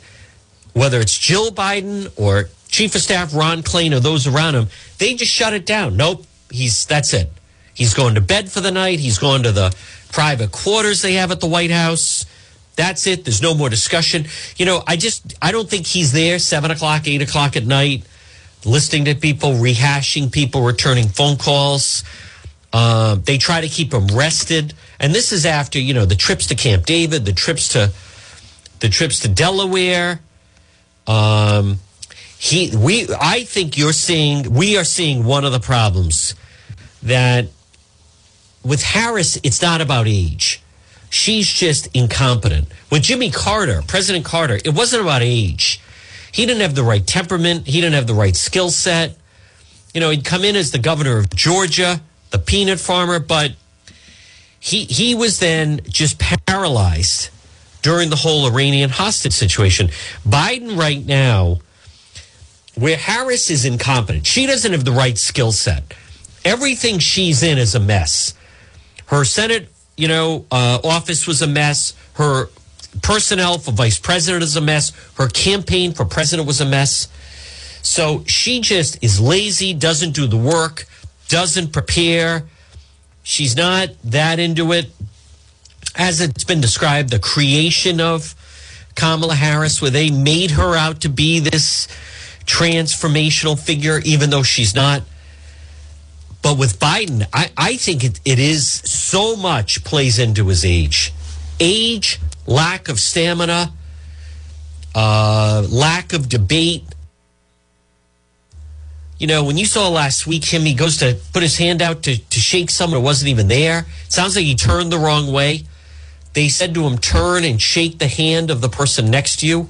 whether 0.73 0.99
it's 0.99 1.17
Jill 1.17 1.51
Biden 1.51 2.11
or 2.17 2.49
Chief 2.67 2.93
of 2.95 3.01
Staff 3.01 3.35
Ron 3.35 3.63
Klain 3.63 3.95
or 3.95 3.99
those 3.99 4.27
around 4.27 4.55
him, 4.55 4.67
they 4.97 5.15
just 5.15 5.31
shut 5.31 5.53
it 5.53 5.65
down. 5.65 5.97
Nope, 5.97 6.25
he's 6.51 6.85
that's 6.85 7.13
it. 7.13 7.31
He's 7.73 7.93
going 7.93 8.15
to 8.15 8.21
bed 8.21 8.51
for 8.51 8.61
the 8.61 8.71
night. 8.71 8.99
He's 8.99 9.17
going 9.17 9.43
to 9.43 9.51
the 9.51 9.75
private 10.11 10.51
quarters 10.51 11.01
they 11.01 11.13
have 11.13 11.31
at 11.31 11.39
the 11.39 11.47
White 11.47 11.71
House. 11.71 12.25
That's 12.75 13.07
it. 13.07 13.25
There's 13.25 13.41
no 13.41 13.53
more 13.53 13.69
discussion. 13.69 14.25
You 14.57 14.65
know, 14.65 14.83
I 14.87 14.95
just 14.95 15.33
I 15.41 15.51
don't 15.51 15.69
think 15.69 15.85
he's 15.85 16.11
there 16.11 16.39
seven 16.39 16.71
o'clock, 16.71 17.07
eight 17.07 17.21
o'clock 17.21 17.55
at 17.57 17.65
night, 17.65 18.03
listening 18.65 19.05
to 19.05 19.15
people, 19.15 19.51
rehashing 19.53 20.31
people, 20.31 20.61
returning 20.61 21.07
phone 21.07 21.37
calls. 21.37 22.03
Uh, 22.71 23.15
they 23.15 23.37
try 23.37 23.61
to 23.61 23.67
keep 23.67 23.93
him 23.93 24.07
rested, 24.07 24.73
and 24.99 25.13
this 25.13 25.31
is 25.31 25.45
after 25.45 25.79
you 25.79 25.93
know 25.93 26.05
the 26.05 26.15
trips 26.15 26.47
to 26.47 26.55
Camp 26.55 26.85
David, 26.85 27.25
the 27.25 27.33
trips 27.33 27.69
to 27.69 27.91
the 28.79 28.89
trips 28.89 29.19
to 29.21 29.27
Delaware. 29.27 30.19
Um, 31.07 31.79
he, 32.37 32.75
we, 32.75 33.07
I 33.19 33.43
think 33.43 33.77
you're 33.77 33.91
seeing, 33.91 34.53
we 34.53 34.77
are 34.77 34.85
seeing 34.85 35.25
one 35.25 35.43
of 35.43 35.51
the 35.51 35.59
problems 35.59 36.35
that 37.03 37.47
with 38.63 38.81
Harris, 38.81 39.37
it's 39.43 39.61
not 39.61 39.81
about 39.81 40.07
age. 40.07 40.61
She's 41.09 41.51
just 41.51 41.87
incompetent. 41.93 42.67
With 42.91 43.03
Jimmy 43.03 43.31
Carter, 43.31 43.81
President 43.87 44.25
Carter, 44.25 44.59
it 44.63 44.73
wasn't 44.73 45.01
about 45.01 45.21
age. 45.21 45.81
He 46.31 46.45
didn't 46.45 46.61
have 46.61 46.75
the 46.75 46.83
right 46.83 47.05
temperament. 47.05 47.67
He 47.67 47.81
didn't 47.81 47.95
have 47.95 48.07
the 48.07 48.13
right 48.13 48.35
skill 48.35 48.69
set. 48.69 49.17
You 49.93 49.99
know, 49.99 50.11
he'd 50.11 50.23
come 50.23 50.43
in 50.43 50.55
as 50.55 50.71
the 50.71 50.77
governor 50.77 51.17
of 51.17 51.29
Georgia, 51.35 51.99
the 52.31 52.39
peanut 52.39 52.79
farmer, 52.79 53.19
but 53.19 53.53
he 54.59 54.85
he 54.85 55.15
was 55.15 55.39
then 55.39 55.81
just 55.87 56.19
paralyzed 56.19 57.29
during 57.81 58.09
the 58.09 58.15
whole 58.17 58.45
Iranian 58.45 58.89
hostage 58.89 59.33
situation. 59.33 59.87
Biden 60.27 60.77
right 60.77 61.05
now, 61.05 61.59
where 62.75 62.97
Harris 62.97 63.49
is 63.49 63.65
incompetent, 63.65 64.27
she 64.27 64.45
doesn't 64.45 64.71
have 64.71 64.85
the 64.85 64.91
right 64.91 65.17
skill 65.17 65.51
set. 65.51 65.93
Everything 66.43 66.99
she's 66.99 67.43
in 67.43 67.57
is 67.57 67.75
a 67.75 67.79
mess. 67.79 68.33
Her 69.07 69.25
Senate, 69.25 69.69
you 69.97 70.07
know, 70.07 70.45
uh, 70.51 70.79
office 70.83 71.25
was 71.25 71.41
a 71.41 71.47
mess. 71.47 71.93
Her 72.13 72.49
personnel 73.01 73.57
for 73.57 73.71
vice 73.71 73.99
president 73.99 74.43
is 74.43 74.55
a 74.55 74.61
mess. 74.61 74.91
Her 75.15 75.27
campaign 75.27 75.93
for 75.93 76.05
president 76.05 76.47
was 76.47 76.61
a 76.61 76.65
mess. 76.65 77.07
So 77.81 78.23
she 78.25 78.61
just 78.61 79.01
is 79.03 79.19
lazy, 79.19 79.73
doesn't 79.73 80.11
do 80.11 80.27
the 80.27 80.37
work, 80.37 80.85
doesn't 81.29 81.71
prepare. 81.71 82.43
She's 83.23 83.55
not 83.55 83.89
that 84.03 84.39
into 84.39 84.73
it. 84.73 84.91
As 85.95 86.21
it's 86.21 86.43
been 86.43 86.61
described, 86.61 87.09
the 87.09 87.19
creation 87.19 88.01
of 88.01 88.35
Kamala 88.95 89.35
Harris, 89.35 89.81
where 89.81 89.91
they 89.91 90.11
made 90.11 90.51
her 90.51 90.75
out 90.75 91.01
to 91.01 91.09
be 91.09 91.39
this 91.39 91.87
transformational 92.45 93.57
figure, 93.57 93.99
even 94.03 94.29
though 94.29 94.43
she's 94.43 94.75
not. 94.75 95.03
But 96.41 96.57
with 96.57 96.79
Biden, 96.79 97.27
I, 97.33 97.51
I 97.57 97.77
think 97.77 98.03
it, 98.03 98.19
it 98.25 98.39
is 98.39 98.67
so 98.67 99.35
much 99.35 99.83
plays 99.83 100.19
into 100.19 100.47
his 100.47 100.65
age. 100.65 101.13
Age, 101.59 102.19
lack 102.47 102.87
of 102.89 102.99
stamina, 102.99 103.73
uh, 104.95 105.67
lack 105.69 106.13
of 106.13 106.29
debate. 106.29 106.83
You 109.19 109.27
know, 109.27 109.43
when 109.43 109.57
you 109.57 109.65
saw 109.65 109.89
last 109.89 110.25
week 110.25 110.45
him, 110.45 110.61
he 110.61 110.73
goes 110.73 110.97
to 110.97 111.19
put 111.33 111.43
his 111.43 111.57
hand 111.57 111.81
out 111.81 112.03
to, 112.03 112.17
to 112.17 112.39
shake 112.39 112.69
someone 112.69 113.01
who 113.01 113.05
wasn't 113.05 113.29
even 113.29 113.49
there. 113.49 113.85
It 114.05 114.13
sounds 114.13 114.37
like 114.37 114.45
he 114.45 114.55
turned 114.55 114.93
the 114.93 114.97
wrong 114.97 115.31
way. 115.31 115.65
They 116.33 116.47
said 116.47 116.73
to 116.75 116.83
him, 116.83 116.97
turn 116.97 117.43
and 117.43 117.61
shake 117.61 117.99
the 117.99 118.07
hand 118.07 118.49
of 118.49 118.61
the 118.61 118.69
person 118.69 119.11
next 119.11 119.41
to 119.41 119.47
you. 119.47 119.67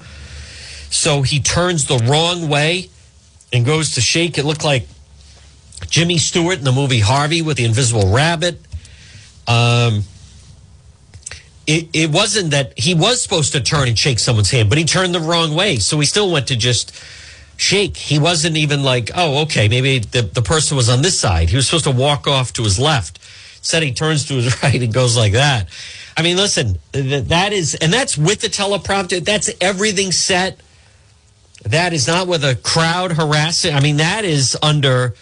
So 0.92 1.24
he 1.24 1.40
turns 1.40 1.86
the 1.86 1.98
wrong 1.98 2.48
way 2.48 2.90
and 3.52 3.66
goes 3.66 3.96
to 3.96 4.02
shake. 4.02 4.38
It 4.38 4.46
looked 4.46 4.64
like 4.64 4.88
Jimmy 5.90 6.20
Stewart 6.20 6.60
in 6.60 6.64
the 6.64 6.72
movie 6.72 7.00
Harvey 7.00 7.42
with 7.42 7.58
the 7.58 7.66
invisible 7.66 8.14
rabbit. 8.14 8.60
Um, 9.48 10.04
it, 11.66 11.90
it 11.94 12.12
wasn't 12.12 12.52
that 12.52 12.78
he 12.78 12.94
was 12.94 13.24
supposed 13.24 13.54
to 13.54 13.62
turn 13.62 13.88
and 13.88 13.98
shake 13.98 14.20
someone's 14.20 14.52
hand, 14.52 14.70
but 14.70 14.78
he 14.78 14.86
turned 14.86 15.16
the 15.16 15.20
wrong 15.20 15.56
way. 15.56 15.78
So 15.78 16.00
he 16.00 16.06
still 16.06 16.32
went 16.32 16.48
to 16.48 16.56
just 16.56 16.92
shake. 17.60 17.98
He 17.98 18.20
wasn't 18.20 18.58
even 18.58 18.84
like, 18.84 19.12
oh, 19.16 19.42
okay, 19.44 19.68
maybe 19.68 20.00
the, 20.00 20.22
the 20.22 20.42
person 20.42 20.78
was 20.78 20.90
on 20.90 21.02
this 21.02 21.20
side. 21.20 21.50
He 21.50 21.56
was 21.56 21.68
supposed 21.68 21.84
to 21.86 21.92
walk 21.92 22.28
off 22.28 22.54
to 22.54 22.64
his 22.64 22.80
left. 22.80 23.20
Said 23.62 23.84
he 23.84 23.94
turns 23.94 24.26
to 24.28 24.36
his 24.36 24.64
right 24.64 24.82
and 24.82 24.94
goes 24.94 25.18
like 25.18 25.34
that. 25.34 25.68
I 26.16 26.22
mean, 26.22 26.38
listen, 26.38 26.80
that 26.94 27.54
is, 27.54 27.76
and 27.76 27.92
that's 27.92 28.18
with 28.18 28.42
the 28.42 28.48
teleprompter. 28.48 29.24
That's 29.24 29.50
everything 29.62 30.12
set. 30.12 30.60
That 31.64 31.94
is 31.94 32.08
not 32.08 32.28
with 32.28 32.44
a 32.44 32.56
crowd 32.56 33.14
harassing. 33.14 33.74
I 33.76 33.82
mean, 33.82 33.98
that 33.98 34.24
is 34.24 34.58
under 34.64 35.14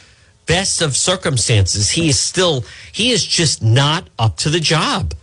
best 0.46 0.82
of 0.82 0.96
circumstances. 0.96 1.92
He 1.92 2.10
is 2.10 2.20
still, 2.20 2.64
he 2.92 3.12
is 3.12 3.26
just 3.26 3.64
not 3.64 4.10
up 4.18 4.38
to 4.38 4.50
the 4.50 4.60
job. 4.60 5.14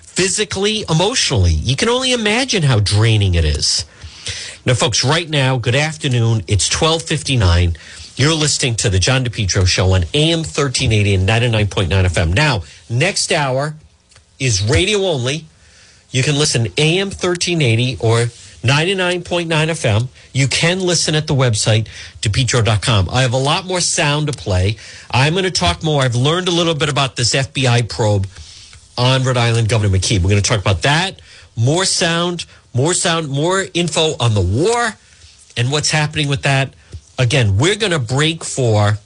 Physically, 0.00 0.84
emotionally. 0.90 1.52
You 1.52 1.76
can 1.76 1.88
only 1.88 2.12
imagine 2.12 2.62
how 2.62 2.80
draining 2.80 3.34
it 3.34 3.44
is. 3.44 3.84
Now, 4.68 4.74
folks, 4.74 5.02
right 5.02 5.26
now, 5.26 5.56
good 5.56 5.74
afternoon. 5.74 6.42
It's 6.46 6.70
1259. 6.70 7.78
You're 8.16 8.34
listening 8.34 8.74
to 8.74 8.90
the 8.90 8.98
John 8.98 9.24
DePetro 9.24 9.66
show 9.66 9.94
on 9.94 10.04
AM 10.12 10.40
1380 10.40 11.14
and 11.14 11.26
99.9 11.26 11.88
FM. 11.88 12.34
Now, 12.34 12.64
next 12.90 13.32
hour 13.32 13.76
is 14.38 14.62
radio 14.62 14.98
only. 15.06 15.46
You 16.10 16.22
can 16.22 16.36
listen 16.36 16.66
AM 16.76 17.06
1380 17.06 17.96
or 18.00 18.26
99.9 18.60 19.46
FM. 19.48 20.08
You 20.34 20.46
can 20.48 20.80
listen 20.80 21.14
at 21.14 21.26
the 21.26 21.34
website, 21.34 21.88
depetro.com. 22.20 23.08
I 23.10 23.22
have 23.22 23.32
a 23.32 23.38
lot 23.38 23.64
more 23.64 23.80
sound 23.80 24.26
to 24.26 24.34
play. 24.34 24.76
I'm 25.10 25.32
going 25.32 25.44
to 25.44 25.50
talk 25.50 25.82
more. 25.82 26.02
I've 26.02 26.14
learned 26.14 26.48
a 26.48 26.52
little 26.52 26.74
bit 26.74 26.90
about 26.90 27.16
this 27.16 27.34
FBI 27.34 27.88
probe 27.88 28.26
on 28.98 29.24
Rhode 29.24 29.38
Island 29.38 29.70
Governor 29.70 29.96
McKee. 29.96 30.18
We're 30.18 30.28
going 30.28 30.42
to 30.42 30.46
talk 30.46 30.60
about 30.60 30.82
that. 30.82 31.22
More 31.56 31.86
sound, 31.86 32.44
more 32.78 32.94
sound, 32.94 33.28
more 33.28 33.64
info 33.74 34.14
on 34.20 34.34
the 34.34 34.40
war 34.40 34.94
and 35.56 35.72
what's 35.72 35.90
happening 35.90 36.28
with 36.28 36.42
that. 36.42 36.72
Again, 37.18 37.58
we're 37.58 37.74
going 37.74 37.90
to 37.90 37.98
break 37.98 38.44
for 38.44 38.98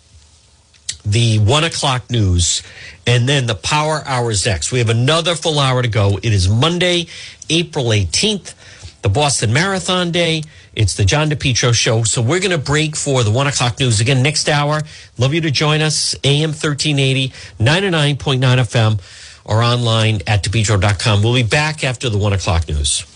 the 1.06 1.38
one 1.38 1.64
o'clock 1.64 2.10
news 2.10 2.62
and 3.06 3.26
then 3.26 3.46
the 3.46 3.54
power 3.54 4.02
hours 4.04 4.44
next. 4.44 4.72
We 4.72 4.78
have 4.78 4.90
another 4.90 5.34
full 5.34 5.58
hour 5.58 5.80
to 5.80 5.88
go. 5.88 6.18
It 6.18 6.34
is 6.34 6.50
Monday, 6.50 7.06
April 7.48 7.86
18th, 7.86 8.52
the 9.00 9.08
Boston 9.08 9.54
Marathon 9.54 10.10
Day. 10.10 10.42
It's 10.76 10.94
the 10.94 11.06
John 11.06 11.30
DePetro 11.30 11.72
show. 11.72 12.02
So 12.02 12.20
we're 12.20 12.40
going 12.40 12.50
to 12.50 12.58
break 12.58 12.94
for 12.94 13.24
the 13.24 13.30
one 13.30 13.46
o'clock 13.46 13.80
news 13.80 14.02
again 14.02 14.22
next 14.22 14.50
hour. 14.50 14.82
Love 15.16 15.32
you 15.32 15.40
to 15.40 15.50
join 15.50 15.80
us. 15.80 16.14
AM 16.24 16.50
1380, 16.50 17.30
99.9 17.58 18.38
FM 18.38 19.00
or 19.46 19.62
online 19.62 20.16
at 20.26 20.44
depetro.com. 20.44 21.22
We'll 21.22 21.34
be 21.34 21.42
back 21.42 21.82
after 21.84 22.10
the 22.10 22.18
one 22.18 22.34
o'clock 22.34 22.68
news. 22.68 23.06